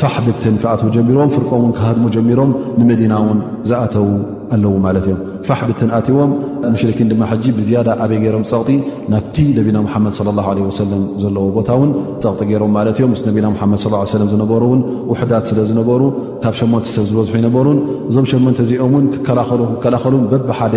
ፋሕብትን 0.00 0.54
ክኣትዉ 0.62 0.88
ጀሚሮም 0.96 1.30
ፍርቆምን 1.34 1.72
ክሃድሙ 1.76 2.04
ጀሚሮም 2.14 2.50
ንመዲናውን 2.78 3.38
ዝኣተዉ 3.70 4.06
ኣለዉ 4.54 4.72
ማለት 4.86 5.04
እዮም 5.08 5.20
ፋሕብትን 5.48 5.90
ኣትዎም 5.98 6.30
ምሽርኪን 6.74 7.08
ድማ 7.12 7.22
ሕጂ 7.30 7.44
ብዝያዳ 7.58 7.88
ኣበይ 8.04 8.18
ገይሮም 8.24 8.44
ፀቕጢ 8.50 8.74
ናብቲ 9.12 9.36
ነብና 9.58 9.76
ምሓመድ 9.86 10.14
ለ 10.26 10.30
ላ 10.38 10.44
ለ 10.58 10.62
ወሰለም 10.68 11.02
ዘለዎ 11.22 11.44
ቦታ 11.56 11.68
ውን 11.80 11.90
ፀቕጢ 12.24 12.40
ገይሮም 12.50 12.72
ማለት 12.78 12.98
ዮም 13.02 13.10
ምስ 13.14 13.22
ነቢና 13.28 13.46
ሓመድ 13.62 13.80
ሰለም 14.14 14.30
ዝነበሩውን 14.34 14.80
ውሕዳት 15.12 15.46
ስለ 15.52 15.58
ዝነበሩ 15.72 16.02
ካብ 16.44 16.54
ሸመንተ 16.60 16.86
ሰብ 16.96 17.06
ዝበዝሑ 17.10 17.36
ይነበሩን 17.42 17.80
እዞም 18.10 18.28
ሸመንተ 18.32 18.58
እዚኦምን 18.68 19.04
ክከላኸል 19.16 19.62
ክከላኸሉን 19.76 20.24
በብሓደ 20.32 20.76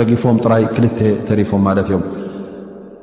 ረጊፎም 0.00 0.38
ጥራይ 0.46 0.64
ክልተ 0.78 0.98
ተሪፎም 1.28 1.62
ማለት 1.68 1.86
እዮም 1.90 2.02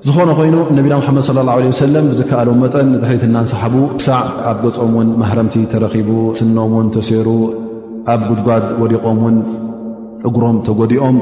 ዝኾነ 0.07 0.29
ኮይኑ 0.39 0.55
ነቢና 0.77 0.93
ምሓመድ 1.01 1.25
ለ 1.35 1.39
ላ 1.47 1.51
ለ 1.61 1.67
ወሰለም 1.73 2.05
ብዝከኣሎም 2.11 2.57
መጠን 2.63 2.87
ድሕሪት 3.01 3.23
እናንሰሓቡ 3.27 3.75
ክሳዕ 3.99 4.19
ኣብ 4.49 4.57
ገፆም 4.63 4.91
ውን 4.99 5.07
ማህረምቲ 5.21 5.55
ተረኪቡ 5.71 6.09
ስኖም 6.39 6.73
ን 6.85 6.87
ተሰይሩ 6.95 7.27
ኣብ 8.13 8.21
ጉድጓድ 8.29 8.65
ወሊቖም 8.81 9.19
ውን 9.25 9.37
እጉሮም 10.27 10.57
ተጎዲኦም 10.67 11.17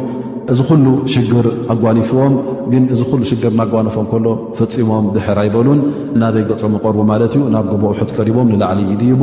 እዚ 0.53 0.59
ኩሉ 0.69 0.85
ሽግር 1.13 1.45
ኣጓኒፍዎም 1.73 2.33
ግን 2.71 2.83
እዚ 2.93 3.01
ኩሉ 3.11 3.21
ሽግር 3.29 3.53
ናጓንፎም 3.59 4.05
ከሎ 4.11 4.25
ፈፂሞም 4.57 5.05
ድሕር 5.15 5.37
ኣይበሉን 5.43 5.79
ናበይ 6.21 6.43
ገጾም 6.49 6.73
ይቐርቡ 6.77 6.99
ማለት 7.11 7.33
እዩ 7.37 7.43
ናብ 7.55 7.67
ጎቦ 7.73 7.83
ውሑት 7.93 8.11
ቀሪቦም 8.17 8.49
ንላዕሊ 8.53 8.81
ድሂቡ 9.01 9.21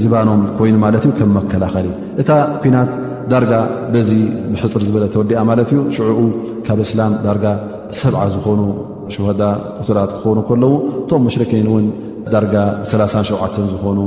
ዚባኖም 0.00 0.42
ኮይኑ 0.58 0.76
ማለት 0.86 1.04
እዩ 1.08 1.12
ከም 1.20 1.30
መከላኸሊ 1.38 1.86
እታ 2.24 2.30
ኩናት 2.64 2.90
ዳርጋ 3.32 3.52
በዚ 3.94 4.10
ብሕፅር 4.50 4.82
ዝበለ 4.88 5.04
ተወዲኣ 5.14 5.38
ማለት 5.52 5.68
እዩ 5.74 5.80
ሽዑኡ 5.98 6.18
ካብ 6.66 6.80
እስላም 6.86 7.14
ዳርጋ 7.24 7.46
ሰ 8.00 8.08
ዝኾኑ 8.34 8.60
ሸወዳ 9.14 9.40
ቁትላት 9.78 10.10
ክኾኑ 10.22 10.38
ከለዉ 10.48 10.72
ቶም 11.08 11.20
ሙሽርከን 11.26 11.66
እውን 11.70 11.84
ዳርጋ 12.32 12.54
3ሸ 12.90 13.24
ዝኾኑ 13.72 13.98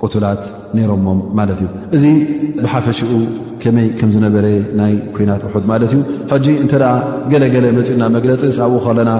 ቁትላት 0.00 0.42
ነይሮሞም 0.76 1.18
ማለት 1.38 1.58
እዩ 1.64 1.68
እዚ 1.96 2.04
ብሓፈሽኡ 2.62 3.10
ከመይ 3.62 3.86
ከም 3.98 4.08
ዝነበረ 4.14 4.46
ናይ 4.80 4.94
ኮይናት 5.16 5.42
ውሑድ 5.48 5.66
ማለት 5.72 5.92
እዩ 5.96 6.00
ሕጂ 6.32 6.46
እንተደኣ 6.62 6.92
ገለገለ 7.32 7.66
መፅኡና 7.78 8.02
መግለፂኣብኡ 8.16 8.78
ከለና 8.86 9.12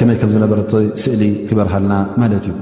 ከመይ 0.00 0.16
ከም 0.22 0.30
ዝነበረቲ 0.34 0.72
ስእሊ 1.04 1.22
ክበርሃልና 1.48 1.94
ማለት 2.22 2.46
እዩ 2.50 2.54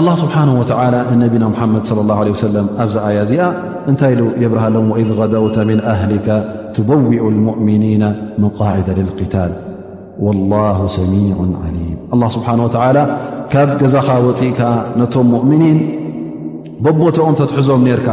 ኣላ 0.00 0.08
ስብሓነ 0.22 0.48
ወተዓላ 0.62 0.96
ንነቢና 1.14 1.44
ሙሓመድ 1.54 1.84
ለ 1.98 2.06
ላ 2.10 2.18
ለ 2.28 2.32
ወሰለም 2.36 2.68
ኣብዚ 2.84 2.94
ኣያ 3.08 3.18
እዚኣ 3.26 3.44
እንታይ 3.90 4.12
ኢ 4.18 4.26
የብርሃሎ 4.42 4.74
ወኢذ 4.90 5.08
غደውተ 5.20 5.56
ምን 5.70 5.78
ኣህሊካ 5.92 6.28
ትበውዑ 6.74 7.24
ልሙእምኒና 7.36 8.04
ምን 8.42 8.50
ቃዕደ 8.58 8.88
ልታል 9.06 9.52
ወላ 10.26 10.52
ሰሚዑ 10.98 11.38
ዓሊም 11.66 11.96
ስብሓ 12.36 12.48
ወላ 12.66 12.98
ካብ 13.52 13.70
ገዛኻ 13.80 14.08
ወፅእካ 14.26 14.60
ነቶም 15.00 15.26
ሙእምኒን 15.34 15.78
በቦትኦም 16.84 17.34
ተትሕዞም 17.40 17.82
ነርካ 17.88 18.08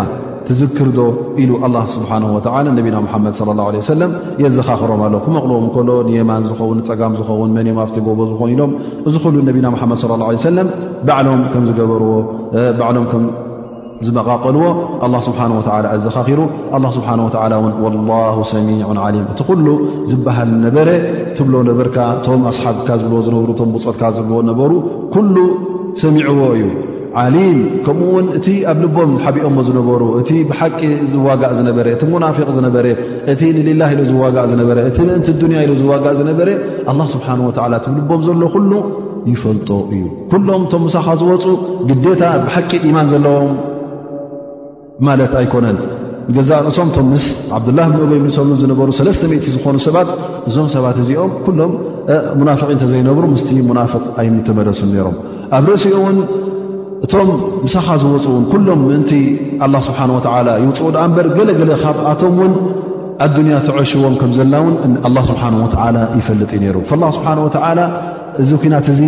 ትዝክርዶ 0.48 1.00
ኢሉ 1.42 1.52
ስብሓ 1.96 2.12
ወ 2.38 2.40
ነብና 2.78 2.96
ሓመድ 3.14 3.34
ه 3.80 3.84
ሰለ 3.90 4.02
የዘኻኽሮም 4.44 5.02
ኣለ 5.08 5.16
ክመቕልዎም 5.26 5.66
እከሎ 5.70 5.90
ንየማን 6.08 6.46
ዝኸውን 6.52 6.80
ፀጋም 6.88 7.14
ዝኸውን 7.20 7.52
መን 7.58 7.68
ዮም 7.72 7.80
ኣብቲ 7.84 7.98
ጎቦ 8.08 8.20
ዝኮኒ 8.32 8.52
ኢሎም 8.56 8.72
እዚ 9.10 9.16
ሉ 9.36 9.36
ነቢና 9.50 9.68
መድ 9.76 9.84
ى 9.84 10.26
ه 10.30 10.40
ሰለ 10.48 10.58
ሎም 11.28 11.66
ዝገበርዎ 11.68 12.14
ዝመቓቐልዎ 14.08 14.66
ኣ 15.06 15.20
ስብሓንወላ 15.28 15.86
እዘኻኺሩ 16.00 16.42
ስብሓወላን 16.96 17.66
ላ 18.10 18.18
ሰሚዕ 18.52 18.78
ዓሊም 19.06 19.26
እቲ 19.32 19.40
ኩሉ 19.50 19.66
ዝበሃል 20.12 20.50
ነበረ 20.66 20.90
ትብሎ 21.38 21.56
ነበርካ 21.70 21.98
ቶም 22.26 22.44
ኣስሓብካ 22.52 22.90
ዝብዎ 23.02 23.18
ዝነብሩ 23.26 23.50
ም 23.70 23.74
ውፀትካ 23.78 24.04
ዝዎ 24.18 24.32
ነበሩ 24.50 24.72
ኩሉ 25.16 25.36
ሰሚዕዎ 26.04 26.42
እዩ 26.58 26.64
ዓሊም 27.22 27.58
ከምኡውን 27.86 28.26
እቲ 28.38 28.48
ኣብ 28.72 28.78
ልቦም 28.84 29.12
ሓቢኦሞ 29.24 29.58
ዝነበሩ 29.70 30.02
እቲ 30.22 30.32
ብሓቂ 30.52 30.80
ዝዋጋእ 31.14 31.54
ዝነበእቲ 31.60 32.02
ሙናፊቕ 32.14 32.48
ዝነበረ 32.58 32.86
እቲ 33.34 33.42
ንልላ 33.58 33.82
ኢሉ 33.96 34.02
ዝዋጋእ 34.12 34.46
ዝነበ 34.52 34.70
እቲ 34.90 34.98
ምእንቲ 35.10 35.42
ንያ 35.54 35.58
ኢሉ 35.66 35.74
ዝዋጋእ 35.82 36.14
ዝነበረ 36.20 36.50
ስብሓ 37.16 37.28
ወላ 37.48 37.74
ትብልቦም 37.88 38.22
ዘሎ 38.28 38.42
ኩሉ 38.56 38.72
ይፈልጦ 39.34 39.70
እዩ 39.96 40.04
ኩሎም 40.32 40.64
ቶም 40.74 40.84
ምሳኻ 40.88 41.08
ዝወፁ 41.24 41.46
ግዴታ 41.90 42.22
ብሓቂ 42.46 42.70
ኢማን 42.90 43.08
ዘለዎም 43.14 43.52
ማለት 45.08 45.32
ኣይኮነን 45.40 45.78
ገዛ 46.36 46.50
እሶም 46.70 46.88
እቶም 46.92 47.06
ምስ 47.12 47.24
ዓብዱላ 47.58 47.80
ኡበይ 48.02 48.20
ብሰሉ 48.24 48.50
ዝነበሩ 48.62 48.88
ሰለስተ0 48.98 49.32
ዝኾኑ 49.56 49.76
ሰባት 49.86 50.10
እዞም 50.50 50.68
ሰባት 50.74 50.98
እዚኦም 51.04 51.32
ኩሎም 51.46 51.72
ሙናፍቂ 52.40 52.68
እተዘይነብሩ 52.78 53.24
ምስቲ 53.34 53.50
ሙናፍቅ 53.70 54.04
ኣይተመለሱን 54.22 54.90
ነይሮም 54.96 55.16
ኣብ 55.58 55.66
ርእሲኡ 55.72 55.94
እውን 56.02 56.18
እቶም 57.06 57.30
ምሳኻ 57.66 57.88
ዝወፅን 58.04 58.44
ኩሎም 58.52 58.80
ምእንቲ 58.90 59.12
ላ 59.74 59.82
ስብሓን 59.88 60.12
ወዓ 60.18 60.36
ይውፅኡ 60.64 60.86
ድኣ 60.96 61.04
እበር 61.12 61.28
ገለገለ 61.38 61.72
ካብኣቶም 61.84 62.36
ውን 62.44 62.54
ኣዱንያ 63.26 63.56
ተዕሽቦም 63.68 64.14
ከምዘላውን 64.22 64.76
ላ 65.16 65.24
ስብሓን 65.32 65.56
ወ 65.64 65.68
ይፈልጥ 66.20 66.52
እዩ 66.58 66.62
ነይሩ 66.66 66.78
ላ 67.06 67.10
ስብሓን 67.18 67.40
ወላ 67.46 67.80
እዚ 68.44 68.50
ኩናት 68.64 68.88
እዚ 68.94 69.02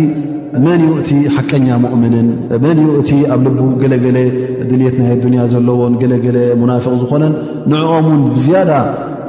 መን 0.64 0.80
ዩ 0.86 0.90
እቲ 1.02 1.10
ሓቀኛ 1.36 1.68
መእምንን 1.84 2.26
መን 2.64 2.78
ዩ 2.86 2.88
እቲ 3.02 3.10
ኣብ 3.34 3.40
ልቡ 3.44 3.60
ገለገለ 3.82 4.16
ድልት 4.70 4.94
ናይ 5.00 5.10
ኣዱንያ 5.16 5.40
ዘለዎን 5.52 5.94
ገለገለ 6.02 6.36
ሙናፍቕ 6.62 6.92
ዝኾነን 7.02 7.34
ንዕኦም 7.72 8.06
ውን 8.10 8.22
ብዝያዳ 8.34 8.72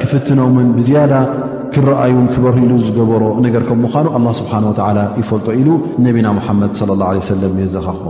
ክፍትኖን 0.01 0.55
ብዝያዳ 0.77 1.13
ክረኣይን 1.73 2.25
ክበሂ 2.33 2.55
ኢሉ 2.65 2.73
ዝገበሮ 2.87 3.23
ነገር 3.45 3.61
ከምኳኑ 3.69 4.07
ኣላ 4.17 4.27
ስብሓን 4.39 4.65
ወላ 4.69 4.97
ይፈልጦ 5.21 5.47
ኢሉ 5.61 5.69
ነብና 6.05 6.27
ሙሓመድ 6.39 6.71
صለ 6.79 6.89
ላه 7.01 7.09
ሰለም 7.31 7.53
የዘኻኽ 7.63 8.01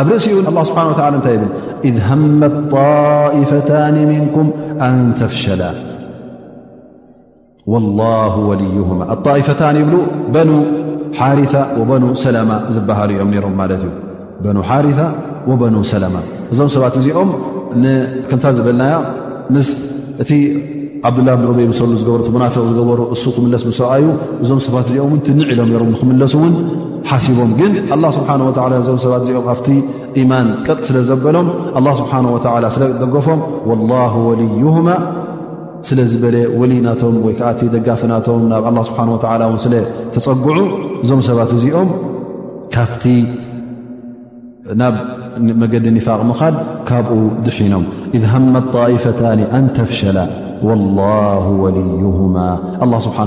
ኣብ 0.00 0.06
ርእሲ 0.12 0.26
ን 0.42 0.46
ኣላ 0.52 0.58
ስብሓን 0.70 0.88
ወላ 0.94 1.00
እንታይ 1.18 1.36
ብል 1.42 1.50
እዝ 1.88 1.96
ሃመት 2.08 2.54
ጣኢፈታን 2.76 3.96
ምንኩም 4.10 4.46
ኣን 4.86 4.98
ተፍሸላ 5.20 5.62
ወላ 7.74 8.00
ወልይማ 8.48 9.00
ኣጣኢፈታን 9.14 9.78
ይብሉ 9.82 9.94
በኑ 10.34 10.50
ሓርታ 11.20 11.54
ወበኑ 11.80 12.04
ሰላማ 12.24 12.50
ዝበሃር 12.74 13.10
እዮም 13.14 13.30
ነይሮም 13.34 13.54
ማለት 13.62 13.82
እዩ 14.44 14.56
ሓር 14.68 14.86
ሰእዞም 15.90 16.68
ሰባት 16.76 16.94
እዚኦም 17.00 17.30
ክንታ 18.28 18.44
ዝበልናዮ 18.56 18.94
ምስ 19.54 19.68
እቲ 20.22 20.30
ዓብዱላ 21.08 21.28
እብን 21.36 21.46
ዑበይ 21.50 21.66
ምሰሉ 21.70 21.90
ዝገብሩ 22.00 22.20
ሙናፊቅ 22.34 22.62
ዝገበሩ 22.70 23.00
እሱ 23.14 23.22
ክምለስ 23.36 23.62
ምሰርኣዩ 23.70 24.04
እዞም 24.42 24.60
ሰባት 24.66 24.86
እዚኦም 24.90 25.12
ን 25.16 25.20
ትንዕ 25.26 25.44
ኢሎም 25.54 25.70
ሮም 25.80 25.90
ንክምለሱ 25.94 26.34
ውን 26.42 26.54
ሓሲቦም 27.10 27.50
ግን 27.60 27.72
ኣላ 27.96 28.04
ስብሓ 28.16 28.28
ወላ 28.48 28.72
ዞም 28.88 28.98
ሰባት 29.04 29.22
እዚኦም 29.26 29.46
ኣብቲ 29.54 29.68
ኢማን 30.22 30.48
ቀጥ 30.66 30.78
ስለዘበሎም 30.88 31.48
ኣላ 31.80 31.88
ስብሓ 32.00 32.12
ወላ 32.36 32.66
ስለ 32.76 32.84
ደገፎም 33.02 33.42
ወላ 33.72 33.92
ወልዩሁማ 34.28 34.88
ስለዝበለ 35.90 36.36
ወልይ 36.60 36.80
ናቶም 36.86 37.16
ወይከዓእቲ 37.26 37.60
ደጋፊ 37.74 38.02
ናቶም 38.12 38.42
ናብ 38.52 38.64
ኣላ 38.70 38.78
ስብሓ 38.90 39.00
ወላ 39.14 39.42
ስለተፀጉዑ 39.66 40.58
እዞም 41.04 41.22
ሰባት 41.28 41.52
እዚኦም 41.58 41.90
ካብቲ 42.76 43.04
መገዲ 45.62 45.86
ኒፋቅ 45.96 46.20
ምኻል 46.30 46.54
ካብኡ 46.88 47.14
ድሒኖም 47.46 47.84
እذሃመ 48.18 48.54
ጣኢፈታን 48.74 49.40
ኣንተፍሸላ 49.58 50.18
ወላه 50.66 51.44
ወልዩማ 51.62 52.36
ስብሓ 53.06 53.18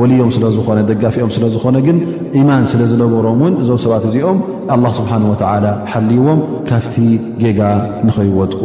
ወልዮም 0.00 0.30
ስለዝኾነ 0.36 0.78
ደጋፊኦም 0.90 1.30
ስለዝኾነ 1.36 1.76
ግን 1.86 1.96
ኢማን 2.40 2.64
ስለ 2.72 2.80
ዝነበሮም 2.92 3.40
ውን 3.44 3.54
እዞም 3.62 3.78
ሰባት 3.84 4.04
እዚኦም 4.10 4.38
ኣ 4.76 4.78
ስብሓን 5.00 5.24
ወ 5.32 5.34
ሓልይዎም 5.92 6.40
ካፍቲ 6.70 6.96
ጌጋ 7.42 7.60
ንኸይወጥቁ 8.06 8.62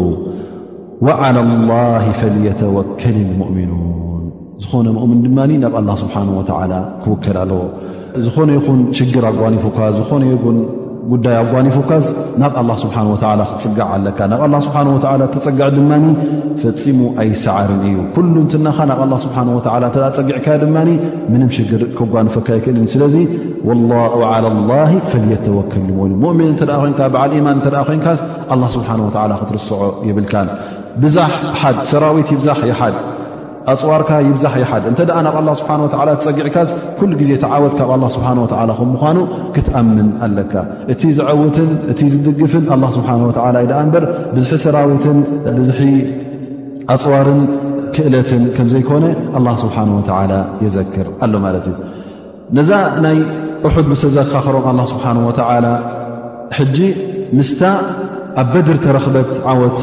ዓላ 1.26 1.38
ላه 1.72 2.06
ፈየተወከል 2.22 3.18
ሙؤምኑን 3.42 3.92
ዝኾነ 4.64 4.86
ምؤምን 4.98 5.20
ድማ 5.26 5.38
ናብ 5.64 5.74
ኣላ 5.82 5.90
ስብሓን 6.06 6.30
ወ 6.40 6.44
ክውከል 7.04 7.38
ኣለዎ 7.44 7.62
ዝኾነ 8.26 8.50
ይኹን 8.58 8.80
ሽግር 8.98 9.24
ኣጓኒፉኳ 9.34 9.78
ዝኾነ 10.00 10.22
ይን 10.34 10.60
ጉዳይ 11.12 11.36
ኣጓኒፉካዝ 11.44 12.06
ናብ 12.42 12.54
ኣላ 12.62 12.70
ስብሓን 12.84 13.08
ወላ 13.14 13.42
ክትፅጋዕ 13.50 13.88
ኣለካ 13.96 14.20
ናብ 14.32 14.42
ኣላ 14.46 14.56
ስብሓን 14.68 14.88
ወ 14.94 14.98
ተፀግዕ 15.36 15.68
ድማ 15.76 15.92
ፈፂሙ 16.62 17.00
ኣይሰዓርን 17.24 17.82
እዩ 17.90 17.96
ኩሉ 18.16 18.36
ንትናኻ 18.46 18.78
ናብ 18.92 19.02
ኣላ 19.06 19.14
ስብሓ 19.26 19.38
ወላ 19.58 19.86
ተ 19.96 20.06
ፀጊዕካ 20.18 20.48
ድማ 20.64 20.78
ምንም 21.32 21.50
ሽግር 21.58 21.82
ክጓንፈካ 21.98 22.48
ይክእል 22.60 22.78
ስለዚ 22.96 23.16
ላ 24.70 24.78
ፈየተወከል 25.14 25.86
ል 26.12 26.14
ሙእሚን 26.24 26.48
እንተደ 26.54 26.72
ኮይንካ 26.84 27.00
ብዓል 27.16 27.32
ኢማን 27.40 27.60
እተኣ 27.64 27.82
ኮይንካ 27.90 28.08
ኣላ 28.56 28.64
ስብሓን 28.78 29.02
ወላ 29.08 29.32
ክትርስዖ 29.42 29.82
ይብልካን 30.12 30.50
ብዛ 31.04 31.18
ሓ 31.62 31.72
ሰራዊት 31.92 32.30
ይብዛ 32.36 32.50
ይሓድ 32.72 32.96
ኣፅዋርካ 33.74 34.10
ይብዛሕ 34.28 34.54
ይሓድ 34.62 34.84
እንተ 34.90 35.00
ደኣ 35.10 35.18
ናብ 35.26 35.36
ኣላ 35.40 35.50
ስብሓን 35.62 35.80
ወላ 35.84 36.10
ትፀጊዕካስ 36.22 36.70
ኩሉ 36.98 37.12
ግዜ 37.22 37.32
ቲዓወት 37.44 37.74
ካብ 37.78 37.90
ኣላ 37.96 38.04
ስብሓን 38.16 38.40
ወላ 38.44 38.72
ከም 38.80 38.90
ምኳኑ 38.96 39.18
ክትኣምን 39.56 40.10
ኣለካ 40.26 40.54
እቲ 40.94 41.02
ዝዐውትን 41.20 41.70
እቲ 41.94 42.00
ዝድግፍን 42.14 42.66
ኣላ 42.76 42.84
ስብሓን 42.98 43.22
ወላ 43.30 43.56
ኢደኣ 43.66 43.80
እምበር 43.88 44.06
ብዝሒ 44.36 44.52
ሰራዊትን 44.66 45.18
ብዝሒ 45.58 45.82
ኣፅዋርን 46.96 47.42
ክእለትን 47.98 48.44
ከም 48.56 48.68
ዘይኮነ 48.76 49.04
ኣላ 49.40 49.48
ስብሓን 49.64 49.90
ወላ 49.98 50.34
የዘክር 50.66 51.10
ኣሎ 51.26 51.34
ማለት 51.48 51.66
እዩ 51.74 51.76
ነዛ 52.60 52.72
ናይ 53.08 53.20
እሑድ 53.68 53.86
ምስተዘካኽሮም 53.94 54.66
ኣላ 54.74 54.80
ስብሓን 54.96 55.18
ወተዓላ 55.28 55.66
ሕጂ 56.60 56.78
ምስታ 57.38 57.62
ኣብ 58.42 58.48
በድር 58.54 58.78
ተረክበት 58.86 59.30
ዓወት 59.52 59.78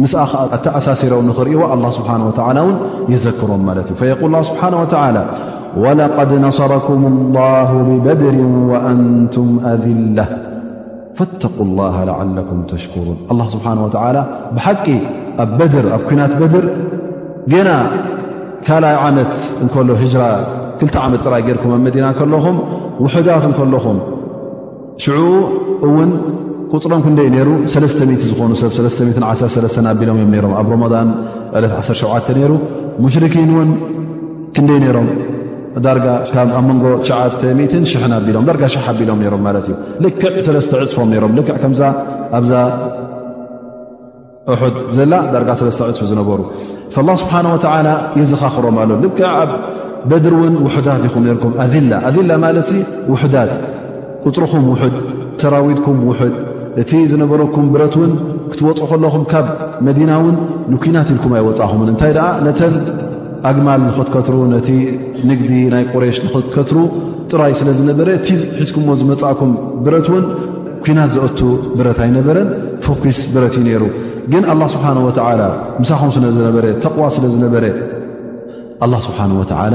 أሳሲر 0.00 1.12
نኽሪእዎ 1.28 1.62
الله 1.76 1.90
سبحنه 1.98 2.24
ول 2.48 2.58
و 2.66 2.68
يዘكر 3.12 3.48
እዩ 3.56 3.80
فيقل 4.00 4.30
له 4.34 4.40
سبحنه 4.50 4.78
وتعلى 4.82 5.22
ولقد 5.84 6.30
نصركم 6.46 7.00
الله 7.12 7.70
ببدر 7.88 8.36
وأنتم 8.72 9.48
أذل 9.72 10.18
فاتقا 11.18 11.62
الله 11.68 11.94
لعلكم 12.10 12.58
تشكرون 12.72 13.18
الله 13.32 13.46
سبحنه 13.54 13.80
ول 13.86 14.16
بحቂ 14.56 14.84
ኣ 15.42 15.44
كنት 16.08 16.32
بድر 16.40 16.64
جና 17.52 17.70
ካل 18.66 18.84
ዓمት 19.04 19.36
እل 19.82 19.90
ج 20.12 20.14
ክ 20.92 20.96
ዓመ 21.04 21.12
ጥ 21.24 21.26
ርኩ 21.52 21.62
ኣ 21.72 21.80
መዲና 21.86 22.06
لኹم 22.32 22.56
وحዳት 23.04 23.44
ከلኹم 23.58 23.98
ቁፅሮም 26.76 27.00
ክንደይ 27.04 27.26
ነሩ 27.34 27.48
300 27.72 28.28
ዝኾኑ 28.28 28.50
ሰብ1 28.60 29.86
ኣቢሎም 29.92 30.16
እዮም 30.22 30.32
ሮም 30.44 30.52
ኣብ 30.60 30.68
ረመን 30.82 31.08
ዕ17 31.80 32.28
ነይሩ 32.36 32.52
ሙሽርኪን 33.04 33.50
እውን 33.54 33.70
ክንደይ 34.56 34.78
ነይሮም 34.84 35.08
ዳ 35.84 35.88
ኣብ 36.42 36.48
መንጎ 36.68 36.84
0 37.08 38.14
ኣቢሎም 38.18 38.44
ዳርጋ 38.50 38.64
ኣቢሎም 38.92 39.20
ሮም 39.34 39.42
ማለት 39.48 39.66
እዩ 39.70 39.74
ልክዕ 40.04 40.34
ሰስተ 40.46 40.72
ዕፅፎም 40.84 41.10
ሮም 41.24 41.32
ልክዕ 41.38 41.56
ከምዛ 41.64 41.82
ኣብዛ 42.38 42.52
ኣሑድ 44.54 44.76
ዘላ 44.96 45.12
ዳርጋ 45.34 45.50
ሰለስተ 45.60 45.80
ዕፅፊ 45.92 46.06
ዝነበሩ 46.12 46.40
ላ 47.08 47.12
ስብሓን 47.22 47.46
ወዓ 47.52 47.74
የዘኻኽሮም 48.20 48.78
ኣሎ 48.84 48.90
ልክዕ 49.04 49.26
ኣብ 49.42 49.50
በድሪ 50.10 50.32
እውን 50.40 50.56
ውሕዳት 50.66 51.04
ኹም 51.14 51.26
ርኩም 51.36 51.52
ኣላ 51.64 51.92
ኣላ 52.08 52.30
ማለት 52.46 52.70
ውሕዳት 53.12 53.52
ቁፅርኹም 54.26 54.64
ውሑድ 54.72 54.96
ሰራዊትኩም 55.42 55.98
ውድ 56.08 56.34
እቲ 56.80 56.90
ዝነበረኩም 57.12 57.64
ብረት 57.72 57.94
ውን 58.00 58.12
ክትወፁእ 58.52 58.86
ከለኹም 58.90 59.24
ካብ 59.30 59.46
መዲናእውን 59.86 60.36
ንኲናት 60.72 61.08
ኢልኩም 61.14 61.32
ኣይወፃእኹምን 61.38 61.88
እንታይ 61.92 62.12
ደኣ 62.16 62.26
ነተን 62.46 62.74
ኣግማል 63.48 63.80
ንኽትከትሩ 63.88 64.36
ነቲ 64.54 64.68
ንግዲ 65.30 65.50
ናይ 65.74 65.84
ቁሬሽ 65.92 66.16
ንኽትከትሩ 66.26 66.78
ጥራይ 67.30 67.52
ስለ 67.60 67.68
ዝነበረ 67.78 68.08
እቲ 68.18 68.28
ሒዝኩምዎ 68.60 68.94
ዝመፃእኩም 69.00 69.52
ብረት 69.86 70.08
ውን 70.14 70.24
ኲናት 70.86 71.10
ዘአቱ 71.16 71.40
ብረት 71.80 71.98
ኣይነበረን 72.04 72.48
ፎኪስ 72.86 73.18
ብረት 73.34 73.54
እዩ 73.58 73.64
ነይሩ 73.68 73.84
ግን 74.34 74.44
ኣላ 74.52 74.62
ስብሓን 74.76 74.98
ወተዓላ 75.08 75.42
ምሳኹም 75.82 76.10
ስለ 76.16 76.24
ዝነበረ 76.38 76.64
ተቕዋ 76.84 77.06
ስለ 77.18 77.24
ዝነበረ 77.34 77.64
ላ 78.92 78.96
ስብሓን 79.08 79.32
ወዓላ 79.40 79.74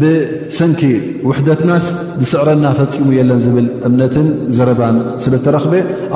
ብሰንኪ 0.00 0.82
ውሕደትናስ 1.28 1.84
ዝስዕረና 2.22 2.64
ፈፂሙ 2.78 3.08
የለን 3.18 3.40
ዝብል 3.44 3.66
እምነትን 3.88 4.26
ዘረባን 4.56 4.96
ስለ 5.24 5.34
ተረኽበ 5.46 5.72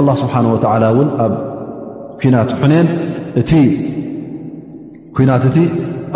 ላ 0.09 0.15
ስብሓን 0.23 0.47
ወላ 0.53 0.85
ን 1.07 1.09
ኣብ 1.25 1.35
ኩናት 2.23 2.51
ነን 2.73 2.89
እቲ 3.41 3.53
ኩናትእቲ 5.17 5.59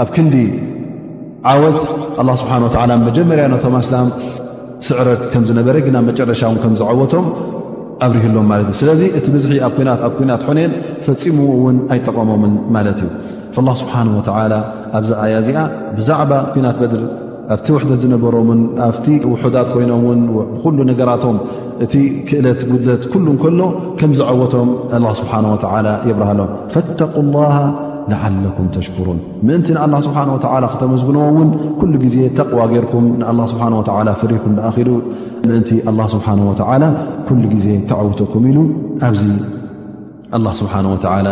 ኣብ 0.02 0.08
ክንዲ 0.14 0.36
ዓወት 1.52 1.80
ላ 2.28 2.38
ስብሓን 2.42 2.62
ወላ 2.68 2.92
መጀመርያ 3.08 3.44
ነቶም 3.54 3.74
ኣስላም 3.82 4.08
ስዕረት 4.86 5.22
ከም 5.34 5.44
ዝነበረ 5.50 5.76
ግና 5.86 5.96
መጨረሻ 6.08 6.40
ውን 6.50 6.58
ከም 6.64 6.72
ዝዓወቶም 6.80 7.26
ኣብሪህ 8.04 8.24
ሎም 8.36 8.46
ማለት 8.52 8.66
እዩ 8.70 8.76
ስለዚ 8.80 9.02
እቲ 9.18 9.26
ብዝሒ 9.34 9.52
ኣኣብ 9.68 10.16
ናት 10.30 10.42
ነን 10.58 10.72
ፈፂሙ 11.06 11.38
ውን 11.64 11.76
ኣይጠቐሞምን 11.94 12.54
ማለት 12.76 12.98
እዩ 13.04 13.62
ላ 13.68 13.76
ስብሓን 13.82 14.08
ወላ 14.16 14.54
ኣብዛኣያ 14.98 15.36
ዚኣ 15.46 15.58
ብዛዕባ 15.98 16.32
ኩናት 16.54 16.78
ሪ 16.98 17.04
ኣብቲ 17.54 17.66
ውሕደት 17.74 17.98
ዝነበሮን 18.04 18.60
ኣብቲ 18.86 19.06
ውሑዳት 19.32 19.68
ኮይኖም 19.74 20.02
ውን 20.08 20.20
ብኩሉ 20.52 20.78
ነገራቶም 20.90 21.36
እቲ 21.84 21.94
ክእለት 22.28 22.60
ጉድለት 22.70 23.02
ኩሉ 23.12 23.26
እከሎ 23.36 23.60
ከም 23.98 24.12
ዝዓወቶም 24.18 24.68
ስብሓه 25.20 25.44
ወ 25.52 25.54
የብርሃሎም 26.08 26.48
ፈተق 26.74 27.12
الላሃ 27.24 27.56
ላዓለኩም 28.10 28.66
ተሽكሩን 28.76 29.18
ምእንቲ 29.46 29.66
ንኣላ 29.76 29.94
ስብሓه 30.06 30.28
ወ 30.34 30.38
ክተመዝግንዎ 30.72 31.22
ውን 31.36 31.48
ኩሉ 31.80 31.92
ጊዜ 32.04 32.16
ተቕዋ 32.38 32.60
ገይርኩም 32.72 33.04
ን 33.20 33.40
ስብሓ 33.52 33.64
ወ 33.80 33.82
ፍሪኩም 34.22 34.52
ኣኺሉ 34.68 34.88
ምእንቲ 35.48 35.70
ኣ 35.88 35.92
ስብሓንه 36.14 36.42
ወላ 36.50 36.84
ኩሉ 37.28 37.42
ግዜ 37.54 37.66
ተዓውተኩም 37.90 38.42
ኢሉ 38.52 38.58
ኣብዚ 39.08 39.22
ላه 40.46 40.52
ስብሓነه 40.62 40.88
ወላ 40.96 41.28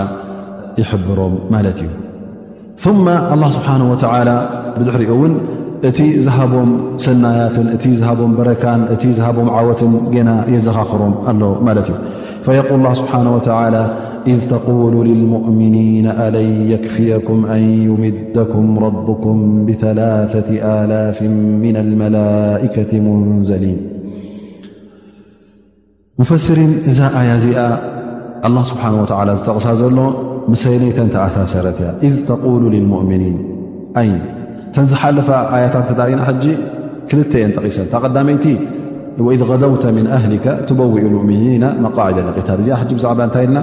ይሕብሮም 0.81 1.35
ማለት 1.57 1.79
እዩ 1.87 1.91
ث 2.83 2.85
ስብሓነه 3.59 3.87
ወ 3.93 3.97
ብድሕሪኡ 4.79 5.11
ውን 5.23 5.33
እቲ 5.89 5.99
ዝهቦም 6.26 6.68
ሰናያት 7.05 7.57
እ 7.87 7.91
ዝቦም 8.03 8.30
ረካ 8.49 8.64
እቲ 8.95 9.03
ዝቦም 9.18 9.49
ዓወት 9.57 9.80
ና 10.28 10.30
የዘኻኽሮም 10.55 11.14
ኣ 11.30 11.32
እዩ 11.82 11.93
فيقل 12.49 12.78
اله 12.82 12.95
بحنه 13.07 13.30
ولى 13.57 13.82
إذ 14.32 14.39
تقول 14.55 14.95
للمؤمنين 15.11 16.07
أل 16.26 16.37
يكፍيكم 16.72 17.39
أن 17.55 17.62
يمدكم 17.89 18.64
ربكم 18.87 19.35
بثلثة 19.66 20.51
لፍ 20.91 21.18
من 21.64 21.74
الملئكة 21.85 22.93
مንዘلن 23.05 23.78
مፈسሪ 26.20 26.59
እዛ 26.91 27.01
ኣያ 27.20 27.30
ዚኣ 27.45 27.57
الله 28.47 28.62
ስبحنه 28.72 28.97
و 29.03 29.07
ዝተቕሳ 29.39 29.66
ዘሎ 29.80 29.99
ይ 30.74 30.78
ነ 30.82 30.85
ተተኣሳሰረ 30.97 31.66
ያ 31.87 31.91
إذ 32.07 32.14
قول 32.45 32.62
للؤن 32.74 33.12
ተنዝሓልፈ 34.77 35.29
ያታት 35.64 35.85
ተዳሪና 35.91 36.20
ክልተ 37.11 37.33
ን 37.49 37.53
ጠቂሰ 37.57 37.77
ታ 37.93 37.95
قዳመይቲ 38.05 38.47
وإذ 39.27 39.41
غደውተ 39.51 39.85
من 39.97 40.07
ኣهሊك 40.16 40.47
تበውኡ 40.68 41.05
المؤሚኒና 41.12 41.64
መقعد 41.85 42.16
قታ 42.37 42.49
እዚኣ 42.62 42.79
ዛዕ 43.05 43.11
ታይ 43.35 43.45
ኢና 43.49 43.57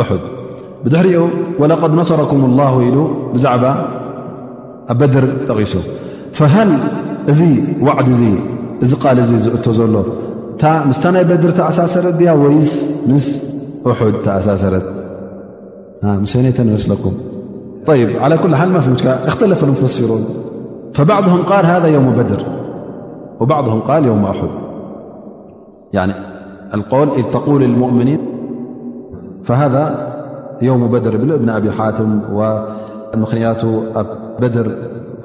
أድ 0.00 0.10
بድሕሪኡ 0.84 1.22
ولقد 1.62 1.90
ነሰረኩم 2.00 2.42
الله 2.50 2.72
ኢ 2.88 2.90
بዛዕባ 3.34 3.64
በድር 5.00 5.24
ጠቂሱ 5.48 5.74
فሃل 6.38 6.70
እዚ 7.32 7.40
وዓዲ 7.86 8.08
ዚ 8.90 8.92
قል 9.02 9.18
ዝእቶ 9.44 9.66
ዘሎ 9.78 9.94
ምስታ 10.88 11.04
ናይ 11.14 11.24
بድር 11.30 11.50
ተኣሳሰረ 11.58 12.06
ያ 12.28 12.30
ወይ 12.42 12.58
ምስ 13.12 13.26
ሑድ 14.00 14.14
ተኣሳሰረት 14.26 14.86
ይነተ 16.40 16.58
ይመስለኩم 16.72 17.14
يب 17.94 18.22
على 18.22 18.38
كل 18.38 18.56
حال 18.56 18.68
ماختلف 18.72 19.64
المفسرون 19.64 20.24
فبعضهم 20.94 21.42
قال 21.42 21.66
هذا 21.66 21.88
يوم 21.88 22.10
بدر 22.12 22.46
وبعضهم 23.40 23.80
قال 23.80 24.06
يوم 24.06 24.24
أحد 24.24 24.48
عن 25.94 26.12
القول 26.74 27.08
إذ 27.16 27.22
تقول 27.22 27.60
للمؤمنين 27.62 28.18
فهذا 29.44 30.12
يوم 30.62 30.88
بدر 30.88 31.16
بن 31.16 31.48
أبي 31.50 31.72
حاتم 31.72 32.20
ومخني 32.32 33.54
بدر 34.40 34.68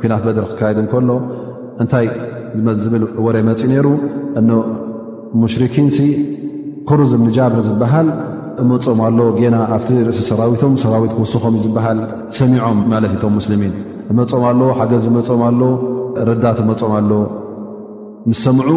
ن 0.04 0.08
بدر 0.08 0.46
له 0.54 1.22
نت 1.82 2.10
ورمنير 3.20 3.98
أن 4.38 4.64
مشركينس 5.34 6.04
كرز 6.88 7.16
من 7.16 7.32
جابر 7.32 7.58
ابهل 7.60 8.31
እመፆም 8.64 9.00
ኣሎ 9.08 9.20
ገና 9.42 9.58
ኣብቲ 9.76 9.90
ርእሲ 10.08 10.22
ሰራዊቶም 10.30 10.74
ሰራዊት 10.84 11.12
ክውስኾም 11.18 11.54
እዩ 11.58 11.64
ዝበሃል 11.68 12.00
ሰሚዖም 12.40 12.80
ማለት 12.94 13.12
ኢቶም 13.18 13.34
ሙስልሚን 13.40 13.74
እመፆም 14.14 14.44
ኣሎ 14.52 14.62
ሓገዝ 14.80 15.00
ዝመፆም 15.06 15.42
ኣሎ 15.50 15.62
ረዳት 16.30 16.60
መፆም 16.70 16.94
ኣሎ 17.00 17.12
ምስ 18.30 18.40
ሰምዑ 18.46 18.68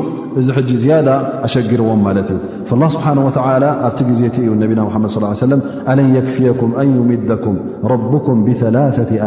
እዚ 0.40 0.46
ሕጂ 0.56 0.70
ዝያዳ 0.82 1.08
ኣሸጊርዎም 1.46 2.00
ማለት 2.08 2.28
እዩ 2.34 2.76
ላ 2.82 2.86
ስብሓን 2.94 3.18
ወተዓላ 3.26 3.64
ኣብቲ 3.88 3.98
ጊዜ 4.10 4.20
እቲ 4.30 4.36
እዩ 4.44 4.52
ነቢና 4.62 4.80
ምሓመድ 4.88 5.10
ص 5.14 5.42
ሰለም 5.46 5.60
ኣለን 5.92 6.08
የክፍየኩም 6.16 6.70
ኣን 6.82 6.88
ዩምደኩም 6.98 7.56
ረብኩም 7.92 8.38
ብ3ላ 8.46 8.76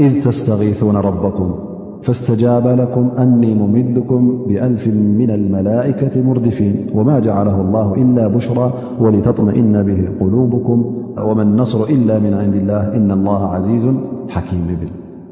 إذ 0.00 0.22
تستغيثون 0.24 0.96
ربكم 0.96 1.54
فاستجاب 2.02 2.66
لكم 2.68 3.10
أني 3.18 3.54
ممدكم 3.54 4.44
بألف 4.48 4.86
من 5.20 5.30
الملائكة 5.30 6.22
مردفين 6.22 6.86
وما 6.94 7.18
جعله 7.18 7.60
الله 7.60 7.94
إلا 7.94 8.26
بشرى 8.28 8.72
ولتطمئن 9.00 9.82
به 9.82 10.08
قلوبكم 10.20 10.94
وما 11.18 11.42
النصر 11.42 11.84
إلا 11.88 12.18
من 12.18 12.34
عند 12.34 12.54
الله 12.54 12.94
إن 12.96 13.10
الله 13.10 13.46
عزيز 13.46 13.86
حكيم 14.28 14.78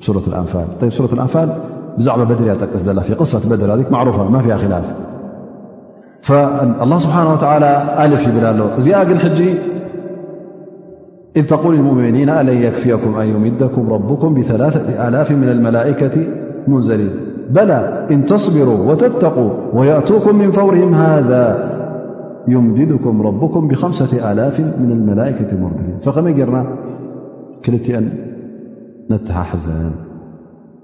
بلس 0.00 0.28
الأالأ 1.12 1.62
بدتفي 1.98 3.14
قصةبدر 3.14 3.84
مرفة 3.90 4.30
ما 4.30 4.38
فيها 4.38 4.56
خلاف 4.56 4.92
فالله 6.20 6.98
سبحانه 6.98 7.32
وتعالى 7.32 7.80
ألف 8.04 8.36
بلال 8.38 8.86
ياج 8.88 9.14
حجي 9.16 9.54
إذ 11.36 11.46
تقول 11.46 11.74
المؤمنين 11.74 12.28
ألن 12.28 12.48
يكفيكم 12.56 13.14
أن 13.16 13.26
يمدكم 13.26 13.92
ربكم 13.92 14.34
بثلاثة 14.40 15.08
آلاف 15.08 15.30
من 15.30 15.48
الملائكة 15.48 16.26
منزلين 16.68 17.10
بلا 17.50 18.10
إن 18.10 18.26
تصبروا 18.26 18.90
وتتقوا 18.92 19.50
ويأتوكم 19.72 20.36
من 20.38 20.50
فورهم 20.50 20.94
هذا 20.94 21.70
يمددكم 22.48 23.22
ربكم 23.22 23.68
بخمسة 23.68 24.32
آلاف 24.32 24.60
من 24.60 24.90
الملائكة 24.92 25.52
المردين 25.52 25.98
فقمرنا 26.04 26.66
كلت 27.64 27.90
أن 27.90 28.08
نته 29.10 29.42
حزان 29.42 29.92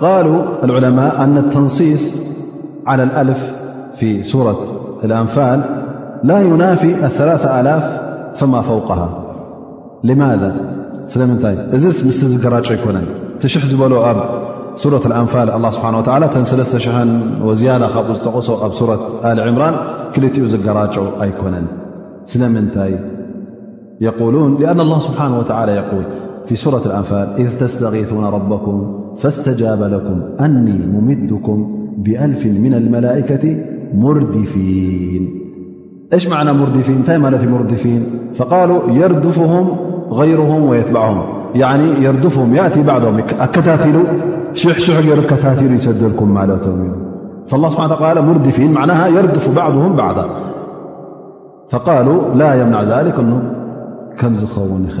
قالو 0.00 0.42
العلماء 0.64 1.24
أن 1.24 1.36
التنصيص 1.38 2.14
على 2.86 3.02
الألف 3.02 3.52
في 3.96 4.22
سورة 4.22 4.58
الأنفال 5.04 5.60
لا 6.24 6.40
ينافي 6.42 7.04
الثلاث 7.04 7.46
آلاف 7.46 8.00
فما 8.38 8.60
فوقها 8.60 9.22
لماذال 10.04 10.54
رك 12.46 12.80
تبل 13.70 13.88
ب 13.88 14.16
سورة 14.76 15.00
الأنفال 15.06 15.50
الله 15.50 15.70
سبحانه 15.70 15.98
وتعالى 15.98 16.28
تنسلست 16.28 16.88
ويسورة 17.42 19.08
آل 19.24 19.40
عمران 19.40 19.74
كلجرا 20.14 20.90
أيكن 21.22 21.64
لمنتلونلأن 22.36 24.80
الله 24.80 25.00
سبحانه 25.00 25.38
وتعالى 25.38 25.72
يقول 25.72 26.04
في 26.46 26.54
سورة 26.56 26.82
الأنفال 26.86 27.28
إذ 27.38 27.58
تستغيثون 27.60 28.24
ربكم 28.24 29.03
فاستجاب 29.18 29.82
لكم 29.82 30.44
أني 30.44 30.86
ممدكم 30.86 31.86
بألف 31.98 32.46
من 32.46 32.74
الملائكة 32.74 33.64
مردفين 33.94 35.40
يش 36.12 36.28
معنى 36.28 36.52
مردفين 36.52 37.04
تمال 37.04 37.50
مردفين 37.50 38.06
فقالوا 38.36 38.90
يردفهم 38.90 39.68
غيرهم 40.12 40.68
ويتبعهم 40.68 41.22
يعني 41.54 41.84
يردفهم 42.02 42.54
يأتي 42.54 42.82
بعضهم 42.82 43.20
كتاثل 43.20 44.02
ششحر 44.52 45.16
كتاثل 45.22 45.72
يسدلكم 45.74 46.34
مالت 46.34 46.64
فالله 47.48 47.68
سبحان 47.68 48.12
الى 48.12 48.22
مردفين 48.22 48.72
معناها 48.72 49.08
يردف 49.08 49.56
بعضهم 49.56 49.96
بعضا 49.96 50.28
فقالوا 51.70 52.34
لا 52.34 52.62
يمنع 52.62 53.02
ذلك 53.02 53.18
ن 53.20 53.42
كمزخن 54.20 54.86
خ 54.88 55.00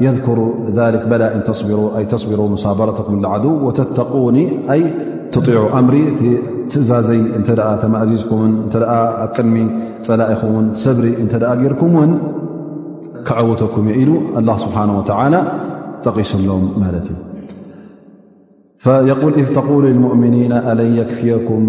يذكر 0.00 0.54
ذلك 0.74 1.08
بلا 1.08 1.36
ن 1.38 1.44
تصبروا 2.08 2.48
مسابرتكم 2.48 3.18
العدو 3.18 3.66
وتتقون 3.66 4.36
تطيع 5.32 5.78
أمر 5.78 5.94
تزي 6.70 7.18
مأززم 7.88 8.44
لم 8.74 9.64
لام 10.10 10.74
سبر 10.84 11.04
ركمن 11.44 12.10
عوتكم 13.38 13.84
ل 13.88 13.98
الله 14.38 14.56
سبحانه 14.64 14.94
وتعلى 14.98 15.40
تقسلم 16.04 16.62
فلذ 18.78 19.46
تقول 19.58 19.84
المؤمنين 19.92 20.52
لن 20.78 20.90
يكم 21.32 21.62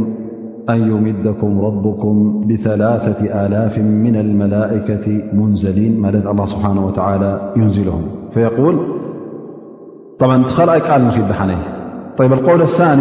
أن 0.70 0.78
يمدكم 0.91 1.61
ربكم 1.65 2.41
بثلاثة 2.47 3.45
آلاف 3.45 3.78
من 3.78 4.15
الملائكة 4.15 5.22
منزلين 5.34 5.95
ت 6.24 6.28
الله 6.28 6.45
سبحانه 6.45 6.86
وتعلى 6.86 7.32
ينزلهم 7.57 8.01
فيقول 8.34 8.76
طبعا 10.22 10.38
ت 10.43 10.59
لأي 10.68 10.80
قل 10.89 11.01
ندحن 11.01 11.51
القول 12.39 12.61
الثان 12.61 12.99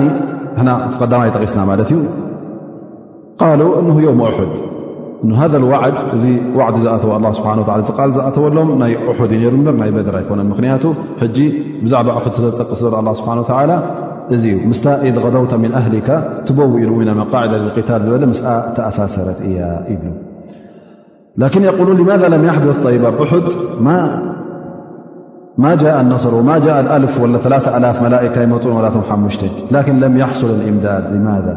ن 0.67 0.91
تقدمي 0.95 1.29
تغسن 1.35 1.63
مت 1.71 1.91
قالو 3.43 3.69
أنه 3.81 3.95
يوم 4.07 4.21
أحد 4.29 4.49
هذا 5.43 5.57
الوعد 5.63 5.95
وعد 6.57 6.75
و 7.09 7.17
الله 7.19 7.33
سبنه 7.39 7.69
ى 7.77 7.83
قل 8.01 8.13
أو 8.39 8.45
لم 8.59 8.71
ي 8.93 8.97
أحد 9.11 9.31
ر 9.33 9.87
ي 9.89 9.91
بدر 9.99 10.15
يكن 10.23 10.39
من 10.51 10.79
ج 11.37 11.39
بዛعب 11.85 12.07
أح 12.19 12.25
سل 12.37 12.45
ጠق 12.61 12.71
الله 13.03 13.13
سبحانه 13.21 13.41
و 13.45 13.49
تل 13.51 13.73
إذ 14.33 15.19
غضوت 15.19 15.55
من 15.55 15.73
أهلك 15.73 16.35
تبو 16.47 16.79
ن 16.79 17.09
الماعدة 17.09 17.57
للقتالأسسب 17.59 19.29
لكن 21.39 21.63
يقولون 21.63 21.97
لماذا 21.97 22.29
لم 22.29 22.45
يحدث 22.45 22.85
طيب 22.85 23.05
أحد 23.05 23.43
ما 25.59 25.75
جاء 25.75 26.01
النصرمااء 26.01 26.59
ال 26.81 27.91
اللئةن 28.07 28.53
ولا 28.53 28.89
ت 28.89 29.43
لكن 29.71 30.01
لم 30.01 30.17
يحصل 30.17 30.47
الإمداد 30.51 31.05
لماذا 31.17 31.57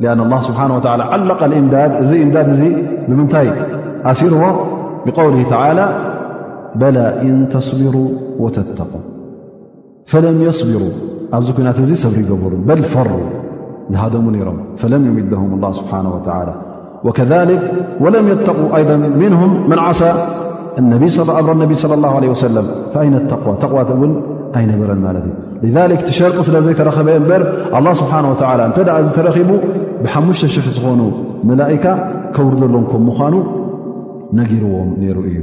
لأن 0.00 0.20
الله 0.20 0.40
سبحانه 0.40 0.76
وتالى 0.76 1.02
علق 1.02 1.42
الإمداد 1.44 1.90
إداد 2.14 2.48
من 3.08 3.28
ر 4.22 4.44
بقوله 5.06 5.42
تعالى 5.54 5.86
بلا 6.74 7.22
إن 7.22 7.48
تصبروا 7.48 8.10
وتتقوا 8.42 9.00
فلم 10.06 10.42
يصبرا 10.42 10.90
ኣብዚ 11.36 11.48
ኩናት 11.56 11.78
እዚ 11.84 11.90
ሰብሪ 12.04 12.18
ይገበሩ 12.24 12.52
በل 12.68 12.82
ፈሩ 12.94 13.08
ዝሃደሙ 13.92 14.24
ነሮም 14.34 14.58
فለن 14.80 15.02
يምደه 15.10 15.42
الله 15.56 15.70
ስሓنه 15.80 16.10
وى 16.16 16.24
وذك 17.06 17.18
وለم 18.02 18.26
ي 18.32 18.34
ض 18.88 18.90
نه 19.30 19.42
ن 19.70 19.74
ዓሳ 19.86 20.00
صى 21.82 21.94
الله 21.98 22.12
عله 22.18 22.28
وسل 22.34 22.56
أይ 23.00 23.06
ዋ 23.78 23.78
ን 24.10 24.12
ኣይነበረ 24.58 24.90
ለት 25.16 25.26
لذك 25.76 26.00
ቲ 26.08 26.10
ሸርቂ 26.18 26.36
ስለ 26.48 26.56
ዘይተረኸበ 26.66 27.08
በር 27.28 27.42
الله 27.78 27.92
ስه 28.00 28.12
و 28.30 28.32
እተ 28.36 28.82
ዚ 29.06 29.16
ረቡ 29.28 29.48
ብ5 30.02 30.24
0 30.40 30.68
ዝኾኑ 30.76 31.00
መላئካ 31.48 31.84
ከውሪዘሎም 32.34 32.84
ከم 32.92 33.06
ኑ 33.32 33.34
ነጊርዎም 34.38 34.90
ሩ 35.16 35.18
እዩ 35.30 35.38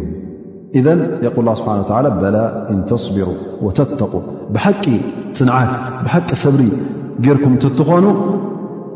إذ 0.79 0.86
ه 1.38 1.99
በ 2.21 2.23
ن 2.75 2.79
ተصبሩ 2.89 3.21
و 3.65 3.69
ብሓቂ 4.55 4.85
ፅንዓት 5.37 5.71
ብሓቂ 6.05 6.29
ሰብሪ 6.45 6.63
ገይርኩም 7.25 7.53
እተትኾኑ 7.57 8.05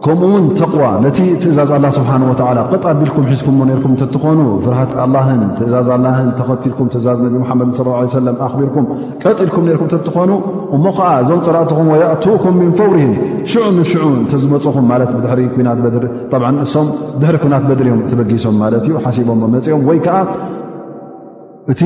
ከምኡውን 0.04 0.44
ተቕዋ 0.60 0.84
ነቲ 1.06 1.18
ትእዛዝ 1.44 1.72
ላ 1.86 1.88
ስብሓን 1.96 2.22
ወ 2.28 2.34
ቅጣኣቢልኩም 2.74 3.24
ሒዝኩምሞ 3.32 3.60
ርኩም 3.80 3.94
ተትኾኑ 4.02 4.38
ፍርሃት 4.64 4.92
ኣላን 5.04 5.42
ትእዛዝ 5.58 5.90
ላን 6.04 6.28
ተኸትልኩም 6.38 6.88
ትእዛዝ 6.94 7.20
ነብ 7.34 7.42
ሓመድ 7.50 7.70
ለ 7.88 8.20
ለም 8.28 8.38
ኣኽቢርኩም 8.46 8.86
ቀጥኢልኩም 9.24 9.66
ርኩም 9.76 9.90
ተትኾኑ 9.94 10.32
እሞ 10.78 10.86
ከዓ 11.00 11.10
እዞም 11.24 11.42
ፅላእትኹም 11.48 11.90
ወያእትኩም 11.94 12.56
ምን 12.60 12.72
ፈውርም 12.80 13.12
ሽዑ 13.54 13.64
ንሽዑ 13.80 14.04
ተዝመፁኹም 14.34 14.88
ማለ 14.92 15.02
ድሪ 15.26 15.44
ት 15.56 16.42
ንሶም 16.60 16.88
ድሕሪ 17.24 17.38
ኩናት 17.44 17.66
በድሪ 17.72 17.88
እዮም 17.96 18.02
ትበጊሶም 18.14 18.58
ማለት 18.66 18.86
ዩ 18.92 19.04
ሓሲቦም 19.08 19.42
መፅኦም 19.58 19.84
ወይዓ 19.90 20.08
እቲ 21.72 21.82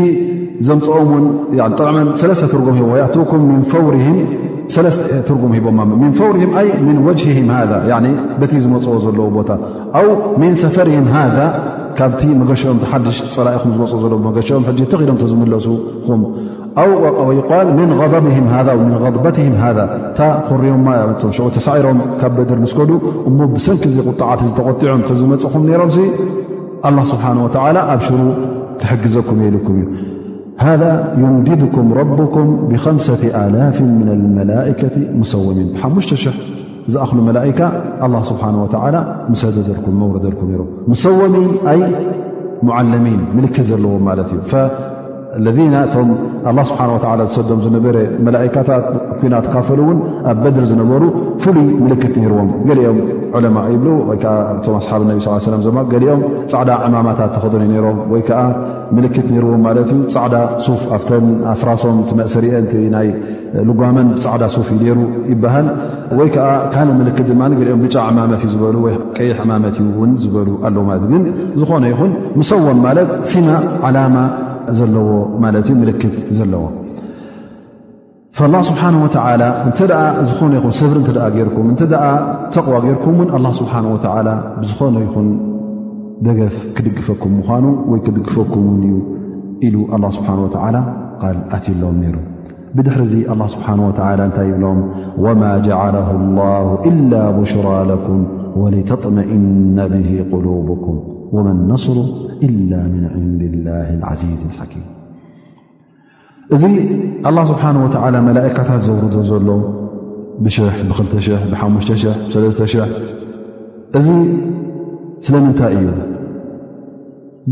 ዘምፅኦም 0.68 1.10
ሰተ 2.24 2.44
ትጉም 2.52 2.76
ሂቦ 2.82 2.92
እም 3.38 3.64
ትርጉም 5.30 5.52
ሂቦ 5.56 7.08
ፈ 7.08 7.16
ቲ 8.52 8.56
ዝመፅዎ 8.66 8.94
ዘለዉ 9.06 9.26
ቦታ 9.38 9.50
ን 10.50 10.54
ሰፈርም 10.62 11.08
ካብቲ 11.98 12.22
መገኦም 12.40 12.78
ሓሽ 12.92 13.18
ፀላኢኹ 13.36 13.64
ዝ 14.04 14.06
መኦም 14.24 14.38
ተኽ 14.90 15.00
ኢዶም 15.06 15.18
ዝምለሱኹም 15.32 16.22
በት 19.26 19.38
ታ 20.20 20.30
ኮሪቦ 20.48 21.50
ተሳዒሮም 21.58 22.00
ካብ 22.24 22.34
በድር 22.40 22.60
ስከዱ 22.74 22.92
እሞ 23.32 23.38
ብሰንኪ 23.56 23.86
ቁጣዓት 24.14 24.42
ዝተቆዖም 24.52 25.04
ዝመፅኹም 25.22 25.66
ሮም 26.98 27.06
ስብሓ 27.14 27.26
ኣብሽሩ 27.94 28.18
حجكم 28.86 29.44
لكم 29.48 29.86
هذا 30.58 31.16
ينددكم 31.18 31.94
ربكم 31.94 32.68
بخمسة 32.72 33.48
آلاف 33.48 33.82
من 33.82 34.10
الملائكة 34.12 34.92
مسومين 35.20 35.74
مشتشح 35.96 36.34
أخل 36.96 37.18
ملائكة 37.18 37.68
الله 38.06 38.24
سبحانه 38.24 38.64
وتعالى 38.64 39.26
مسدكم 39.30 40.04
ورلكم 40.04 40.56
ر 40.60 40.66
مسومين 40.88 41.68
أي 41.68 41.96
معلمين 42.64 43.36
ملك 43.38 43.60
لوم 43.80 44.06
ملت 44.06 44.34
እለዚና 45.40 45.76
እቶም 45.86 46.10
ኣላ 46.50 46.58
ስብሓን 46.70 46.90
ወተዓላ 46.96 47.22
ዝሰዶም 47.30 47.60
ዝነበረ 47.66 47.98
መላእካታት 48.26 48.86
ኩና 49.20 49.34
ተካፈሉ 49.46 49.80
እውን 49.86 50.00
ኣብ 50.32 50.38
በድሪ 50.44 50.66
ዝነበሩ 50.72 51.04
ፍሉይ 51.44 51.68
ምልክት 51.84 52.14
ነይርዎም 52.20 52.50
ገሊኦም 52.70 52.98
ዕለማ 53.38 53.58
ይብል 53.74 53.88
ወይከዓ 54.10 54.34
እቶም 54.58 54.76
ኣስሓብ 54.82 55.02
ነቢ 55.10 55.18
ስ 55.26 55.50
ለ 55.56 55.86
ገሊኦም 55.94 56.22
ፃዕዳ 56.54 56.70
ዕማማታት 56.88 57.32
ተኸዶኒ 57.38 57.66
ነይሮም 57.72 57.98
ወይ 58.14 58.22
ከዓ 58.28 58.42
ምልክት 58.98 59.28
ነርዎም 59.38 59.62
ማለት 59.68 59.90
እዩ 59.96 60.00
ፃዕዳ 60.16 60.36
ሱፍ 60.68 60.84
ኣብተን 60.98 61.26
ኣፍራሶም 61.56 62.00
ቲ 62.12 62.20
መእሰር 62.22 62.46
እ 62.84 62.86
ናይ 62.98 63.10
ልጓመን 63.72 64.08
ብፃዕዳ 64.20 64.44
ሱፍ 64.58 64.70
እዩ 64.78 64.90
ሩ 65.00 65.10
ይበሃል 65.34 65.68
ወይ 66.22 66.30
ከዓ 66.38 66.48
ካንእ 66.76 66.96
ምልክት 67.02 67.28
ድማ 67.32 67.42
ገኦም 67.62 67.82
ብጫ 67.88 67.96
ዕማመት 68.12 68.42
እዩ 68.48 68.52
ዝበሉ 68.56 68.76
ወ 68.88 68.90
ቀይሕ 69.20 69.38
ዕማመት 69.48 69.78
እዩ 69.84 69.90
ውን 70.04 70.14
ዝበሉ 70.24 70.48
ኣለዉ 70.70 70.84
ማለት 70.92 71.06
ግን 71.14 71.24
ዝኾነ 71.62 71.84
ይኹን 71.94 72.12
ምሰዎን 72.40 72.80
ማለት 72.88 73.12
ሲማ 73.34 73.50
ዓላማ 73.90 74.16
ዘዎ 74.80 75.91
ዘለዎ 76.38 76.66
ه 78.38 78.59
ስብሓه 78.70 78.89
ዝነ 80.30 80.53
ሰብሪ 80.82 80.99
ተ 81.07 81.11
እ 81.30 81.91
ተቕዋ 82.55 82.76
ገይርኩም 82.86 83.18
ን 83.28 83.45
ስه 83.59 83.66
ዝኾነ 84.70 84.93
ይኹን 85.05 85.28
ደገፍ 86.28 86.55
ክድግፈኩም 86.76 87.34
ምኑ 87.39 87.66
ወይ 87.91 87.99
ክድግፈኩም 88.05 88.66
ን 88.82 88.84
እዩ 88.88 88.97
ኢሉ 89.66 89.76
الله 89.95 90.09
ስብሓه 90.18 90.38
و 90.45 90.49
ል 91.36 91.39
ኣትሎም 91.55 91.95
ነይሩ 92.03 92.16
بድሕሪዙ 92.76 93.14
ስه 93.53 93.68
እታይ 93.91 94.49
ብሎም 94.57 94.80
وማ 95.24 95.41
جعله 95.68 96.07
الله 96.20 96.66
إل 96.89 97.11
بሽራ 97.38 97.68
لኩም 97.91 98.20
ولተطመئن 98.61 99.78
به 99.93 100.09
قلبኩም 100.32 100.97
ነስሩ 101.70 102.00
إ 102.46 102.48
ም 102.94 102.96
ንድ 103.40 103.54
ላ 103.66 103.68
ዚዝ 104.22 104.42
ሓኪም 104.58 104.84
እዚ 106.56 106.64
ኣላ 107.28 107.38
ስብሓን 107.52 107.76
ወላ 107.84 108.16
መላእካታት 108.28 108.82
ዘውርዶ 108.88 109.16
ዘሎ 109.30 109.48
ብ 110.44 110.46
ብ 113.94 113.96
እዚ 114.00 114.08
ስለምንታይ 115.26 115.74
እዩ 115.80 115.88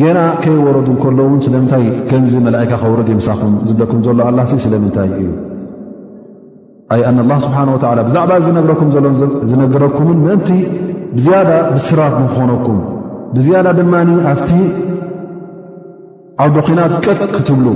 ጌና 0.01 0.19
ከይወረዱ 0.43 0.87
እከሎውን 0.97 1.39
ስለምንታይ 1.45 1.83
ከምዚ 2.09 2.33
መካ 2.45 2.59
ከውር 2.81 2.99
ሳኹም 3.27 3.53
ዝብለኩም 3.67 3.99
ዘሎ 4.07 4.17
ኣላ 4.31 4.37
ስለምንታይ 4.65 5.09
እዩ 5.19 5.27
ኣይ 6.93 7.01
ኣና 7.09 7.19
ስብሓ 7.47 7.57
ብዛዕባ 8.07 8.31
ዝነግረኩምን 9.53 10.17
ምእንቲ 10.25 10.49
ብዝያዳ 11.17 11.49
ብስራት 11.75 12.13
ንክኾነኩም 12.23 12.79
ብዝያዳ 13.35 13.67
ድማኒ 13.79 14.09
ኣፍቲ 14.31 14.51
ዓውዶ 16.43 16.55
ኺናት 16.67 16.93
ቀጥ 17.05 17.21
ክትብሉ 17.33 17.67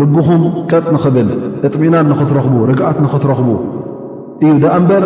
ልብኹም 0.00 0.42
ቀጥ 0.70 0.84
ንኽብል 0.94 1.28
እጥሚናን 1.66 2.06
ንኽትረኽቡ 2.12 2.54
ርግኣት 2.70 2.96
ንኽትረኽቡ 3.04 3.48
እዩ 4.44 4.52
ደኣ 4.62 4.72
እምበር 4.80 5.04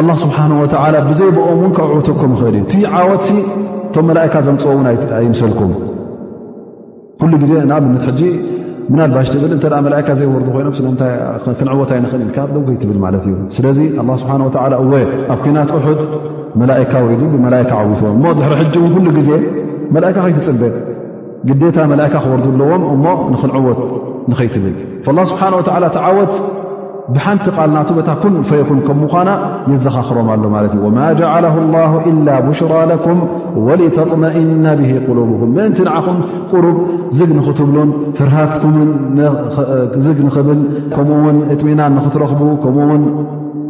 ኣላህ 0.00 0.16
ስብሓን 0.24 0.52
ወተዓላ 0.62 0.94
ብዘይብኦምውን 1.08 1.72
ካውዕወተኩም 1.76 2.32
ይኽእል 2.36 2.54
እዩ 2.58 2.62
እቲ 2.66 2.74
ዓወት 3.00 3.22
ሲ 3.28 3.32
ቶም 3.94 4.04
መላእካ 4.10 4.34
ዘምፅኦ 4.46 4.72
ውን 4.78 4.86
ኣይምሰልኩም 5.18 5.72
ኲሉ 7.20 7.32
ጊዜ 7.42 7.52
ንኣብነት 7.70 8.04
ሕጂ 8.08 8.20
ምን 8.92 9.00
ልባሽትብል 9.10 9.50
እተ 9.56 9.62
ደኣ 9.72 9.76
መላካ 9.84 10.08
ዘይወርዱ 10.18 10.48
ኮይኖም 10.54 10.72
ስለታይ 10.78 11.12
ክንዕወት 11.58 11.90
ኣይንኽእን 11.94 12.22
ኢልካ 12.24 12.38
ደውገይትብል 12.56 12.98
ማለት 13.04 13.22
እዩ 13.28 13.34
ስለዚ 13.56 13.78
ስብሓን 14.22 14.42
ወ 14.46 14.50
እወ 14.84 14.92
ኣብ 15.34 15.38
ኲናት 15.44 15.70
ኡሑድ 15.76 16.00
መላእካ 16.60 16.92
ወይዱ 17.06 17.22
ብመላካ 17.34 17.70
ዓዊትዎም 17.82 18.14
እሞ 18.18 18.24
ድሕሪ 18.38 18.56
ሕጂ 18.62 18.74
ምን 18.84 18.90
ኩሉ 18.96 19.06
ጊዜ 19.18 19.30
መላእካ 19.96 20.16
ከይትፅበ 20.24 20.62
ግዴታ 21.48 21.78
መላካ 21.92 22.12
ክወርዱ 22.24 22.46
ኣለዎም 22.54 22.82
እሞ 22.94 23.04
ንክንዕወት 23.34 23.80
ንኸይትብል 24.32 24.74
ላ 25.18 25.24
ስብሓን 25.32 25.54
ወላ 25.60 25.86
ተዓወት 25.96 26.34
ብሓንቲ 27.14 27.46
ቓልናቱ 27.56 27.88
በታ 27.96 28.10
ኩን 28.22 28.34
ፈየኩን 28.48 28.80
ከምኳና 28.86 29.30
የዘኻኽሮም 29.70 30.28
ኣሎ 30.34 30.42
ማለት 30.54 30.72
እዩ 30.76 30.82
ወማ 30.86 30.98
ጀዓለ 31.20 31.44
ላሁ 31.74 31.92
ኢላ 32.10 32.28
ብሽራ 32.46 32.72
ለኩም 32.90 33.20
ወተطመኢና 33.68 34.66
ብሂ 34.80 34.90
ቁሉብኩም 35.06 35.50
ምእንቲ 35.56 35.78
ንዓኹም 35.88 36.18
ቅሩብ 36.52 36.76
ዝግ 37.18 37.30
ንኽትብሉን 37.38 37.90
ፍርሃት 38.18 38.54
ግ 40.14 40.18
ንኽብል 40.26 40.60
ከምኡውን 40.94 41.38
እጥሚናን 41.54 41.92
ንኽትረኽቡ 41.98 42.42
ከምኡውን 42.64 43.04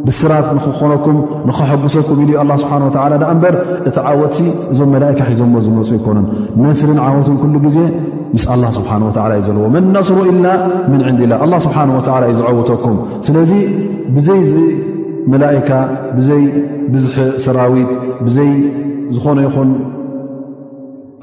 ብስራት 0.07 0.47
ንክኾነኩም 0.55 1.17
ንኽሐጉሰኩም 1.49 2.17
ኢሉ 2.23 2.31
ኣላ 2.43 2.51
ስብሓን 2.63 2.81
ላ 2.95 3.19
ዳኣ 3.21 3.29
እምበር 3.35 3.55
እቲ 3.89 3.95
ዓወት 4.09 4.35
እዞም 4.71 4.89
መላእካ 4.95 5.19
ሒዞዎ 5.31 5.59
ዝመፁ 5.67 5.89
ይኮኑን 5.99 6.27
መስሊን 6.65 6.97
ዓወትን 7.05 7.37
ሉ 7.53 7.57
ግዜ 7.65 7.77
ምስ 8.35 8.43
ኣላ 8.53 8.63
ስብሓነ 8.77 9.01
ወተዓላ 9.09 9.31
እዩ 9.39 9.43
ዘለዎ 9.47 9.65
መ 9.75 9.79
ነስሩ 9.95 10.17
ኢላ 10.31 10.45
ምን 10.91 11.01
ዕንዲላ 11.09 11.33
ኣ 11.45 11.57
ስብሓን 11.65 11.89
ወላ 11.95 12.07
እዩ 12.29 12.35
ዝዕውተኩም 12.37 12.95
ስለዚ 13.27 13.51
ብዘይ 14.15 14.41
መላእካ 15.33 15.69
ብዘይ 16.17 16.41
ብዝሒ 16.93 17.15
ሰራዊት 17.43 17.91
ብዘይ 18.25 18.49
ዝኾነ 19.17 19.37
ይኹን 19.47 19.69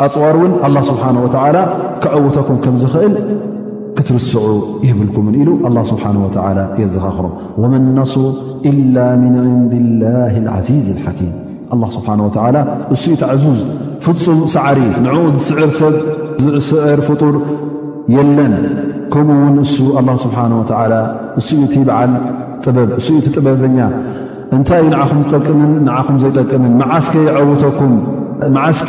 ኣፅዋር 0.05 0.35
እውን 0.39 0.53
ኣላ 0.69 0.77
ስብሓን 0.91 1.17
ወተዓላ 1.25 1.57
ክዕውተኩም 2.05 2.57
ከም 2.65 2.77
ዝኽእል 2.85 3.17
ክትርስዑ 3.99 4.45
ይህብልኩምን 4.87 5.35
ኢሉ 5.43 5.51
ኣ 5.69 5.87
ስብሓን 5.93 6.17
ወተላ 6.25 6.59
የዘኻኽሮም 6.85 7.35
ወመነስሩ 7.65 8.23
ኢላ 8.73 8.97
ምን 9.27 9.35
ዕንዲላህ 9.57 10.35
ዓዚዝ 10.57 10.89
ሓኪም 11.07 11.33
ኣ 11.75 11.77
ስብሓን 11.97 12.21
ወዓላ 12.27 12.57
እሱ 12.95 13.03
ኢቲ 13.15 13.23
ዕዙዝ 13.33 13.59
ፍፁም 14.05 14.39
ሳዕሪ 14.55 14.79
ንዕኡ 15.05 15.19
ዝስዕር 15.35 15.71
ሰብ 15.79 15.95
ዝስዕር 16.55 17.01
ፍጡር 17.09 17.35
የለን 18.15 18.55
ከምኡ 19.13 19.37
እውን 19.43 19.57
እሱ 19.67 19.77
ኣላ 20.01 20.09
ስብሓን 20.25 20.53
ወዓላ 20.61 20.95
እሱኢእቲ 21.41 21.75
በዓል 21.89 22.13
ጥበብ 22.65 22.89
እሱኢ 23.01 23.17
እቲ 23.21 23.27
ጥበበኛ 23.37 23.79
እንታይ 24.57 24.81
እዩ 24.83 24.89
ንዓኹም 24.95 25.21
ዝጠምንንዓኹም 25.33 26.17
ዘይጠቅምን 26.23 26.73
መዓስኬ 26.83 27.15
ይዕውተኩም 27.29 27.95
መዓስከ 28.57 28.89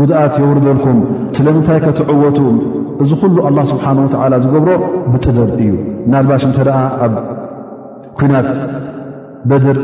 ጉድኣት 0.00 0.34
የውርደልኩም 0.42 0.98
ስለምንታይ 1.38 1.80
ከትዕወቱ 1.86 2.38
እዚ 3.04 3.10
ኩሉ 3.22 3.36
ኣላ 3.48 3.58
ስብሓን 3.72 3.98
ወዓላ 4.04 4.34
ዝገብሮ 4.44 4.72
ብጥበብ 5.14 5.50
እዩ 5.64 5.72
ናልባሽ 6.12 6.44
እንተ 6.50 6.58
ደኣ 6.68 6.78
ኣብ 7.06 7.14
ኲናት 8.18 8.50
በድር 9.50 9.78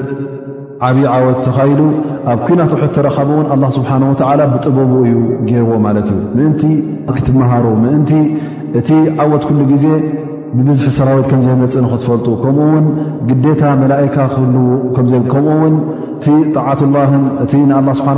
ዓብዪ 0.87 1.05
ዓወት 1.15 1.39
ተኻሂሉ 1.45 1.81
ኣብ 2.31 2.39
ኩናት 2.47 2.71
ውሑት 2.75 2.93
ተረኻቢ 2.97 3.29
ውን 3.39 3.47
ኣላ 3.55 3.63
ስብሓን 3.77 4.03
ወዓላ 4.09 4.41
ብጥበቡ 4.53 4.91
እዩ 5.07 5.15
ገይርዎ 5.49 5.73
ማለት 5.87 6.07
እዩ 6.13 6.21
ምእንቲ 6.39 6.63
ክትመሃሩ 7.17 7.65
ምእንቲ 7.85 8.13
እቲ 8.81 8.89
ዓወት 9.23 9.43
ኩሉ 9.49 9.61
ግዜ 9.73 9.87
ብብዙሕ 10.59 10.89
ሰራዊት 10.99 11.27
ከምዘይመፅ 11.31 11.73
ንክትፈልጡ 11.85 12.27
ከምኡውን 12.43 12.87
ግዴታ 13.31 13.63
መላኢካ 13.83 14.17
ክህልው 14.35 14.67
ዘከምኡውን 15.13 15.75
እቲ 16.19 16.29
ጣዓት 16.55 16.81
ላን 16.95 17.25
እቲ 17.43 17.53
ንላ 17.71 17.89
ስብሓ 17.99 18.11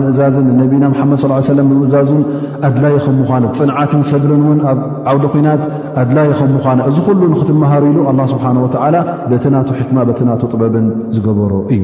ምእዛዝን 0.00 0.44
ንነቢና 0.50 0.84
ድ 0.92 1.16
ص 1.46 1.50
ለ 1.58 1.62
ምእዛዙን 1.70 2.22
ኣድላይ 2.68 2.94
ኸምኳኑ 3.04 3.42
ፅንዓትን 3.58 4.02
ሰብርን 4.10 4.42
ውን 4.48 4.60
ኣብ 4.70 4.78
ዓውደ 5.10 5.24
ኮናት 5.32 5.62
ኣድላይ 6.02 6.28
ኸምኳን 6.38 6.78
እዚ 6.88 6.96
ኩሉ 7.08 7.20
ንኽትመሃሩ 7.32 7.82
ኢሉ 7.90 7.98
ኣ 8.10 8.26
ስብሓ 8.32 8.44
ወላ 8.66 8.96
በትናቱ 9.30 9.68
ሕክማ 9.80 9.98
በትናቱ 10.10 10.40
ጥበብን 10.52 10.86
ዝገበሩ 11.16 11.52
እዩ 11.74 11.82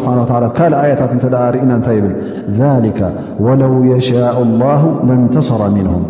ስብሓ 0.00 0.12
ካልእ 0.58 0.78
ኣያታት 0.82 1.12
እተ 1.16 1.24
ርኢና 1.54 1.70
እንታይ 1.78 1.98
ብል 2.04 2.14
ወለው 3.46 3.74
የሻء 3.92 4.36
ላ 4.62 4.74
ለንተሰረ 5.10 5.62
ምንهም 5.78 6.04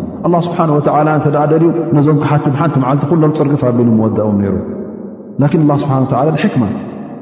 ስብሓን 0.49 0.69
ወ 0.75 0.77
እተ 1.21 1.27
ደልዩ 1.53 1.69
ነዞም 1.97 2.19
ክሓቲ 2.25 2.45
ብሓንቲ 2.55 2.75
መዓልቲ 2.83 3.03
ኩሎም 3.13 3.33
ፅርግፍ 3.39 3.61
ኣቢሉ 3.71 3.89
መወዳኦም 3.99 4.37
ነይሩ 4.45 4.55
ላን 5.41 5.79
ስብሓን 5.85 6.05
ላ 6.29 6.39
ሕክማ 6.45 6.63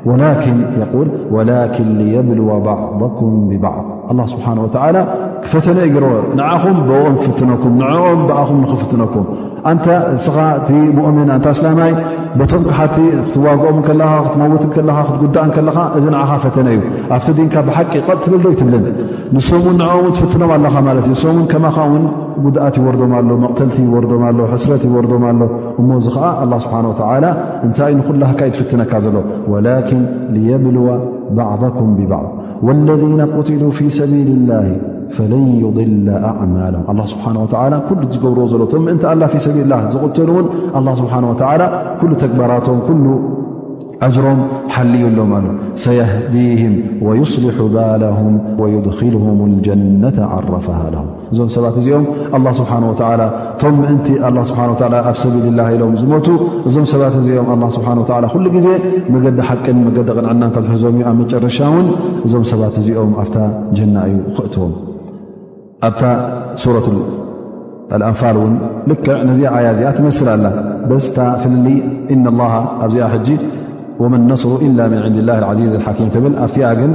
ወላን 0.09 1.87
የብልወ 2.13 2.49
ባዕضኩም 2.67 3.31
ብባዕض 3.51 3.87
ኣ 4.11 4.25
ስብሓን 4.33 4.57
ወተላ 4.65 4.97
ክፈተነ 5.45 5.79
ገሮ 5.93 6.05
ንዓኹም 6.39 6.77
ብኦም 6.87 7.15
ክፍትነኩም 7.21 7.73
ንኦም 7.81 8.21
ብኣኹም 8.29 8.57
ንኽፍትነኩም 8.63 9.25
ኣንተ 9.71 9.85
እስኻ 10.17 10.35
እቲ 10.59 10.69
ሙእምን 10.97 11.27
ንታ 11.37 11.45
ስላማይ 11.59 11.91
በቶም 12.39 12.63
ክሓቲ 12.69 12.97
ክትዋግኦምከለኻ 13.27 14.11
ክትመውት 14.27 14.63
ከኻ 14.75 14.97
ክትጉዳእ 15.07 15.49
ከለኻ 15.55 15.77
እዚ 15.97 16.05
ንዓኻ 16.15 16.31
ፈተነ 16.45 16.67
እዩ 16.75 16.79
ኣብተ 17.15 17.27
ድንካ 17.39 17.55
ብሓቂ 17.69 17.93
ቐጥ 18.07 18.19
ትብልዶ 18.27 18.45
ኣይትብልን 18.53 18.85
ንስምን 19.35 19.75
ንኦምን 19.81 20.15
ትፍትኖም 20.19 20.53
ኣለኻ 20.57 20.75
ማለት 20.89 21.05
እዩ 21.11 21.15
ምን 21.39 21.47
ማው 21.65 21.91
ጉድኣት 22.45 22.75
ይወርዶም 22.79 23.11
ኣሎ 23.19 23.29
መقተልቲ 23.43 23.77
ይወርዶም 23.87 24.23
ኣሎ 24.29 24.39
ሕስረት 24.53 24.81
ይወርዶም 24.87 25.23
ኣሎ 25.29 25.41
እሞዚ 25.81 26.07
ዓ 26.29 26.59
ስብሓ 26.65 26.75
እንታ 27.67 27.79
ንኩሉ 27.99 28.21
ሃካ 28.31 28.41
ይትፍትነካ 28.49 28.91
ዘሎ 29.05 29.15
ወላكን 29.51 30.01
ليብልو 30.35 30.87
ባعضኩም 31.37 31.89
ብዕض 31.97 32.25
واለذ 32.67 33.01
قትل 33.35 33.61
ፊ 33.77 33.79
ሰቢል 33.99 34.29
اላه 34.37 34.67
ፈለን 35.15 35.45
ይضላ 35.63 36.07
ኣማه 36.43 37.05
ስብሓ 37.13 37.25
ኩሉ 37.87 37.99
ዝገብርዎ 38.15 38.43
ዘሎ 38.53 38.61
ም 38.83 38.85
እንታ 38.93 39.05
ሰልላ 39.47 39.73
ዝቁተሉውን 39.95 40.45
ስብه 40.99 41.15
ወ 41.31 42.13
ተግበራቶም 42.23 42.77
ኣጅሮም 44.05 44.39
ሓልዩ 44.73 45.01
ኣሎም 45.11 45.29
ኣሉ 45.35 45.45
ሰየህዲህም 45.83 46.73
ወይስሊሑ 47.05 47.59
ባላም 47.75 48.17
ወዩድኪልም 48.61 49.39
ልጀነ 49.53 50.03
ዓረፈሃ 50.37 50.79
ለሁ 50.95 51.03
እዞም 51.33 51.49
ሰባት 51.55 51.75
እዚኦም 51.81 52.05
ኣላ 52.37 52.45
ስብሓንወተዓላ 52.59 53.21
እቶም 53.53 53.75
ምእንቲ 53.83 54.09
ላ 54.35 54.43
ስብሓ 54.49 54.61
ላ 54.93 55.01
ኣብ 55.11 55.17
ሰቢል 55.23 55.47
ላ 55.61 55.65
ኢሎም 55.77 55.95
ዝሞቱ 56.01 56.27
እዞም 56.69 56.85
ሰባት 56.93 57.15
እዚኦም 57.21 57.49
ላ 57.63 57.71
ስብሓን 57.79 57.99
ወዓላ 58.03 58.25
ኩሉ 58.35 58.45
ጊዜ 58.57 58.67
መገዲ 59.15 59.37
ሓቅን 59.49 59.79
መገዲ 59.87 60.07
ቅንዕናካትህዞም 60.17 60.95
እዩ 60.99 61.03
ኣብ 61.11 61.17
መጨረሻ 61.23 61.59
ውን 61.75 61.89
እዞም 62.27 62.45
ሰባት 62.53 62.77
እዚኦም 62.83 63.11
ኣፍታ 63.23 63.37
ጀና 63.79 63.95
እዩ 64.11 64.17
ክእትዎም 64.37 64.75
ኣብታ 65.89 66.03
ሱረትልኣንፋል 66.63 68.37
እውን 68.41 68.53
ልክዕ 68.91 69.15
ነዚኣ 69.31 69.49
ኣያ 69.61 69.67
እዚኣ 69.77 69.89
ትመስል 69.99 70.29
ኣላ 70.35 70.45
በስታ 70.91 71.17
ፍልሊ 71.43 71.67
እ 72.15 72.17
ኣብዚኣ 72.87 73.09
ጂ 73.27 73.33
وم 73.99 74.13
النصر 74.15 74.55
إلا 74.61 74.87
من 74.87 74.97
عند 74.97 75.15
الله 75.17 75.37
العزيز 75.39 75.75
الحكيم 75.75 76.09
بل 76.15 76.35
أفتاجن 76.35 76.91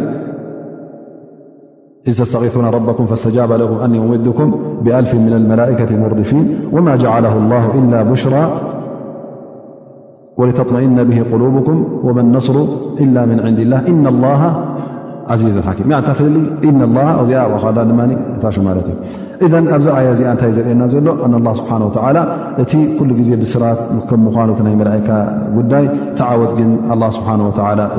إذ 2.09 2.19
تستغيثون 2.19 2.65
ربكم 2.65 3.07
فاستجاب 3.07 3.53
له 3.53 3.85
أن 3.85 3.95
يمدكم 3.95 4.49
بألف 4.83 5.15
من 5.15 5.33
الملائكة 5.33 5.97
مرضفين 6.01 6.47
وما 6.73 6.97
جعله 6.97 7.37
الله 7.39 7.79
إلا 7.79 8.03
بشرا 8.03 8.45
ولتطمئن 10.37 11.05
به 11.05 11.23
قلوبكم 11.33 11.87
وما 12.05 12.21
النصر 12.21 12.65
إلا 13.01 13.25
من 13.25 13.41
عند 13.41 13.59
اللهإنالله 13.59 14.41
ዚዙ 15.41 15.57
ሓ 15.67 15.75
ታ 16.07 16.13
ፈሊ 16.19 16.35
ኢና 16.69 16.83
ላ 16.97 17.01
ዚኣ 17.29 17.65
ዳ 17.77 17.83
ድማ 17.91 18.01
እታሽ 18.37 18.57
ማለት 18.69 18.87
እዩ 19.45 19.51
እ 19.59 19.71
ኣብዚ 19.77 19.87
ዓያ 19.99 20.07
እዚኣ 20.15 20.27
እንታይ 20.35 20.51
ዘርኤየና 20.57 20.83
ዘሎ 20.95 21.07
እና 21.27 21.47
ስብሓ 21.61 21.71
ላ 22.17 22.21
እቲ 22.63 22.73
ኩሉ 22.99 23.11
ግዜ 23.21 23.31
ብስራት 23.43 23.81
ከም 24.11 24.21
ምኳኑቲ 24.27 24.59
ናይ 24.67 24.75
መላዓይካ 24.81 25.11
ጉዳይ 25.57 25.87
ተዓወት 26.21 26.53
ግን 26.61 26.71
ኣላ 26.95 27.03
ስብሓ 27.19 27.29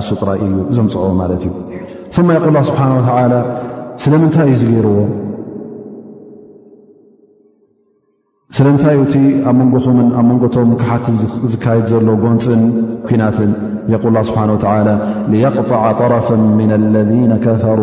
እሱጥራኢ 0.02 0.42
እዩ 0.50 0.56
ዞምፅ 0.78 0.96
ማለት 1.22 1.44
እዩ 1.50 2.26
ማ 2.30 2.40
ይቁል 2.40 2.58
ስብሓ 2.72 2.82
ስለምንታይ 4.04 4.48
እዩ 4.54 4.58
ዝገይርዎ 4.64 4.98
ስለእንታይዩ 8.56 9.00
እቲ 9.06 9.16
ኣብ 9.50 9.56
መንኹምን 9.60 10.10
ኣብ 10.20 10.26
መንጎቶም 10.30 10.72
ክሓት 10.80 11.06
ዝካየድ 11.52 11.86
ዘሎ 11.92 12.08
ጎንፅን 12.24 12.64
ኩናትን 13.06 13.52
የል 13.92 14.18
ስብሓ 14.30 14.42
ተ 14.64 14.92
የقጣዓ 15.44 15.84
طረፋ 16.02 16.28
ምና 16.58 16.72
ለذነ 16.96 17.32
ከፈሩ 17.46 17.80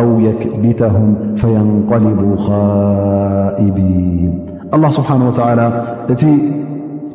ኣው 0.00 0.08
የክቢተهም 0.26 1.06
ፈየንቀሊቡ 1.42 2.20
ካኢቢን 2.46 4.34
ላ 4.82 4.90
ስብሓን 4.98 5.24
ወ 5.28 5.32
እቲ 6.14 6.24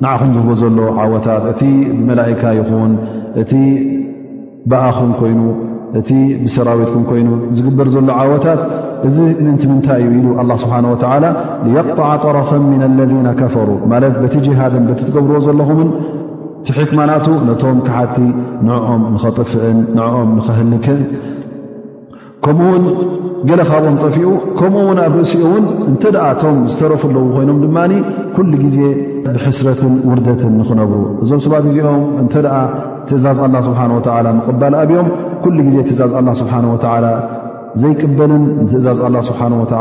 ንዓኹም 0.06 0.32
ዝህቦ 0.38 0.49
ዘሎ 0.64 0.80
ዓወታት 1.03 1.43
እቲ 1.51 1.62
ብመላእካ 1.97 2.41
ይኹን 2.60 2.93
እቲ 3.43 3.51
ብኣኹም 4.72 5.12
ኮይኑ 5.20 5.39
እቲ 6.01 6.10
ብሰራዊትኩም 6.45 7.06
ኮይኑ 7.12 7.30
ዝግበር 7.60 7.88
ዘሎ 7.97 8.10
ዓወታት 8.24 8.62
እዚ 9.08 9.18
ምንቲ 9.45 9.64
ምንታይ 9.72 10.01
እዩ 10.08 10.14
ኢሉ 10.20 10.28
ኣላ 10.41 10.51
ስብሓን 10.64 10.86
ወተላ 10.91 11.26
ንቕጣዓ 11.70 12.10
ጠረፋ 12.24 12.49
ምና 12.70 12.84
ለذነ 12.99 13.28
ከፈሩ 13.39 13.70
ማለት 13.91 14.14
በቲ 14.22 14.34
ጅሃድን 14.45 14.84
በቲ 14.89 14.99
ትገብርዎ 15.10 15.39
ዘለኹምን 15.47 15.89
ትሕክማናቱ 16.68 17.28
ነቶም 17.49 17.80
ካሓቲ 17.88 18.18
ንዕኦም 18.68 19.01
ንኸጥፍእን 19.14 19.80
ንኦም 19.97 20.30
ንኸህልክን 20.38 20.99
ከምኡ 22.45 22.66
ውን 22.74 22.84
ገለ 23.49 23.62
ካብኦም 23.70 23.95
ጠፊዑ 24.03 24.30
ከምኡውን 24.60 24.99
ኣብ 25.06 25.14
ርእሲኡ 25.20 25.41
እውን 25.49 25.66
እንተ 25.91 26.03
ደኣቶም 26.16 26.58
ዝተረፍ 26.72 27.03
ለዎ 27.16 27.24
ኮይኖም 27.36 27.58
ድማ 27.64 27.78
ኩሉ 28.36 28.51
ግዜ 28.66 28.78
ብሕስረትን 29.36 29.93
ውርደትን 30.10 30.53
ንኽነብሩ 30.62 31.01
እዞም 31.24 31.41
ሰባት 31.45 31.64
ግዚኦም 31.70 32.03
እንተደኣ 32.24 32.58
ትእዛዝ 33.10 33.39
ላ 33.56 33.58
ስብሓ 33.70 33.80
ወ 34.28 34.28
ንቅባል 34.38 34.76
ኣብዮም 34.84 35.10
ኩሉ 35.45 35.58
ግዜ 35.70 35.78
ትእዛዝ 35.89 36.14
ኣ 36.20 36.39
ስብሓ 36.41 36.53
ወላ 36.74 37.06
ዘይቅበልን 37.82 38.43
ንትእዛዝ 38.63 38.99
ኣላ 39.07 39.15
ስብሓን 39.30 39.53
ወተ 39.61 39.73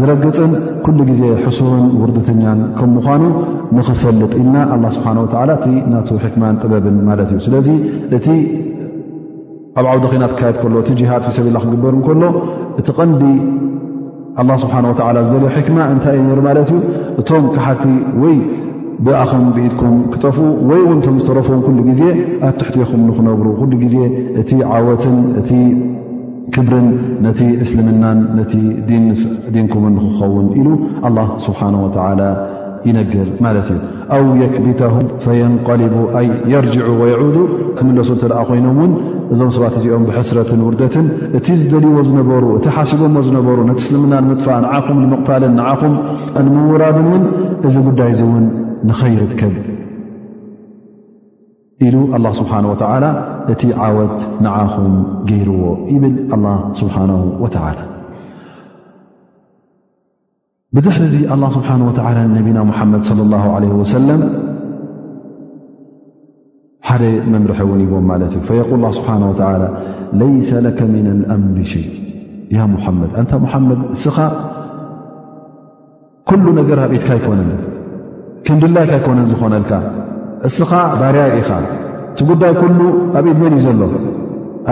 ዝረገፅን 0.00 0.52
ኩሉ 0.84 0.98
ግዜ 1.10 1.22
ሕሱርን 1.46 1.84
ውርድተኛን 2.02 2.60
ከም 2.78 2.90
ምኳኑ 2.96 3.22
ንኽፈልጥ 3.76 4.32
ኢልና 4.42 4.56
ላ 4.84 4.92
ስብሓ 4.96 5.08
ወ 5.22 5.24
እቲ 5.58 5.66
ና 5.94 6.02
ሕክማን 6.24 6.58
ጥበብን 6.62 6.96
ማለት 7.08 7.28
እዩ 7.34 7.40
ስለዚ 7.46 7.68
እቲ 8.18 8.26
ኣብ 9.80 9.86
ዓውዶ 9.90 10.04
ኮይና 10.12 10.24
ትካየድ 10.32 10.56
ከሎ 10.62 10.72
እቲ 10.84 11.00
ሃድ 11.10 11.24
ፊሰብና 11.28 11.58
ክግበርከሎ 11.64 12.22
እቲ 12.82 12.88
ቀንዲ 12.98 13.22
ኣላ 14.40 14.50
ስብሓንወተዓ 14.64 15.08
ዝደለዮ 15.26 15.50
ሕክማ 15.56 15.78
እንታይ 15.96 16.16
ዩ 16.20 16.24
ነይሩ 16.30 16.40
ማለት 16.48 16.70
እዩ 16.76 16.80
እቶም 17.20 17.44
ካሓቲ 17.56 17.84
ወይ 18.22 18.36
ብኣኹም 19.06 19.44
ብኢድኩም 19.56 19.96
ክጠፍኡ 20.12 20.42
ወይ 20.70 20.80
ውን 20.88 20.98
እቶም 21.02 21.16
ዝተረፍዎም 21.22 21.60
ኩሉ 21.66 21.78
ግዜ 21.90 22.02
ኣብ 22.48 22.54
ትሕትዮኹም 22.62 23.02
ንክነብሩ 23.10 23.46
ሉ 23.80 23.82
ዜ 23.94 23.98
እቲ 24.40 24.50
ዓወትን 24.76 25.16
ክብርን 26.54 26.86
ነቲ 27.24 27.40
እስልምናን 27.64 28.18
ነቲ 28.38 28.52
ዲንኩምን 29.56 29.92
ንክኸውን 29.96 30.46
ኢሉ 30.60 30.68
ኣላ 31.08 31.18
ስብሓን 31.46 31.74
ወተዓላ 31.84 32.20
ይነገል 32.88 33.28
ማለት 33.44 33.68
እዩ 33.74 33.78
ኣው 34.16 34.24
የክቢተ 34.42 34.80
ፈየንቀሊቡ 35.24 35.94
ኣይ 36.18 36.26
የርጅዑ 36.52 36.90
ወየዑዱ 37.00 37.36
ትምለሶ 37.78 38.10
እተደኣ 38.18 38.40
ኮይኖም 38.50 38.76
ውን 38.82 38.92
እዞም 39.34 39.50
ሰባት 39.56 39.74
እዚኦም 39.80 40.04
ብሕስረትን 40.10 40.60
ውርደትን 40.66 41.06
እቲ 41.38 41.46
ዝደልይዎ 41.62 41.98
ዝነበሩ 42.10 42.44
እቲ 42.58 42.66
ሓሲቦዎ 42.76 43.22
ዝነበሩ 43.28 43.58
ነቲ 43.70 43.80
እስልምናን 43.86 44.24
ንምጥፋእ 44.28 44.60
ንዓኹም 44.66 45.00
ንመቕታልን 45.06 45.54
ንዓኹም 45.60 45.94
ንምውራድን 46.46 47.08
ውን 47.14 47.26
እዚ 47.70 47.76
ጉዳይ 47.88 48.10
እዚውን 48.16 48.46
ንኸይርከብ 48.90 49.54
ሉ 51.94 52.16
الله 52.16 52.32
ስሓنه 52.40 52.68
و 52.72 52.76
እቲ 53.52 53.62
ዓወት 53.86 54.16
ንዓኹም 54.44 54.94
ገይርዎ 55.30 55.60
ብል 56.02 56.14
الله 56.36 56.54
ስሓنه 56.80 57.18
و 57.42 57.46
بዙሕ 60.74 60.96
ዚ 61.12 61.16
الله 61.34 61.48
ስሓه 61.56 61.76
و 61.88 61.90
ነቢና 62.38 62.58
መድ 62.92 63.02
صى 63.08 63.14
له 63.32 63.44
عله 63.56 63.70
و 63.80 63.84
ሓደ 66.88 67.02
መምርሐ 67.32 67.58
ን 67.78 67.82
ዎም 67.92 68.04
ማት 68.10 68.22
እዩ 68.28 68.36
فق 68.48 68.70
ه 69.50 69.52
ለيس 70.22 70.50
لك 70.66 70.78
ن 71.06 71.08
أምሪ 71.34 71.58
ሸي 71.72 71.84
مመድ 72.72 73.10
እንታ 73.20 73.32
መድ 73.70 73.80
ስኻ 74.02 74.16
ኩل 76.28 76.44
ነገር 76.60 76.78
ትካ 76.92 77.08
ይኮነን 77.20 77.50
ክንድላካ 78.46 78.92
ኮነ 79.06 79.18
ዝኮነልካ 79.30 79.72
እስኻ 80.46 80.70
ባርያይ 81.00 81.30
ኢኻ 81.40 81.50
እቲ 82.12 82.20
ጉዳይ 82.30 82.52
ኩሉ 82.60 82.80
ኣብ 83.18 83.24
ኢድ 83.30 83.38
መን 83.42 83.52
እዩ 83.56 83.62
ዘሎ 83.66 83.90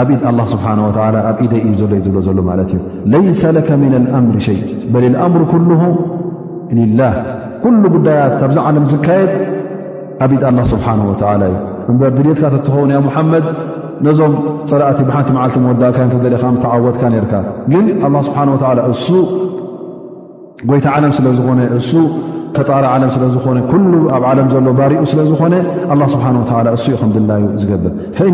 ኣብኢድ 0.00 0.20
ኣላ 0.28 0.40
ስብሓ 0.52 0.66
ወላ 0.96 1.16
ኣብ 1.30 1.38
ኢደይ 1.44 1.60
እዩ 1.66 1.72
ዘሎ 1.80 1.92
እዩ 1.98 2.02
ዝብሎ 2.06 2.18
ዘሎ 2.28 2.38
ማለት 2.50 2.68
እዩ 2.74 2.78
ለይሰ 3.12 3.42
ለከ 3.56 3.68
ምና 3.82 3.94
ልኣምሪ 4.04 4.36
ሸይ 4.46 4.58
በል 4.94 5.04
ልኣምሩ 5.14 5.42
ኩልሁ 5.52 5.82
ልላህ 6.78 7.14
ኩሉ 7.64 7.82
ጉዳያት 7.96 8.36
ኣብዛ 8.46 8.58
ዓለም 8.68 8.84
ዝካየድ 8.92 9.32
ኣብኢድ 10.24 10.42
ኣላ 10.50 10.58
ስብሓን 10.72 11.00
ወተዓላ 11.10 11.42
እዩ 11.50 11.56
እምበር 11.90 12.12
ድልትካ 12.18 12.44
ተትኸው 12.54 12.84
ናይ 12.90 12.98
ሙሓመድ 13.08 13.46
ነዞም 14.06 14.32
ፀላእቲ 14.70 15.00
ብሓንቲ 15.08 15.28
መዓልቲ 15.36 15.56
መወዳእካዮ 15.64 16.08
ተዘሪካ 16.14 16.44
ተዓወትካ 16.64 17.02
ነርካ 17.14 17.34
ግን 17.72 17.86
ኣላ 18.06 18.16
ስብሓን 18.28 18.48
ወዓላ 18.54 18.80
እሱ 18.94 19.06
ጎይታ 20.68 20.86
ዓለም 20.96 21.10
ስለ 21.18 21.26
ዝኾነ 21.38 21.60
እሱ 21.78 21.90
ጣዓ 22.68 22.78
ስ 23.14 23.20
ዝ 23.34 23.38
ኣብ 24.14 24.24
ዓለም 24.30 24.48
ዘሎ 24.52 24.66
ባሪኡ 24.78 25.00
ስለዝኾነ 25.12 25.54
ስብሓ 26.14 26.26
እሱኡ 26.76 26.94
ክምድላዩ 27.02 27.42
ዝገብር 27.62 27.92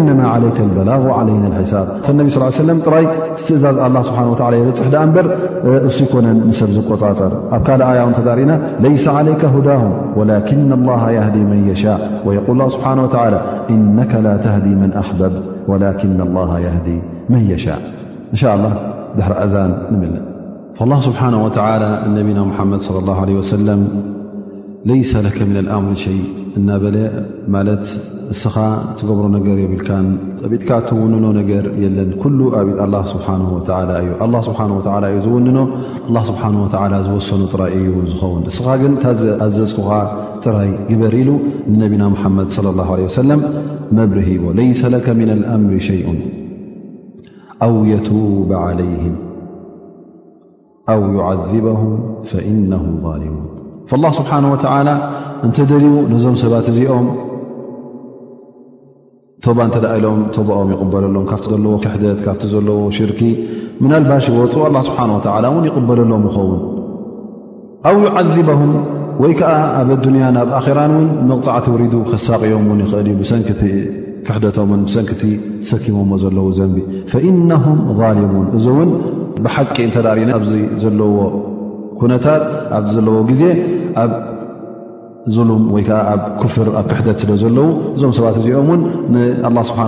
ነማ 0.08 0.20
عለይ 0.32 0.50
በላغ 0.76 1.04
ለይና 1.28 1.44
ሳብ 1.72 1.86
ነቢ 2.18 2.26
ስ 2.36 2.50
ሰለ 2.60 2.70
ጥራይ 2.86 3.04
ስትእዛዝ 3.40 3.76
ስ 4.08 4.16
የበፅሕ 4.16 4.88
ኣ 5.02 5.04
እበር 5.06 5.26
እሱ 5.88 5.98
ኮነን 6.12 6.38
ንሰብ 6.50 6.70
ዝቆፃፀር 6.76 7.32
ኣብ 7.56 7.62
ካእ 7.68 7.82
ኣያተርእና 7.90 8.52
ለይሰ 8.86 9.06
ለይ 9.28 9.34
ዳه 9.68 9.84
ወላክና 10.18 10.70
ዲ 11.34 11.38
መን 11.50 11.62
የሻ 11.70 11.82
ል 12.60 12.70
ስብሓ 12.74 12.86
እነ 13.76 14.08
ላ 14.26 14.32
ተዲ 14.46 14.66
መን 14.82 14.92
ኣحበብት 15.02 15.44
ወላكና 15.70 16.20
ዲ 16.88 16.90
መን 17.32 17.44
የሻ 17.52 17.66
እንሻ 18.34 18.42
ላ 18.64 18.68
ድሪ 19.20 19.32
እዛን 19.46 19.70
ንም 19.94 20.02
ኣላ 20.82 20.94
ስብሓነ 21.06 21.34
ወተዓላ 21.44 21.82
ነቢና 22.18 22.38
ሙሓመድ 22.50 22.80
ለ 22.94 23.00
ላሁ 23.08 23.18
ለ 23.28 23.32
ወሰለም 23.40 23.80
ለይሰ 24.90 25.10
ለከ 25.26 25.38
ምና 25.48 25.56
ልኣምሪ 25.66 25.94
ሸይ 26.04 26.16
እናበለ 26.58 26.96
ማለት 27.54 27.84
እስኻ 28.34 28.54
ትገብሮ 28.98 29.26
ነገር 29.36 29.56
የብልካን 29.62 30.06
ብትካ 30.52 30.68
እትውንኖ 30.82 31.24
ነገር 31.40 31.64
የለን 31.82 32.10
ኩሉ 32.22 32.38
ኣብ 32.60 32.68
ላ 32.96 33.00
ስብሓን 33.12 33.42
ወተላ 33.56 33.90
እዩ 34.02 34.10
ኣላ 34.26 34.34
ስብሓን 34.48 34.70
ወተዓላ 34.78 35.04
እዩ 35.12 35.18
ዝውንኖ 35.26 35.58
ኣላ 36.08 36.16
ስብሓን 36.30 36.56
ወተዓላ 36.64 36.92
ዝወሰኑ 37.08 37.42
ጥራይ 37.54 37.74
እዩ 37.80 37.90
ዝኸውን 38.12 38.42
እስኻ 38.52 38.66
ግን 38.82 38.94
ታዝኣዘዝኩኻ 39.04 39.90
ጥራይ 40.46 40.70
ግበር 40.90 41.16
ኢሉ 41.22 41.30
ንነቢና 41.72 42.04
ሙሓመድ 42.14 42.48
ለ 42.62 42.68
ላሁ 42.80 42.90
ለ 43.00 43.04
ወሰለም 43.08 43.42
መብር 43.98 44.20
ሂዎ 44.30 44.44
ለይሰ 44.60 44.82
ለከ 44.96 45.06
ምና 45.20 45.32
ልኣምሪ 45.42 45.76
ሸይኡን 45.88 46.18
ኣው 47.68 47.76
የቱብ 47.92 48.48
ዓለይህም 48.68 49.14
ኣ 50.90 50.94
ዓذበهም 51.28 51.90
ፈኢነ 52.30 52.72
ظልሙን 53.02 53.22
فالላ 53.90 54.06
ስብሓه 54.18 54.40
ወላ 54.52 54.88
እንተደልዩ 55.46 55.92
ነዞም 56.12 56.34
ሰባት 56.42 56.66
እዚኦም 56.72 57.06
ቶባ 59.44 59.58
እተደ 59.68 59.84
ኢሎም 59.98 60.18
ተባኦም 60.36 60.68
ይቕበለሎም 60.74 61.24
ካብቲ 61.30 61.44
ዘለዎ 61.52 61.74
ክሕደት 61.84 62.18
ካፍቲ 62.26 62.42
ዘለዎ 62.54 62.78
ሽርኪ 62.96 63.20
ምና 63.82 63.92
ልባሽ 64.02 64.24
ወፁ 64.38 64.54
ስብሓ 64.88 65.00
ላ 65.44 65.46
እውን 65.52 65.64
ይቕበለሎም 65.70 66.22
ይኸውን 66.28 66.60
ኣብ 67.90 67.96
ይዓذበهም 68.08 68.72
ወይ 69.22 69.32
ከዓ 69.40 69.52
ኣብ 69.80 69.88
ዱንያ 70.04 70.24
ናብ 70.36 70.48
ኣራን 70.60 70.92
ውን 70.98 71.08
ንቕፃዕቲ 71.30 71.66
ውሪዱ 71.74 71.94
ክሳቅኦም 72.10 72.66
ውን 72.72 72.80
ይኽእል 72.84 73.08
እዩ 73.14 73.20
ሰክሕደቶምን 73.32 74.82
ሰንኪቲ 74.96 75.22
ትሰኪሞዎ 75.62 76.12
ዘለዉ 76.24 76.46
ዘንቢ 76.60 76.78
ፈኢነም 77.14 77.64
ظልሙን 78.00 78.46
እ 78.58 78.62
ው 78.78 78.78
ብሓቂ 79.44 79.76
እተዳሪእና 79.90 80.32
ኣዚ 80.40 80.50
ዘለዎ 80.82 81.14
ኩነታት 82.00 82.44
ኣብ 82.76 82.84
ዘለዎ 82.96 83.16
ግዜ 83.30 83.42
ኣብ 84.02 84.12
ሉም 85.48 85.62
ወይ 85.74 85.82
ከዓ 85.88 85.98
ኣብ 86.12 86.22
ክፍር 86.42 86.68
ኣ 86.78 86.80
ክሕደት 86.90 87.18
ስለዘለው 87.22 87.66
እዞም 87.96 88.12
ሰባት 88.16 88.36
እዚኦም 88.40 88.68
ውን 88.70 88.80
ን 89.14 89.56
ስብሓ 89.68 89.82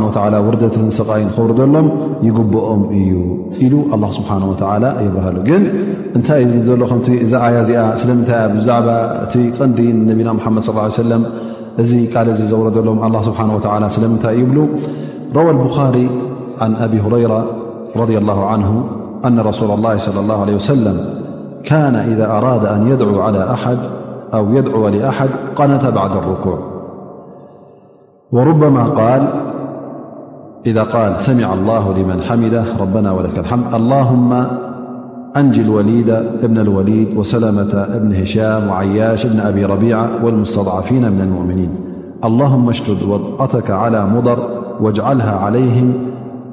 ውርደት 0.47 0.74
ሰቃይን 0.99 1.28
ከረደሎም 1.36 1.88
ይግብኦም 2.26 2.82
እዩ 2.99 3.14
ኢሉ 3.64 3.74
ስብሓ 4.18 4.30
ይብርሃሉ 5.07 5.36
ግን 5.49 5.64
እንታይ 6.18 6.45
ሎም 6.82 7.01
ዛዓያ 7.34 7.57
እዚኣ 7.66 7.82
ስለምንታይ 8.03 8.47
ብዛዕባ 8.59 8.88
እቲ 9.24 9.34
ቐንዲ 9.61 9.80
ነቢና 10.11 10.30
መድ 10.59 10.66
ሰለም 11.03 11.24
እዚ 11.82 11.92
ቃል 12.14 12.28
ዚ 12.40 12.42
ዘወረደሎም 12.53 12.99
ኣ 13.07 13.24
ስብሓ 13.30 13.40
ስለምንታይ 13.97 14.36
ይብሉ 14.42 14.59
ረወ 15.38 15.49
ቡኻሪ 15.64 15.99
ን 16.70 16.74
ኣብ 16.84 16.92
ሁረራ 17.07 17.32
ረ 18.01 18.11
أن 19.27 19.41
رسول 19.41 19.70
الله- 19.70 19.97
صلى 20.07 20.20
الله 20.20 20.41
عليه 20.41 20.55
وسلم- 20.55 21.01
كان 21.70 21.95
إذا 21.97 22.27
أراد 22.27 22.64
أن 22.64 22.87
يدعو 22.89 23.20
على 23.20 23.51
أحد 23.53 23.79
أو 24.35 24.55
يدعو 24.55 24.89
لأحد 24.89 25.29
قنة 25.57 25.91
بعد 25.91 26.16
الركوع 26.16 26.59
وربما 28.33 28.85
إذا 30.66 30.83
قال 30.83 31.20
سمع 31.20 31.53
الله 31.53 31.93
لمن 31.99 32.22
حمده 32.22 32.64
ربنا 32.81 33.12
ولك 33.12 33.39
الحمد 33.39 33.75
اللهم 33.75 34.47
أنجي 35.37 35.62
الوليد 35.62 36.07
بن 36.43 36.59
الوليد 36.59 37.16
وسلمة 37.18 37.87
بن 37.99 38.14
هشام 38.14 38.68
وعياش 38.68 39.27
بن 39.27 39.41
أبي 39.41 39.64
ربيعة 39.64 40.25
والمستضعفين 40.25 41.12
من 41.12 41.20
المؤمنين 41.20 41.70
اللهم 42.25 42.68
اشتد 42.68 43.03
وضعتك 43.03 43.70
على 43.70 44.07
مضر 44.07 44.39
واجعلها 44.81 45.37
عليهم 45.37 46.14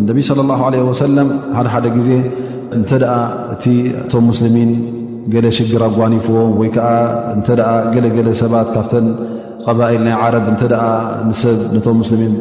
እነቢ 0.00 0.18
صለ 0.28 0.40
ላ 0.50 0.66
ለ 0.72 0.78
ወሰለም 0.90 1.28
ሓደሓደ 1.56 1.86
ጊዜ 1.96 2.10
እንተደኣ 2.76 3.14
እቲ 3.54 3.64
እቶም 4.02 4.24
ሙስልሚን 4.30 4.70
ገለ 5.32 5.46
ሽግር 5.56 5.82
ኣጓኒፍዎም 5.88 6.52
ወይ 6.60 6.68
ከዓ 6.74 6.86
እንተኣ 7.36 7.60
ገለገለ 7.94 8.28
ሰባት 8.42 8.68
ካብተን 8.74 9.06
ቀባኢል 9.64 10.02
ናይ 10.06 10.14
ዓረብ 10.22 10.44
እንተደኣ 10.52 10.84
ንሰብ 11.28 11.58
ነቶም 11.74 11.96
ሙስልሚን 12.02 12.34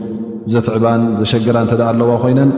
ዘትዕባን 0.54 1.02
ዘሸገራን 1.22 1.66
እተኣ 1.72 1.88
ኣለዋ 1.94 2.12
ኮይነን 2.24 2.52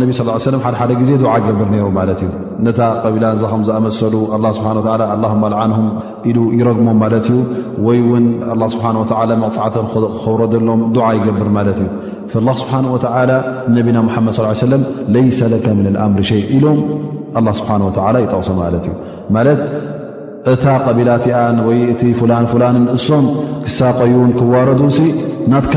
ነቢ 0.00 0.10
ስ 0.18 0.24
ሰ 0.44 0.58
ሓደ 0.64 0.74
ሓደ 0.80 0.90
ግዜ 1.00 1.10
ዱዓ 1.22 1.32
ይገብር 1.40 1.66
ነይሩ 1.74 1.86
ማለት 1.98 2.20
እዩ 2.26 2.30
ነታ 2.66 2.78
ቀቢላ 3.04 3.24
እዛኹም 3.36 3.62
ዝኣመሰሉ 3.68 4.14
ኣላ 4.36 4.44
ስብሓን 4.58 4.78
ኣላ 4.92 5.02
ልዓንም 5.24 5.86
ኢሉ 6.30 6.38
ይረግሞም 6.58 6.98
ማለት 7.04 7.26
እዩ 7.32 7.40
ወይ 7.86 7.98
ውን 8.10 8.26
ላ 8.60 8.68
ስብሓን 8.74 8.96
ወዓላ 9.02 9.30
መቕፅዕተን 9.44 9.86
ክኸብሮ 9.94 10.40
ዘሎም 10.54 10.82
ዱዓ 10.96 11.08
ይገብር 11.18 11.50
ማለት 11.58 11.80
እዩ 11.84 11.88
ላ 12.46 12.52
ስብሓን 12.60 12.86
ወተላ 12.94 13.30
ነቢና 13.76 13.98
መሓመድ 14.08 14.32
ሰለም 14.66 14.82
ለይሰ 15.14 15.38
ለከ 15.52 15.66
ምን 15.78 15.86
ልኣምሪ 15.94 16.22
ሸይ 16.30 16.40
ኢሎም 16.56 16.78
ኣላ 17.40 17.48
ስብሓን 17.60 17.82
ወላ 17.88 18.14
ይጠቕሶ 18.24 18.48
ማለት 18.62 18.84
እዩ 18.88 18.94
ማለት 19.36 19.60
እታ 20.52 20.64
ቀቢላት 20.86 21.24
ያን 21.32 21.58
ወይ 21.68 21.78
እቲ 21.92 22.02
ፍላን 22.20 22.46
ፍላንን 22.52 22.86
እሶም 22.96 23.26
ክሳቀዩን 23.66 24.30
ክዋረዱሲ 24.38 24.98
ናትካ 25.52 25.74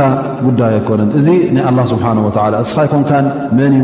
ጉዳይ 0.47 0.73
ኣይኮነን 0.79 1.09
እዚ 1.19 1.27
ናይ 1.55 1.63
ኣላ 1.69 1.79
ስብሓን 1.93 2.17
ወላ 2.27 2.53
እስኻ 2.65 2.77
ይኮንካን 2.87 3.27
መን 3.59 3.75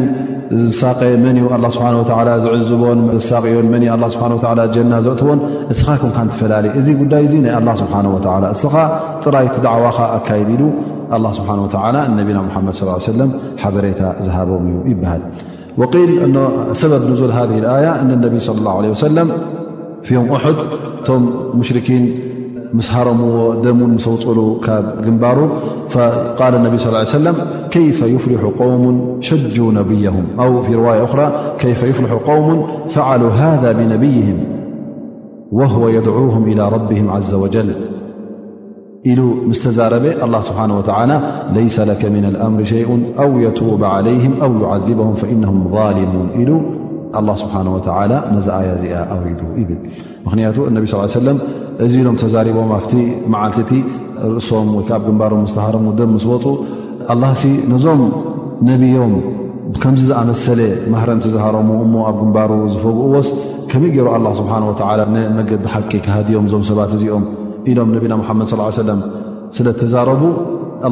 እዩ 0.56 0.60
ዝሳቀ 0.72 1.02
መን 1.26 1.36
እዩ 1.42 1.46
ስብሓ 1.76 1.86
ወ 2.00 2.38
ዝዕዝቦን 2.46 3.00
ርሳቅዮን 3.18 3.68
መን 3.74 3.84
ኣ 3.96 4.10
ስብሓ 4.16 4.28
ጀና 4.76 4.94
ዘእትቦን 5.06 5.40
እስኻ 5.76 5.88
ይኮንካን 5.98 6.28
ትፈላለየ 6.34 6.74
እዚ 6.82 6.88
ጉዳይ 7.04 7.24
እ 7.30 7.40
ናይ 7.46 7.56
ኣላ 7.60 7.70
ስብሓን 7.84 8.08
ወላ 8.16 8.44
እስኻ 8.58 8.76
ጥራይ 9.26 9.48
ቲደዕዋኻ 9.56 9.98
ኣካይዲ 10.18 10.50
ኢሉ 10.58 10.66
الله 11.16 11.32
سبحانه 11.32 11.64
وتعالى 11.64 12.06
أن 12.06 12.16
نبينا 12.16 12.42
محمد 12.42 12.74
صلى 12.74 12.82
الله 12.82 12.94
عليه 12.94 13.04
سلم 13.04 13.32
حبريت 13.58 13.98
زهابم 14.22 14.94
بهل 15.02 15.22
وقيل 15.78 16.38
أنسبب 16.38 17.12
نزول 17.12 17.32
هذه 17.32 17.58
الآية 17.58 18.02
أن 18.02 18.12
النبي 18.12 18.40
صلى 18.40 18.58
الله 18.58 18.78
عليه 18.78 18.90
وسلم 18.90 19.32
فيهم 20.04 20.32
أحد 20.32 20.54
تم 21.06 21.30
مشركين 21.54 22.20
مسهرموا 22.74 23.56
دمو 23.56 23.86
مسول 23.88 24.60
كجنبارو 24.66 25.50
فقال 25.90 26.56
النبي 26.56 26.78
صلى 26.78 26.90
اله 26.90 26.98
عليه 27.00 27.10
وسلم 27.10 27.36
كيف 27.72 28.02
يفلح 28.04 28.42
قوم 28.60 29.18
شجوا 29.22 29.72
نبيهم 29.72 30.40
أو 30.40 30.62
في 30.62 30.76
رواية 30.76 31.04
أخرى 31.04 31.56
كيف 31.58 31.84
يفلح 31.84 32.12
قوم 32.14 32.68
فعلوا 32.90 33.30
هذا 33.30 33.72
بنبيهم 33.72 34.44
وهو 35.52 35.88
يدعوهم 35.88 36.48
إلى 36.52 36.70
ربهم 36.70 37.10
عز 37.10 37.34
وجل 37.34 37.76
ኢሉ 39.12 39.22
ምስ 39.50 39.58
ተዛረበ 39.64 40.06
ኣላ 40.26 40.36
ስብሓን 40.50 40.72
ወተላ 40.78 41.12
ለይሰ 41.56 41.76
ለከ 41.90 42.02
ምና 42.16 42.26
ልኣምር 42.36 42.64
ሸይኡን 42.72 43.02
ኣው 43.24 43.32
የቱባ 43.46 43.82
ለይህም 44.06 44.36
ኣው 44.46 44.54
ዓذበም 44.74 45.10
ፈኢነም 45.22 45.58
ظሊሙን 45.74 46.28
ኢሉ 46.42 46.52
ላ 47.30 47.34
ስብሓን 47.42 47.68
ወ 47.74 47.80
ነዛኣያ 48.36 48.70
እዚኣ 48.78 48.94
ኣውሪዱ 49.16 49.42
ይብል 49.62 49.80
ምክንያቱ 50.26 50.58
እነቢ 50.70 50.84
ስ 50.92 50.96
ሰለም 51.18 51.40
እዚ 51.88 51.94
ኢሎም 52.04 52.16
ተዛሪቦም 52.24 52.70
ኣብቲ 52.78 52.94
መዓልቲ 53.34 53.60
እቲ 53.66 53.72
ርእሶም 54.38 54.70
ወይከዓ 54.78 54.96
ኣብ 55.00 55.04
ግንባሩ 55.10 55.34
ምስተሃረሙ 55.46 55.86
ደ 56.00 56.10
ምስ 56.14 56.26
ወፁ 56.32 56.46
ኣላ 57.16 57.24
ሲ 57.42 57.54
ነዞም 57.74 58.02
ነብዮም 58.72 59.14
ከምዚ 59.84 60.02
ዝኣመሰለ 60.10 60.62
ማህረንቲዝሃረሙ 60.96 61.70
እሞ 61.86 61.94
ኣብ 62.10 62.16
ግንባሩ 62.24 62.52
ዝፈግእዎስ 62.74 63.30
ከመይ 63.72 63.92
ገይሩ 63.98 64.08
ኣ 64.16 64.20
ስብሓ 64.42 64.54
ወ 64.72 64.74
ንመገዲ 65.14 65.64
ሓቂ 65.76 65.92
ካሃዲዮም 66.08 66.46
እዞም 66.50 66.64
ሰባት 66.72 66.92
እዚኦም 66.98 67.24
ኢሎም 67.72 67.90
ነቢና 67.96 68.14
መሓመድ 68.22 68.46
ص 68.54 68.78
ሰለም 68.82 69.00
ስለ 69.58 69.68
ተዛረቡ 69.82 70.22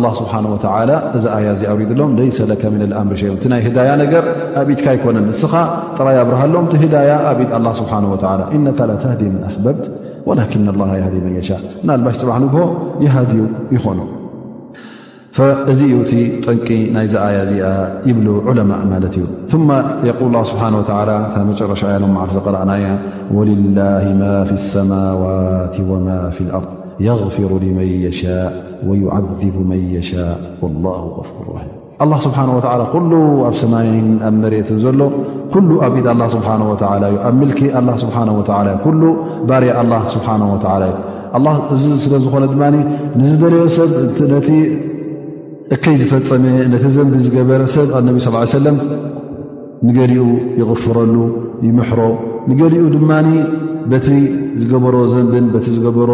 ላ 0.04 0.10
ስብሓን 0.20 0.46
ወተላ 0.52 0.92
እዚ 1.18 1.26
ኣያ 1.38 1.48
እዘኣውሪድሎም 1.56 2.12
ለይሰ 2.20 2.38
ለካ 2.52 2.64
ምን 2.74 2.82
ልኣምርሸ 2.92 3.22
እቲ 3.36 3.44
ናይ 3.54 3.62
ህዳያ 3.66 3.90
ነገር 4.04 4.24
ኣብኢትካ 4.62 4.88
ይኮነን 4.98 5.26
ንስኻ 5.30 5.54
ጥራይኣብርሃ 5.98 6.44
ሎም 6.54 6.68
ቲ 6.72 6.76
ህዳያ 6.84 7.12
ኣብት 7.32 7.52
ስብሓን 7.82 8.06
ወላ 8.14 8.32
እነካ 8.60 8.80
ተህዲ 9.04 9.22
ምን 9.34 9.44
ኣሕበብት 9.50 9.84
ወላክና 10.30 10.68
ላ 10.84 10.90
የህዲ 11.02 11.18
መንየሻእ 11.28 11.64
ንልባሽ 11.90 12.18
ፅባሕ 12.24 12.38
ንግሆ 12.46 12.60
የሃዲዩ 13.06 13.42
ይኾኑ 13.78 14.00
እዚ 15.72 15.82
ዩ 15.92 15.98
እ 16.14 16.16
ጠንቂ 16.46 16.68
ናይዚኣያ 16.94 17.36
እዚኣ 17.46 17.68
ይብ 18.10 18.18
ዑለማ 18.52 18.72
ማለት 18.92 19.14
እዩ 19.20 19.26
ል 20.34 20.42
ታ 20.90 20.96
መጨረሻ 21.52 21.82
ያ 21.94 21.96
ዓ 22.24 22.26
ዘረአናያ 22.34 22.88
ላه 23.36 24.06
ማ 24.22 24.24
ف 24.50 24.52
ሰማዋት 24.74 25.76
ማ 26.08 26.10
ር 26.36 26.38
غፍሩ 27.22 27.52
لን 27.64 27.78
ي 27.94 27.96
ذ 28.18 28.20
ን 28.90 28.92
يء 28.98 29.08
غ 32.12 32.14
ስሓه 32.26 32.48
ኣብ 32.74 32.94
ሰማይን 33.64 34.08
ኣብ 34.28 34.36
መት 34.44 34.68
ዘሎ 34.84 35.00
ኩ 35.56 35.58
ኣብ 35.88 35.94
ኢድ 36.02 36.08
ስ 36.36 36.38
ኣብ 38.20 38.36
ል 39.02 39.04
ባር 39.50 39.64
እዩ 39.74 39.94
ዚ 41.82 41.84
ስለዝኾነ 42.06 42.44
ድ 42.54 42.56
ደለ 43.42 43.56
ሰብ 43.80 43.90
እከይ 45.76 45.94
ዝፈጸመ 46.00 46.44
ነቲ 46.72 46.86
ዘንብን 46.96 47.20
ዝገበረ 47.26 47.62
ሰብ 47.74 47.90
ኣነቢ 47.98 48.16
ስ 48.24 48.28
ሰለም 48.54 48.78
ንገሊኡ 49.88 50.26
ይቕፍረሉ 50.60 51.16
ይምሕሮ 51.68 52.02
ንገሊኡ 52.50 52.82
ድማ 52.96 53.12
በቲ 53.92 54.08
ዝገበሮ 54.62 54.96
ዘንብን 55.14 55.46
በቲ 55.54 55.66
ዝገበሮ 55.76 56.12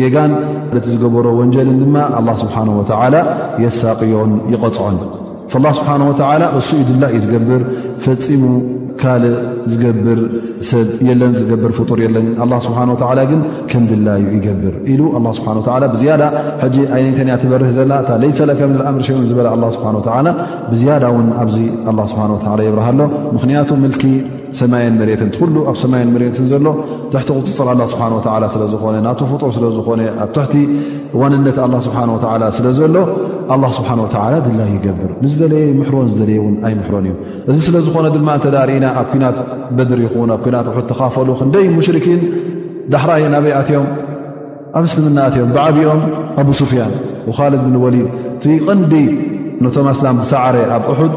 ጌጋን 0.00 0.32
በቲ 0.72 0.84
ዝገበሮ 0.94 1.26
ወንጀልን 1.40 1.78
ድማ 1.84 1.96
ኣላ 2.18 2.28
ስብሓን 2.42 2.68
ወተዓላ 2.80 3.16
የሳቅዮን 3.64 4.32
ይቐጽዖን 4.54 4.98
ፍላ 5.54 5.64
ስብሓን 5.78 6.04
ወተዓላ 6.10 6.42
እሱ 6.58 6.68
ዩ 6.80 6.84
ድላ 6.90 7.04
እዩ 7.14 7.20
ዝገብር 7.26 7.62
ፈፂሙ 8.06 8.42
ካልእ 9.02 9.34
ዝገብር 9.72 10.18
ሰብ 10.70 10.88
የለን 11.08 11.32
ዝገብር 11.40 11.70
ፍጡር 11.78 11.98
የለን 12.04 12.26
ስብሓ 12.66 12.80
ግን 13.30 13.40
ከም 13.70 13.84
ድላዩ 13.90 14.22
ይገብር 14.36 14.74
ኢሉ 14.92 15.00
ስብላ 15.38 15.84
ብያ 15.94 16.16
ይነተን 17.04 17.30
ትበርህ 17.42 17.70
ዘና 17.78 17.92
ለይሰለከምኣምር 18.24 19.04
ሸን 19.08 19.24
ዝበ 19.30 19.40
ብዝያዳ 20.72 21.04
ውን 21.16 21.28
ኣብዚ 21.42 21.56
ስብ 22.12 22.20
ይብርሃሎ 22.68 23.00
ምክንያቱ 23.36 23.68
ምልኪ 23.84 24.04
ሰማይን 24.60 24.94
መትሉ 25.00 25.56
ኣብ 25.70 25.76
ሰማ 25.82 25.94
ት 26.36 26.46
ዘሎ 26.52 26.66
ትሕቲ 27.12 27.48
ፅፅር 27.56 28.46
ስ 28.54 28.54
ስለዝኾነ 28.54 28.96
ና 29.04 29.08
ፍር 29.30 29.42
ስለዝኾነ 29.56 30.00
ኣብ 30.24 30.30
ትሕቲ 30.36 30.54
ዋንነት 31.20 31.58
ስብ 31.86 31.96
ስለዘሎ 32.58 32.94
ኣ 33.54 33.56
ስብሓ 33.78 33.92
ድላዩ 34.46 34.68
ይገብር 34.78 35.10
ንዝደለየ 35.24 35.64
ምሕሮን 35.78 36.08
ዝደለየ 36.12 36.40
ን 36.54 36.56
ኣይምሕሮን 36.66 37.06
እዩ 37.10 37.14
እዚ 37.50 37.58
ስለ 37.66 37.76
ዝኾነ 37.84 38.06
ድማ 38.14 38.28
እንተዳርእና 38.38 38.86
ኣብ 39.00 39.06
ኲናት 39.12 39.36
በድሪ 39.76 40.00
ይኹን 40.06 40.30
ኣብ 40.34 40.40
ኩናት 40.46 40.66
ዑሑድ 40.70 40.86
ተኻፈሉ 40.90 41.28
ክንደይ 41.40 41.66
ሙሽርኪን 41.76 42.20
ዳሕራይ 42.92 43.22
ናበይኣትዮም 43.34 43.86
ኣብ 44.78 44.84
እስልምናኣትዮም 44.88 45.50
ብዓብኦም 45.56 46.02
ኣብ 46.40 46.48
ስፍያን 46.60 46.92
ኻልድ 47.38 47.60
ብልወሊድ 47.66 48.08
እቲ 48.34 48.44
ቐንዲ 48.68 48.92
ነቶም 49.64 49.86
ኣስላም 49.92 50.18
ዝሳዕረ 50.24 50.56
ኣብ 50.76 50.84
ዑሑድ 50.94 51.16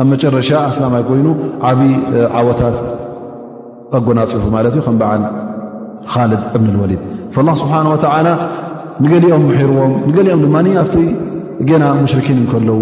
ኣብ 0.00 0.06
መጨረሻ 0.12 0.50
ኣስላምይ 0.70 1.04
ኮይኑ 1.10 1.26
ዓብዪ 1.70 1.90
ዓወታት 2.40 2.76
ኣጎናፅፉ 3.98 4.44
ማለት 4.56 4.74
እዩ 4.78 4.82
ከም 4.88 4.98
በዓል 5.02 5.24
ኻልድ 6.14 6.42
እብኒልወሊድ 6.56 7.00
ፍላ 7.36 7.48
ስብሓን 7.62 7.88
ወተዓላ 7.94 8.28
ንገሊኦም 9.04 9.44
ምሕርዎም 9.52 9.92
ንገሊኦም 10.10 10.40
ድማ 10.46 10.56
ኣብቲ 10.82 10.96
ገና 11.70 11.84
ሙሽርኪን 12.02 12.38
ንከለዉ 12.44 12.74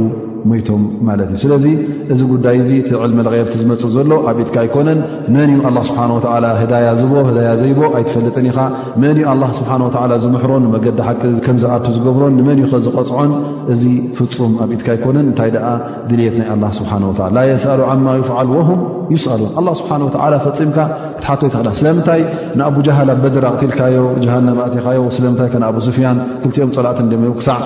እዩስለዚ 0.48 1.64
እዚ 2.12 2.20
ጉዳይ 2.32 2.56
እዚ 2.62 2.70
ትዕል 2.88 3.12
መለቐየብቲ 3.18 3.54
ዝመፅእ 3.62 3.90
ዘሎ 3.96 4.12
ኣብኢትካ 4.30 4.56
ኣይኮነን 4.62 4.98
መን 5.34 5.48
እዩ 5.54 5.58
ኣላ 5.68 5.78
ስብሓ 5.88 6.00
ወላ 6.34 6.46
ህዳያ 6.60 6.86
ዝቦ 7.00 7.12
ዳያ 7.36 7.50
ዘይቦ 7.60 7.80
ኣይትፈልጥን 7.98 8.46
ኢኻ 8.50 8.58
መን 9.02 9.16
ዩ 9.20 9.24
ኣላ 9.32 9.42
ስብሓ 9.58 9.70
ወ 9.86 10.14
ዝምሕሮን 10.24 10.62
ንመገዲ 10.66 10.98
ሓቂ 11.08 11.22
ከምዝኣቱ 11.46 11.86
ዝገብሮን 11.96 12.32
ንመን 12.38 12.58
እዩ 12.60 12.66
ከዝቆፅዖን 12.72 13.32
እዚ 13.74 13.82
ፍፁም 14.20 14.54
ኣብኢትካ 14.64 14.88
ኣይኮነን 14.94 15.26
እንታይ 15.30 15.50
ደኣ 15.56 15.66
ድልት 16.08 16.34
ናይ 16.40 16.48
ኣላ 16.54 16.64
ስብሓወላ 16.80 17.20
ላ 17.36 17.44
የሰሉ 17.52 17.80
ዓማ 17.92 18.06
ይ 18.20 18.24
ፍዓል 18.30 18.50
ዎም 18.56 18.80
ይስሉን 19.16 19.52
ኣላ 19.60 19.68
ስብሓ 19.82 19.92
ወላ 20.24 20.34
ፈፂምካ 20.46 20.78
ክትሓትይተኽ 21.18 21.72
ስለምንታይ 21.82 22.22
ንኣብጃሃል 22.60 23.10
ኣብ 23.16 23.20
በድር 23.26 23.46
ቕትልካዮ 23.56 24.04
ጀሃንማ 24.26 24.58
እትካዮ 24.70 25.00
ስለምንታይ 25.18 25.48
ንኣብ 25.64 25.78
ስፍያን 25.88 26.18
ክልቲኦም 26.42 26.72
ፀላእት 26.78 27.00
ድሞዮው 27.12 27.36
ክሳዕ 27.40 27.58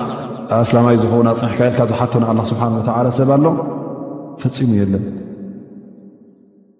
ኣስላማይ 0.61 0.95
ዝኸውና 1.01 1.29
ፅኒሕካ 1.41 1.59
የልካ 1.67 1.81
ዝሓቶና 1.91 2.25
ላ 2.37 2.41
ስብሓ 2.51 2.63
ወ 2.77 2.81
ሰብ 3.19 3.29
ኣሎ 3.35 3.45
ፈፂሙ 4.41 4.71
የለን 4.81 5.03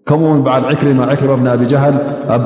ከምኡ 0.09 0.25
ውን 0.31 0.41
በዓል 0.45 0.63
ክሪማ 0.79 1.01
ክሪማ 1.19 1.33
ብንኣብጃሃል 1.41 1.95
ኣብ 2.35 2.43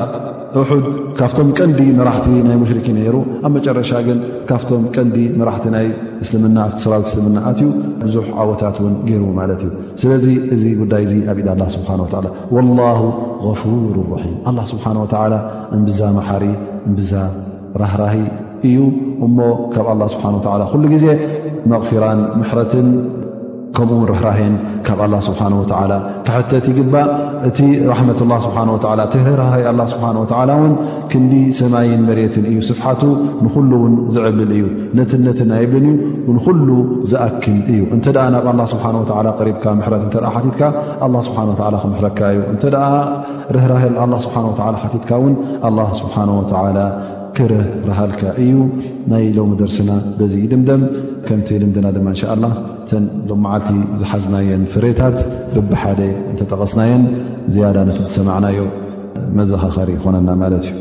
እሑድ 0.60 0.84
ካብቶም 1.18 1.48
ቀንዲ 1.56 1.80
መራሕቲ 1.98 2.28
ናይ 2.46 2.56
ሙሽርክ 2.62 2.86
ነይሩ 2.96 3.16
ኣብ 3.46 3.50
መጨረሻ 3.56 3.90
ግን 4.06 4.18
ካብቶም 4.48 4.84
ቀንዲ 4.94 5.16
መራሕቲ 5.40 5.66
ናይ 5.74 5.86
እስልምና 6.24 6.58
ሰራዊት 6.84 7.06
እስልምናት 7.10 7.58
ዩ 7.64 7.68
ብዙሕ 8.04 8.26
ዓወታት 8.42 8.78
ውን 8.84 8.94
ገይሩ 9.08 9.24
ማለት 9.40 9.60
እዩ 9.66 9.70
ስለዚ 10.02 10.26
እዚ 10.56 10.64
ጉዳይ 10.82 11.04
ዙ 11.12 11.16
ኣብ 11.32 11.38
ኢዳ 11.42 11.50
ላ 11.62 11.66
ስብሓ 11.76 11.90
ወ 12.56 12.66
ላ 12.80 12.88
ፉሩ 13.62 13.94
ራም 14.20 14.54
ላ 14.60 14.64
ስብሓን 14.74 14.98
ወላ 15.04 15.36
እምብዛ 15.78 16.00
መሓሪ 16.18 16.46
ብዛ 17.00 17.12
ራህራሂ 17.82 18.16
እዩእሞ 18.68 19.38
ካብ 19.74 19.86
ኣላ 19.94 20.02
ስብሓ 20.16 20.24
ወላ 20.52 20.62
ኩሉ 20.74 20.84
ግዜ 20.94 21.06
መቕፊራን 21.72 22.20
ምሕረትን 22.40 22.88
ከምኡውን 23.76 24.06
ርህራህን 24.10 24.54
ካብ 24.86 24.98
ኣላ 25.04 25.14
ስብሓነ 25.26 25.52
ወላ 25.60 25.92
ክሕተት 26.26 26.66
ግባእ 26.78 27.08
እቲ 27.48 27.58
ራሕመትላ 27.90 28.32
ስብሓን 28.46 28.68
ወላ 28.74 29.00
ተርራይ 29.12 29.62
ኣላ 29.70 29.80
ስብሓን 29.92 30.16
ወላ 30.22 30.50
ውን 30.60 30.72
ክንዲ 31.10 31.32
ሰማይን 31.60 32.02
መሬትን 32.08 32.44
እዩ 32.50 32.56
ስፍሓት 32.70 33.02
ንኹሉ 33.44 33.70
ውን 33.84 33.94
ዝዕብልል 34.16 34.50
እዩ 34.56 34.64
ነትነትን 34.98 35.52
ኣየብልን 35.58 35.96
እዩ 36.22 36.28
ንኩሉ 36.38 36.68
ዝኣክል 37.12 37.58
እዩ 37.74 37.80
እንተ 37.98 38.06
ኣ 38.24 38.26
ናብ 38.36 38.48
ኣላ 38.54 38.62
ስብሓ 38.74 38.84
ወ 38.98 39.30
ሪብካ 39.50 39.64
ምሕረት 39.78 40.04
እተኣ 40.08 40.34
ትካ 40.48 40.60
ስብሓ 41.28 41.38
ወ 41.50 41.80
ክምሕረካ 41.84 42.18
እዩ 42.34 42.40
እንተ 42.54 42.64
ርህራሀል 43.56 43.96
ኣ 44.04 44.10
ስብሓ 44.26 44.36
ወ 44.50 44.74
ቲትካ 44.96 45.10
ውን 45.24 45.34
ኣ 45.70 45.90
ስብሓነ 46.02 46.28
ወላ 46.40 46.78
ክር 47.36 47.52
ረሃልካ 47.90 48.20
እዩ 48.42 48.50
ናይ 49.12 49.24
ሎሚ 49.38 49.50
ደርስና 49.60 49.90
በዚ 50.18 50.34
ድምደም 50.52 50.82
ከምቲ 51.26 51.48
ልምድና 51.62 51.86
ድማ 51.96 52.08
እንሻ 52.14 52.22
ላ 52.44 52.48
ን 53.02 53.04
ሎመዓልቲ 53.30 53.68
ዝሓዝናየን 54.00 54.62
ፍሬታት 54.72 55.18
ልቢሓደ 55.56 56.00
እንተጠቐስናየን 56.30 57.02
ዝያዳ 57.54 57.76
ነቲ 57.88 57.98
ዝሰማዕናዮ 58.06 58.60
መዘኻኸሪ 59.38 59.90
ይኮነና 59.98 60.28
ማለት 60.42 60.64
እዩ 60.70 60.80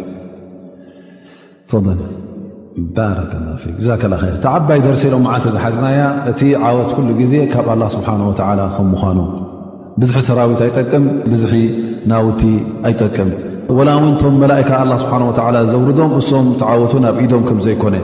ፈ 1.72 1.84
ባረከላ 2.96 3.46
ብዛ 3.80 3.90
ከላል 4.04 4.24
ቲ 4.44 4.48
ዓባይ 4.54 4.80
ደርሲ 4.86 5.04
ሎ 5.14 5.18
መዓልቲ 5.26 5.48
ዝሓዝናያ 5.58 6.02
እቲ 6.32 6.42
ዓወት 6.70 6.92
ኩሉ 6.98 7.10
ግዜ 7.22 7.36
ካብ 7.54 7.68
ኣላ 7.74 7.84
ስብሓን 7.98 8.24
ወተላ 8.30 8.60
ከም 8.78 8.88
ምዃኑ 8.96 9.20
ብዙሒ 10.02 10.20
ሰራዊት 10.30 10.62
ኣይጠቅም 10.68 11.06
ብዙ 11.34 11.46
ናውቲ 12.12 12.42
ኣይጠቅም 12.90 13.30
ላ 13.88 13.92
ወንቶም 14.04 14.36
መላካ 14.44 14.70
ኣ 14.84 14.96
ስብሓ 15.02 15.14
ወ 15.30 15.60
ዘውርዶም 15.72 16.12
እሶም 16.20 16.46
ተዓወቱ 16.62 16.94
ናብ 17.04 17.18
ኢዶም 17.26 17.42
ከምዘይኮነ 17.48 17.96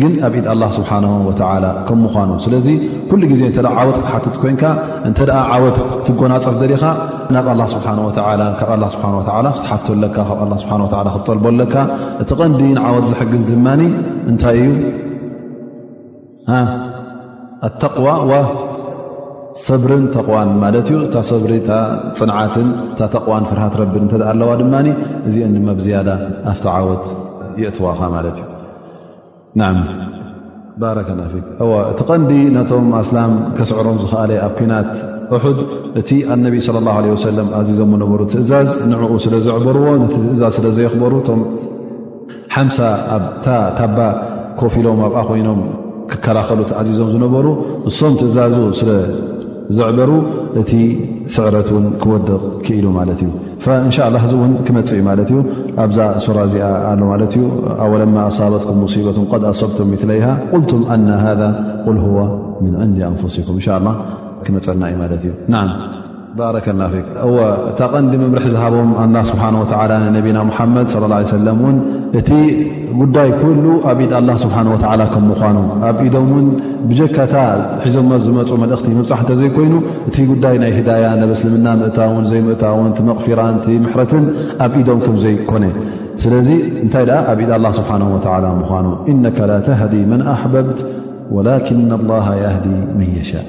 ግን 0.00 0.12
ኣብ 0.26 0.34
ኢድ 0.38 0.46
ኣላ 0.52 0.62
ስብሓ 0.78 0.90
ወ 1.26 1.32
ከምምኳኑ 1.88 2.30
ስለዚ 2.44 2.66
ኩሉ 3.10 3.22
ግዜ 3.32 3.42
ተ 3.56 3.64
ዓወት 3.80 3.96
ክትሓትት 4.02 4.36
ኮይንካ 4.42 4.64
እንተ 5.08 5.18
ዓወት 5.54 5.78
ትጎናፀፍ 6.06 6.56
ዘኻ 6.62 6.82
ናብ 7.36 7.46
ኣላ 7.54 7.62
ስሓ 7.74 7.94
ካብ 8.58 8.82
ስሓ 8.96 9.04
ክትሓትቶለካ 9.54 10.16
ካ 10.32 10.58
ስ 10.64 10.68
ክትጠልበለካ 10.68 11.76
እቲ 12.24 12.30
ቀንዲን 12.40 12.78
ዓወት 12.88 13.06
ዝሕግዝ 13.12 13.42
ድማ 13.52 13.66
እንታይ 14.30 14.60
እዩ 14.66 14.72
ኣተዋ 17.68 18.06
ሰብሪን 19.66 20.02
ተቕዋን 20.14 20.48
ማለት 20.62 20.86
እዩ 20.90 20.96
እ 21.04 21.22
ሰብሪፅንዓትን 21.30 22.68
እታ 22.94 23.00
ተቕዋን 23.14 23.44
ፍርሃት 23.50 23.74
ረብን 23.80 24.04
እተ 24.08 24.22
ኣለዋ 24.32 24.50
ድማ 24.60 24.74
እዚአን 25.28 25.52
ድማ 25.56 25.68
ብዝያዳ 25.78 26.08
ኣፍቲ 26.52 26.66
ዓወት 26.74 27.04
የእትዋካ 27.62 28.00
ማለት 28.16 28.36
እዩ 28.38 29.72
ባረ 30.82 30.98
እቲ 31.10 32.04
ቀንዲ 32.08 32.32
ነቶም 32.56 32.88
ኣስላም 33.02 33.32
ክስዕሮም 33.58 33.98
ዝኣለ 34.02 34.32
ኣብ 34.46 34.52
ኮናት 34.58 34.90
ሑድ 35.44 35.60
እቲ 36.00 36.10
ኣነቢ 36.34 36.56
ለ 37.06 37.14
ሰለም 37.26 37.48
ኣዚዞም 37.60 37.92
ነበሩ 38.02 38.20
ትእዛዝ 38.32 38.68
ንኡ 38.90 39.12
ስለዘዕበርዎ 39.24 39.86
ነቲ 40.02 40.14
ትእዛዝ 40.26 40.52
ስለዘይክበሩ 40.58 41.14
ም 41.38 41.44
ሓ 42.56 42.66
ኣታባ 43.16 43.98
ኮፍ 44.62 44.74
ኢሎም 44.80 45.00
ኣብኣ 45.06 45.18
ኮይኖም 45.30 45.58
ክከላኸሉ 46.10 46.60
ዚዞም 46.90 47.08
ዝነበሩ 47.14 47.46
እሶም 47.88 48.12
ትእዛዙ 48.20 48.56
ዘሩ 49.78 50.10
እቲ 50.60 50.72
ስዕረት 51.34 51.68
ክወድቕ 52.02 52.30
ክኢሉ 52.64 52.86
ማ 52.96 53.02
እ 53.08 53.16
እን 53.78 53.90
ዚ 54.32 54.36
ን 54.50 54.52
ክመፅኢ 54.66 54.98
እዩ 55.24 55.32
ኣብዛ 55.84 55.98
ሱራ 56.26 56.38
ዚ 56.52 56.62
ኣ 56.92 56.94
ማ 57.08 57.16
وለ 57.92 58.04
ኣصበትኩም 58.28 58.78
ሙصበة 58.84 59.18
ኣሰብ 59.52 59.70
ትይ 59.78 59.84
ልም 59.90 60.62
ن 60.62 61.10
ذ 61.40 61.42
ል 61.42 61.42
من 62.64 62.72
عን 62.82 62.92
أንፍስኩም 63.12 63.58
እ 63.60 63.66
ክመፀና 64.46 64.82
ዩ 64.94 64.96
እ 65.02 65.95
ባረከ 66.38 66.66
ላ 66.78 66.82
እታ 67.70 67.80
ቐንዲ 67.92 68.12
መምርሒ 68.22 68.44
ዝሃቦም 68.54 68.88
ኣና 69.02 69.16
ስብሓ 69.30 69.44
ወ 69.60 69.62
ነብና 70.16 70.38
ሓመድ 70.56 70.86
ص 70.92 70.96
ه 71.02 71.38
ለ 71.46 71.52
እን 71.70 71.76
እቲ 72.18 72.30
ጉዳይ 73.00 73.28
ኩሉ 73.42 73.64
ኣብ 73.90 73.98
ኢድ 74.04 74.12
ኣላ 74.20 74.30
ስብሓ 74.44 74.56
ወ 74.72 74.76
ከም 75.12 75.24
ምኳኑ 75.30 75.56
ኣብ 75.88 75.96
ኢዶም 76.06 76.28
ን 76.44 76.46
ብጀካታ 76.88 77.34
ሒዞ 77.84 77.96
ዝመፁ 78.24 78.50
መልእኽቲ 78.62 78.86
መብሕ 78.98 79.18
እተዘይኮይኑ 79.26 79.74
እቲ 80.08 80.16
ጉዳይ 80.32 80.56
ናይ 80.64 80.72
ህዳያ 80.78 81.04
ነበስልምና 81.22 81.66
ምእታውን 81.82 82.24
ዘይምእታውን 82.32 82.90
ቲ 82.98 83.06
መቕፊራንቲ 83.08 83.66
ምሕረትን 83.84 84.24
ኣብ 84.64 84.72
ኢዶም 84.82 85.00
ከም 85.06 85.16
ዘይኮነ 85.24 85.64
ስለዚ 86.24 86.48
እንታይ 86.84 87.06
ኣ 87.18 87.20
ኣብኢድ 87.34 87.52
ስብሓ 87.78 87.90
ምኳኑ 88.62 88.84
እነ 89.14 89.24
ላ 89.52 89.62
ተህዲ 89.68 89.94
መን 90.10 90.22
ኣበብት 90.34 90.80
ወላኪና 91.36 91.90
ላ 92.10 92.20
የህዲ 92.44 92.66
መን 92.98 93.08
የሻእ 93.20 93.48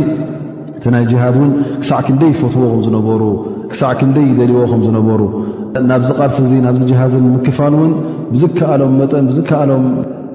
እቲ 0.80 0.86
ናይ 0.96 1.04
ሃድ 1.24 1.36
ውን 1.42 1.52
ክሳዕ 1.82 2.00
ክ 2.06 2.08
ንደይ 2.18 2.32
ፈትዎም 2.42 2.82
ዝነሩ 2.86 3.22
ክሳዕ 3.72 3.92
ክ 4.00 4.02
ንደይ 4.10 4.28
ደልዎም 4.40 4.82
ዝነበሩ 4.88 5.22
ናብዚ 5.92 6.10
ቃልሲ 6.22 6.38
እ 6.60 6.62
ናብዚ 6.68 6.88
ሃዝን 7.02 7.26
ምክፋን 7.36 7.74
ውን 7.82 7.92
ብዝከኣሎም 8.34 8.92
መጠን 9.02 9.24
ብዝከኣሎም 9.32 9.86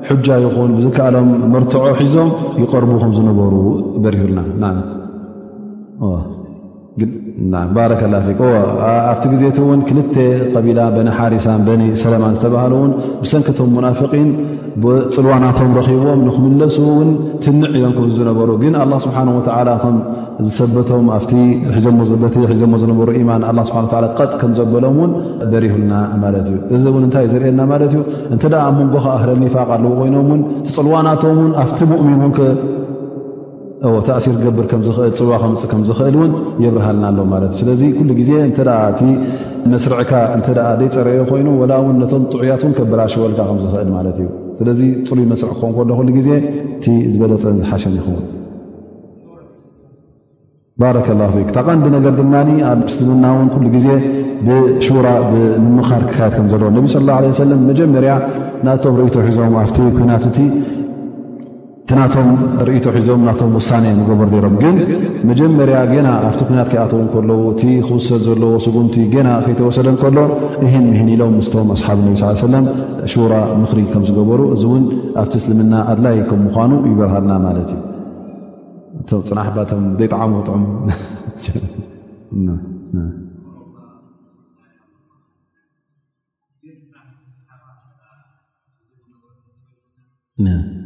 ሕጃ 0.09 0.27
ይኹን 0.45 0.71
ብዝከኣሎም 0.79 1.29
መርትዖ 1.55 1.85
ሒዞም 2.01 2.29
ይቀርቡ 2.63 2.91
ከም 3.03 3.13
ዝነበሩ 3.19 3.55
በርዩልና 4.05 4.63
ባረከላ 7.77 8.15
ኣብቲ 9.09 9.25
ግዜቲ 9.33 9.57
እውን 9.65 9.81
ክልተ 9.89 10.15
ቀቢላ 10.53 10.79
በኒ 10.95 11.09
ሓርሳን 11.17 11.61
በኒ 11.67 11.83
ሰለማን 12.03 12.37
ዝተባሃሉ 12.37 12.73
ውን 12.83 12.93
ብሰንኪቶም 13.23 13.69
ሙናፍን 13.77 14.29
ብፅልዋናቶም 14.83 15.71
ረኪብዎም 15.79 16.21
ንክምለሱ 16.29 16.79
ውን 16.99 17.11
ትንዕ 17.45 17.69
ኢሎምክምዝነበሩ 17.79 18.49
ግን 18.63 18.75
ኣላ 18.83 18.93
ስብሓ 19.07 19.19
ወ 19.39 19.43
ከም 19.83 19.97
ዝሰበቶም 20.47 21.05
ኣ 21.17 21.21
ዘሞ 22.61 22.77
ዘነበሩ 22.83 23.09
ማን 23.31 23.45
ስ 23.71 23.83
ቀጥ 24.19 24.31
ከምዘበሎም 24.41 24.97
ውን 25.03 25.13
በሪሁና 25.53 25.93
ማለት 26.25 26.47
እዩ 26.53 26.59
እዚ 26.79 26.85
እውን 26.93 27.05
እንታ 27.09 27.21
ዝርኤና 27.35 27.61
ማለት 27.73 27.93
እዩ 27.97 28.03
እንተ 28.37 28.43
ደ 28.55 28.57
ብ 28.65 28.75
መንጎ 28.81 28.97
ከ 29.07 29.27
ረኒፋቅ 29.33 29.69
ኣለዉ 29.77 29.93
ኮይኖም 30.01 30.29
ውን 30.33 30.43
ፅልዋናቶም 30.79 31.39
ን 31.47 31.53
ኣብቲ 31.65 31.81
ሙእሚን 31.93 32.21
ታእሲር 34.07 34.35
ክገብር 34.41 34.67
ፅዋ 35.19 35.31
ከምፅእ 35.43 35.69
ከምዝኽእል 35.73 36.15
እውን 36.19 36.33
የብርሃልና 36.65 37.05
ኣሎ 37.13 37.19
ማት 37.33 37.43
እ 37.49 37.53
ስለዚ 37.61 37.83
ሉ 38.09 38.11
ግዜ 38.21 38.31
መስርዕካ 39.73 40.13
ደይፀረአዮ 40.81 41.21
ኮይኑ 41.31 41.49
ላ 41.71 41.75
ውን 41.85 41.99
ቶም 42.13 42.23
ጥዑያትን 42.33 42.73
ከብራሽበልካ 42.79 43.39
ከምዝኽእል 43.49 43.89
ማለት 43.97 44.17
እዩ 44.23 44.29
ስለዚ 44.59 44.81
ፅሩይ 45.09 45.27
መስርዕ 45.33 45.53
ክኾንከ 45.59 45.79
ሉ 46.09 46.15
ግዜ 46.19 46.31
እቲ 46.79 46.87
ዝበለፀን 47.13 47.57
ዝሓሸን 47.63 47.95
ይኸውን 47.99 48.25
ባረከላ 50.81 51.23
ታቐንዲ 51.57 51.87
ነገር 51.97 52.15
ድማ 52.21 52.35
ኣብ 52.71 52.81
ምስሊምና 52.87 53.27
ውን 53.37 53.47
ኩሉ 53.55 53.67
ግዜ 53.77 53.87
ብ 54.47 54.49
ብምምኻር 55.33 56.03
ክካት 56.09 56.33
ከዘለዎ 56.39 56.69
ነብ 56.77 56.87
ስ 57.39 57.47
ለ 57.51 57.55
መጀመርያ 57.69 58.15
ናቶም 58.69 58.97
ርእቶ 59.01 59.15
ሒዞም 59.29 59.55
ኣብ 59.61 59.79
ናትእቲ 60.11 60.39
እቲ 61.89 61.93
ናቶም 61.99 62.29
ርእቶ 62.67 62.85
ሒዞም 62.95 63.21
ናቶም 63.27 63.51
ውሳነ 63.57 63.83
ንገበር 63.99 64.29
ሮም 64.45 64.55
ግን 64.63 64.77
መጀመርያ 65.29 65.77
ገና 65.91 66.07
ኣብቲ 66.29 66.39
ኩንት 66.47 66.69
ከይኣተዉ 66.71 67.03
ከለዉ 67.13 67.43
እቲ 67.51 67.63
ክውሰል 67.89 68.23
ዘለዎ 68.29 68.51
ስጉምቲ 68.65 68.95
ገና 69.13 69.29
ከይተወሰደ 69.45 69.89
ከሎ 70.01 70.17
እህን 70.65 70.85
ምህን 70.93 71.09
ኢሎም 71.15 71.35
ምስቶም 71.41 71.69
ኣስሓብ 71.75 71.99
እነ 72.07 72.15
ስ 72.23 72.41
ሰለም 72.45 72.65
ሹራ 73.13 73.35
ምክሪ 73.61 73.85
ከም 73.93 74.03
ዝገበሩ 74.09 74.41
እዚ 74.57 74.65
እውን 74.71 74.83
ኣብቲ 75.23 75.35
እስልምና 75.41 75.75
ኣድላይ 75.93 76.19
ከም 76.31 76.41
ምኑ 76.65 76.73
ይበርሃልና 76.91 77.35
ማለት 77.47 77.71
እዩ 79.03 79.21
ፅናሕቶ 79.29 79.79
ዘይጣሚ 80.01 80.43
ም 90.47 90.85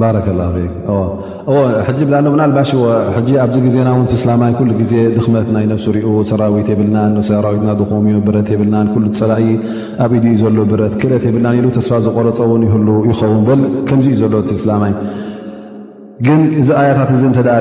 ባረ 0.00 0.16
ብሎ 2.08 2.14
ምናባሽ 2.34 2.70
ኣብዚ 3.44 3.56
ግዜና 3.66 3.88
ትስላማይ 4.12 4.52
ሉ 4.68 4.72
ግዜ 4.80 4.92
ድኽመት 5.16 5.46
ናይ 5.56 5.64
ፍሲ 5.78 5.86
ሪኡ 5.96 6.08
ሰራዊት 6.30 6.66
የብልናን 6.72 7.14
ሰራዊትና 7.28 7.70
ም 8.06 8.22
ብረት 8.26 8.48
የብልናን 8.54 8.88
ፀላኢ 9.20 9.46
ኣብኢ 10.06 10.24
ዩ 10.32 10.34
ዘሎ 10.42 10.58
ብረት 10.72 10.94
ክርት 11.02 11.24
የብልናን 11.28 11.60
ሉ 11.66 11.70
ተስፋ 11.76 11.92
ዝቆረፀውን 12.06 12.64
ይህ 12.68 12.74
ይኸውን 13.10 13.42
በ 13.48 13.52
ከምዚእዩ 13.90 14.16
ዘሎ 14.24 14.42
ትስላማይ 14.50 14.92
ግን 16.26 16.40
እዚ 16.60 16.68
ኣያታት 16.80 17.10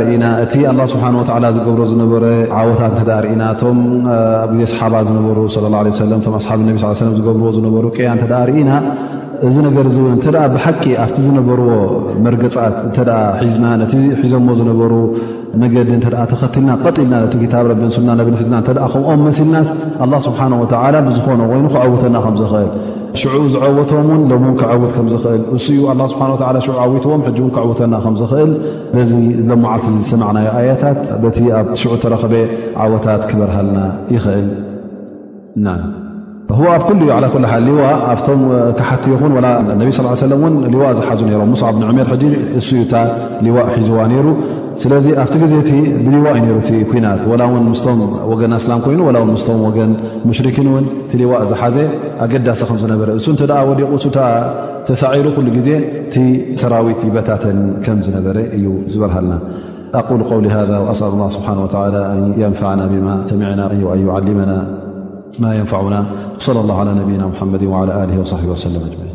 ርእኢና 0.03 0.25
እቲ 0.43 0.53
ስብሓ 0.93 1.07
ዝገብሮ 1.57 1.81
ዝነበረ 1.91 2.23
ዓወታት 2.61 2.99
ርኢና 3.25 3.43
ቶ 3.61 3.71
ብየሰሓባ 4.51 4.93
ዝነበሩ 5.09 5.39
ኣሓ 6.39 6.51
ነ 6.59 7.13
ዝገብርዎ 7.19 7.49
ዝነበሩቀያ 7.59 8.11
ርኢኢና 8.51 8.71
እዚ 9.47 9.55
ነገር 9.67 9.85
እዚ 9.89 9.97
እውን 10.01 10.11
እንተደኣ 10.17 10.43
ብሓቂ 10.53 10.83
ኣብቲ 11.03 11.17
ዝነበርዎ 11.25 11.69
መርገፃት 12.25 12.75
እተ 12.87 12.97
ሒዝና 13.41 13.65
ነቲ 13.81 13.93
ሒዞሞ 14.21 14.47
ዝነበሩ 14.59 14.93
መገዲ 15.61 15.89
እተ 15.97 16.05
ተኸትልና 16.31 16.69
ቀጢልና 16.83 17.13
ነቲ 17.23 17.33
ክታብ 17.43 17.65
ረብንስሉና 17.71 18.11
ነብን 18.19 18.37
ሒዝና 18.41 18.55
እተ 18.63 18.69
ከምኦም 18.93 19.21
መሲልናስ 19.27 19.69
ኣላ 20.05 20.13
ስብሓን 20.27 20.55
ወተዓላ 20.61 20.95
ብዝኾኑ 21.07 21.39
ኮይኑ 21.51 21.65
ክዓውተና 21.75 22.15
ከም 22.25 22.37
ዝኽእል 22.41 22.69
ሽዑ 23.19 23.35
ዝዓወቶም 23.53 24.07
ውን 24.11 24.23
ሎም 24.31 24.43
ውን 24.47 24.55
ክዓውት 24.61 24.91
ከም 24.95 25.07
ዝኽእል 25.13 25.43
እስኡ 25.57 25.77
ኣላ 25.93 26.01
ስብሓወ 26.13 26.35
ሽዑ 26.65 26.75
ኣወትዎም 26.85 27.21
ሕጂ 27.27 27.37
ውን 27.45 27.51
ክዕውተና 27.57 27.93
ከምዝኽእል 28.05 28.51
በዚ 28.95 29.11
ለምማዓልቲ 29.51 29.87
ሰማዕናዮ 30.11 30.49
ኣያታት 30.61 30.99
በቲ 31.23 31.37
ኣብሽዑ 31.61 31.93
ተረክበ 32.05 32.33
ዓወታት 32.85 33.23
ክበርሃልና 33.31 33.79
ይኽእል 34.17 34.49
ኣብ 36.55 36.59
ዋ 36.63 36.67
ኣቶም 38.11 38.39
ሓቲ 38.89 39.05
ነ 39.79 39.83
ዋ 40.81 40.91
ዝሓዙ 40.99 41.29
ሙ 41.41 41.95
ብር 41.97 42.05
እ 43.41 43.51
ዋ 43.55 43.63
ሒዙዋ 43.79 43.99
ሩ 44.27 44.29
ስለ 44.81 44.91
ኣብቲ 45.23 45.35
ዜ 45.51 45.55
ብሊዋ 46.07 46.27
ናት 47.05 47.21
ላ 47.41 47.47
ስም 47.83 47.99
ገላ 48.41 48.77
ኮይኑ 48.85 49.01
ም 49.27 49.31
ን 51.19 51.27
ዋ 51.31 51.43
ዝሓዘ 51.51 51.77
ኣገዳሲ 52.25 52.61
ከዝበረ 52.71 53.09
እሱ 53.19 53.27
ዲ 54.11 54.17
ተሳዒሩ 54.87 55.25
ዜ 55.67 55.69
ቲ 56.13 56.17
ሰራዊት 56.61 57.01
በታተን 57.15 57.59
ከዝነበረ 57.85 58.37
እዩ 58.57 58.65
ዝበርሃና 58.93 59.31
ኣ 59.99 60.95
ስብ 61.01 61.13
ንና 61.19 62.87
ብ 62.91 63.05
ሰሚና 63.31 63.61
ና 64.49 64.51
ما 65.39 65.55
ينفعنا 65.55 66.05
وصلى 66.39 66.59
الله 66.59 66.79
على 66.79 66.93
نبينا 66.93 67.27
محمد 67.27 67.63
وعلى 67.63 68.03
آله 68.03 68.19
وصحبه 68.19 68.49
وسلم 68.51 68.81
أجمعين 68.81 69.06